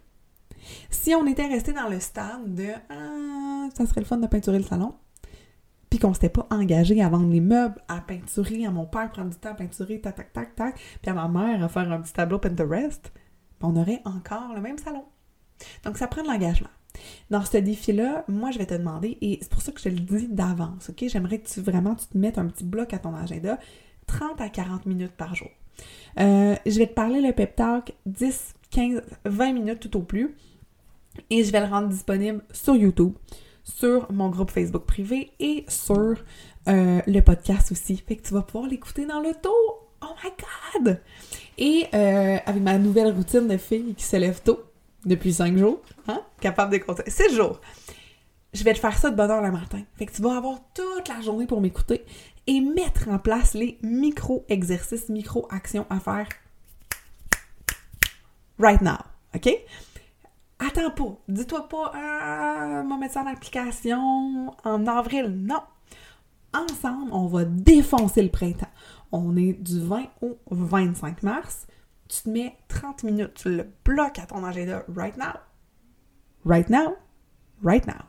Si 0.91 1.15
on 1.15 1.27
était 1.27 1.47
resté 1.47 1.73
dans 1.73 1.89
le 1.89 1.99
stade 2.01 2.55
de 2.55 2.69
Ah, 2.89 3.69
ça 3.75 3.87
serait 3.87 4.01
le 4.01 4.07
fun 4.07 4.19
de 4.19 4.27
peinturer 4.27 4.59
le 4.59 4.65
salon, 4.65 4.95
puis 5.91 5.99
qu'on 5.99 6.15
s'était 6.15 6.29
pas 6.29 6.47
engagé 6.51 7.03
à 7.03 7.09
vendre 7.09 7.31
les 7.31 7.41
meubles, 7.41 7.83
à 7.89 8.01
peinturer, 8.01 8.65
à 8.65 8.71
mon 8.71 8.87
père 8.87 9.11
prendre 9.11 9.31
du 9.31 9.37
temps 9.37 9.51
à 9.51 9.55
peinturer, 9.55 10.01
tac, 10.01 10.17
tac, 10.17 10.33
tac, 10.33 10.55
tac, 10.55 10.75
puis 11.03 11.11
à 11.11 11.15
ma 11.15 11.29
mère 11.29 11.63
à 11.63 11.69
faire 11.69 11.91
un 11.91 12.01
petit 12.01 12.13
tableau 12.13 12.39
Pinterest, 12.39 13.13
on 13.61 13.77
aurait 13.77 14.03
encore 14.05 14.55
le 14.55 14.61
même 14.61 14.79
salon. 14.79 15.05
Donc, 15.85 15.99
ça 15.99 16.07
prend 16.07 16.23
de 16.23 16.29
l'engagement. 16.29 16.71
Dans 17.31 17.45
ce 17.45 17.57
défi-là, 17.57 18.25
moi, 18.29 18.51
je 18.51 18.59
vais 18.59 18.67
te 18.67 18.75
demander, 18.75 19.19
et 19.21 19.39
c'est 19.41 19.51
pour 19.51 19.63
ça 19.63 19.73
que 19.73 19.79
je 19.79 19.85
te 19.85 19.89
le 19.89 20.01
dis 20.01 20.29
d'avance, 20.29 20.91
OK? 20.91 21.05
J'aimerais 21.09 21.39
que 21.39 21.49
tu 21.49 21.61
vraiment 21.61 21.95
tu 21.95 22.07
te 22.07 22.19
mettes 22.19 22.39
un 22.39 22.47
petit 22.47 22.65
bloc 22.65 22.93
à 22.95 22.99
ton 22.99 23.15
agenda, 23.15 23.59
30 24.07 24.41
à 24.41 24.49
40 24.49 24.87
minutes 24.87 25.13
par 25.13 25.35
jour. 25.35 25.51
Euh, 26.21 26.55
je 26.67 26.79
vais 26.79 26.87
te 26.87 26.95
parler 26.95 27.21
le 27.21 27.33
pep 27.33 27.57
talk 27.57 27.95
10, 28.07 28.55
15, 28.71 29.03
20 29.25 29.53
minutes 29.53 29.81
tout 29.81 29.97
au 29.97 30.03
plus, 30.03 30.35
et 31.31 31.45
je 31.45 31.53
vais 31.53 31.61
le 31.61 31.67
rendre 31.67 31.89
disponible 31.89 32.43
sur 32.53 32.77
YouTube, 32.77 33.13
sur 33.65 34.11
mon 34.13 34.29
groupe 34.29 34.51
Facebook 34.51 34.85
privé 34.85 35.31
et 35.41 35.65
sur 35.69 36.17
euh, 36.69 37.01
le 37.07 37.21
podcast 37.21 37.73
aussi. 37.73 37.97
Fait 37.97 38.17
que 38.17 38.23
tu 38.23 38.35
vas 38.35 38.43
pouvoir 38.43 38.69
l'écouter 38.69 39.07
dans 39.07 39.21
le 39.21 39.33
taux. 39.35 39.51
Oh 40.03 40.15
my 40.25 40.31
God! 40.85 41.01
Et 41.59 41.87
euh, 41.95 42.39
avec 42.45 42.63
ma 42.63 42.79
nouvelle 42.79 43.13
routine 43.13 43.47
de 43.47 43.57
fille 43.57 43.95
qui 43.95 44.05
se 44.05 44.17
lève 44.17 44.41
tôt, 44.43 44.61
depuis 45.05 45.33
cinq 45.33 45.57
jours, 45.57 45.81
hein? 46.09 46.21
capable 46.41 46.73
de 46.73 46.79
compter. 46.79 47.11
Six 47.11 47.35
jours. 47.35 47.61
Je 48.53 48.65
vais 48.65 48.75
te 48.75 48.79
faire 48.79 48.97
ça 48.97 49.11
de 49.11 49.17
bonne 49.17 49.31
heure 49.31 49.43
le 49.43 49.51
matin. 49.51 49.83
Fait 49.97 50.07
que 50.07 50.13
tu 50.13 50.23
vas 50.23 50.37
avoir 50.37 50.59
toute 50.75 51.09
la 51.09 51.21
journée 51.21 51.47
pour 51.47 51.61
m'écouter 51.61 52.05
et 52.47 52.61
mettre 52.61 53.09
en 53.09 53.19
place 53.19 53.55
les 53.55 53.79
micro-exercices, 53.83 55.09
micro-actions 55.09 55.87
à 55.89 56.01
faire 56.01 56.29
right 58.59 58.81
now. 58.83 58.99
OK? 59.35 59.51
Attends 60.59 60.91
pas. 60.91 61.19
Dis-toi 61.29 61.69
pas, 61.69 61.93
ah, 61.95 62.83
mon 62.85 62.99
mettre 62.99 63.15
ça 63.15 63.23
en 63.23 63.27
application 63.27 64.55
en 64.65 64.87
avril. 64.87 65.29
Non. 65.29 65.63
Ensemble, 66.53 67.11
on 67.13 67.27
va 67.27 67.45
défoncer 67.45 68.23
le 68.23 68.29
printemps. 68.29 68.69
On 69.11 69.37
est 69.37 69.55
du 69.55 69.81
20 69.81 70.05
au 70.21 70.37
25 70.51 71.23
mars 71.23 71.67
tu 72.13 72.23
te 72.25 72.29
mets 72.29 72.57
30 72.69 73.05
minutes, 73.05 73.35
tu 73.35 73.57
le 73.57 73.67
bloques 73.85 74.19
à 74.19 74.27
ton 74.27 74.45
agenda 74.45 74.85
right 74.95 75.17
now. 75.17 75.41
Right 76.45 76.69
now. 76.69 76.97
Right 77.63 77.87
now. 77.87 78.05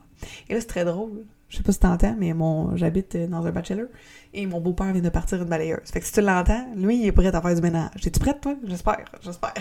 Et 0.50 0.56
là, 0.56 0.60
c'est 0.60 0.68
très 0.68 0.84
drôle. 0.84 1.26
Je 1.48 1.58
sais 1.58 1.64
pas 1.64 1.72
si 1.72 1.80
tu 1.80 1.86
entends, 1.86 2.16
mais 2.18 2.34
mon 2.34 2.76
j'habite 2.76 3.16
dans 3.16 3.46
un 3.46 3.52
bachelor 3.52 3.88
et 4.34 4.46
mon 4.46 4.60
beau-père 4.60 4.92
vient 4.92 5.02
de 5.02 5.10
partir 5.10 5.42
une 5.42 5.48
balayeuse. 5.48 5.90
Fait 5.92 6.00
que 6.00 6.06
si 6.06 6.12
tu 6.12 6.22
l'entends, 6.22 6.68
lui, 6.76 7.00
il 7.00 7.06
est 7.06 7.12
prêt 7.12 7.34
à 7.34 7.42
faire 7.42 7.56
du 7.56 7.62
ménage. 7.62 8.06
Es-tu 8.06 8.20
prête, 8.20 8.42
toi? 8.42 8.56
J'espère, 8.66 9.06
j'espère. 9.22 9.54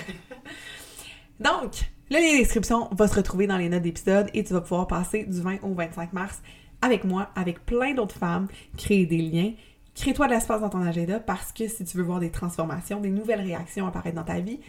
Donc, 1.40 1.90
le 2.10 2.16
lien 2.16 2.38
d'inscription 2.38 2.88
va 2.92 3.08
se 3.08 3.14
retrouver 3.14 3.46
dans 3.46 3.58
les 3.58 3.68
notes 3.68 3.82
d'épisode 3.82 4.28
et 4.32 4.42
tu 4.42 4.54
vas 4.54 4.62
pouvoir 4.62 4.86
passer 4.86 5.24
du 5.24 5.40
20 5.40 5.62
au 5.62 5.74
25 5.74 6.12
mars 6.14 6.40
avec 6.80 7.04
moi, 7.04 7.30
avec 7.36 7.64
plein 7.64 7.94
d'autres 7.94 8.16
femmes, 8.16 8.48
créer 8.76 9.06
des 9.06 9.18
liens 9.18 9.52
Crée-toi 9.94 10.26
de 10.26 10.32
l'espace 10.32 10.60
dans 10.60 10.70
ton 10.70 10.82
agenda 10.82 11.20
parce 11.20 11.52
que 11.52 11.68
si 11.68 11.84
tu 11.84 11.96
veux 11.96 12.02
voir 12.02 12.20
des 12.20 12.30
transformations, 12.30 13.00
des 13.00 13.10
nouvelles 13.10 13.42
réactions 13.42 13.86
apparaître 13.86 14.16
dans 14.16 14.24
ta 14.24 14.40
vie, 14.40 14.60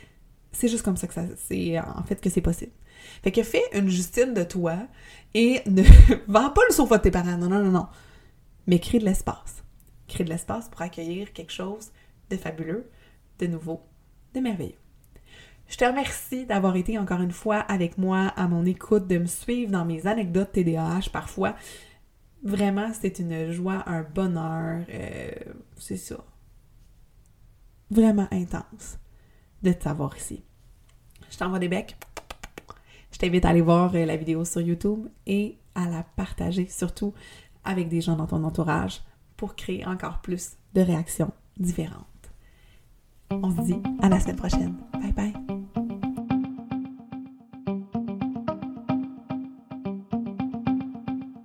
c'est 0.52 0.68
juste 0.68 0.84
comme 0.84 0.98
ça 0.98 1.08
que 1.08 1.14
c'est 1.38 1.80
en 1.80 2.04
fait 2.04 2.20
que 2.22 2.30
c'est 2.30 2.42
possible. 2.42 2.72
Fait 3.24 3.32
que 3.32 3.44
fais 3.44 3.64
une 3.74 3.90
Justine 3.90 4.34
de 4.34 4.44
toi 4.44 4.78
et 5.34 5.62
ne 5.66 5.82
vends 6.28 6.50
pas 6.50 6.62
le 6.68 6.74
sofa 6.74 6.98
de 6.98 7.04
tes 7.04 7.12
parents. 7.12 7.38
Non, 7.38 7.48
non, 7.48 7.64
non, 7.64 7.72
non. 7.72 7.88
Mais 8.68 8.80
crée 8.80 9.00
de 9.00 9.06
l'espace. 9.06 9.64
Crée 10.08 10.24
de 10.24 10.30
l'espace 10.30 10.70
pour 10.70 10.82
accueillir 10.82 11.34
quelque 11.34 11.52
chose 11.52 11.92
de 12.30 12.38
fabuleux, 12.38 12.90
de 13.40 13.48
nouveau, 13.48 13.82
de 14.34 14.40
merveilleux. 14.40 14.78
Je 15.68 15.78
te 15.78 15.86
remercie 15.86 16.46
d'avoir 16.46 16.76
été 16.76 17.00
encore 17.00 17.22
une 17.22 17.32
fois 17.32 17.58
avec 17.58 17.98
moi 17.98 18.28
à 18.36 18.48
mon 18.48 18.66
écoute, 18.66 19.08
de 19.08 19.18
me 19.18 19.26
suivre 19.26 19.72
dans 19.72 19.86
mes 19.86 20.06
anecdotes 20.06 20.52
TDAH 20.52 21.10
parfois. 21.12 21.56
Vraiment, 22.44 22.92
c'est 22.94 23.20
une 23.20 23.52
joie, 23.52 23.84
un 23.88 24.04
bonheur. 24.04 24.84
Euh, 24.90 25.32
c'est 25.78 25.98
ça. 25.98 26.18
Vraiment 27.90 28.28
intense 28.32 28.98
de 29.62 29.72
t'avoir 29.72 30.16
ici. 30.18 30.44
Je 31.30 31.38
t'envoie 31.38 31.60
des 31.60 31.70
becs. 31.70 31.96
Je 33.12 33.18
t'invite 33.18 33.46
à 33.46 33.50
aller 33.50 33.62
voir 33.62 33.96
euh, 33.96 34.06
la 34.06 34.18
vidéo 34.18 34.44
sur 34.44 34.62
YouTube 34.62 35.08
et 35.26 35.58
à 35.76 35.88
la 35.88 36.04
partager, 36.04 36.68
surtout 36.68 37.14
avec 37.64 37.88
des 37.88 38.02
gens 38.02 38.16
dans 38.16 38.28
ton 38.28 38.44
entourage, 38.44 39.02
pour 39.38 39.56
créer 39.56 39.86
encore 39.86 40.20
plus 40.22 40.58
de 40.74 40.82
réactions 40.82 41.32
différentes. 41.58 42.08
On 43.32 43.56
se 43.56 43.62
dit 43.62 43.82
à 44.02 44.10
la 44.10 44.20
semaine 44.20 44.36
prochaine. 44.36 44.76
Bye 44.94 45.14
bye. 45.14 45.43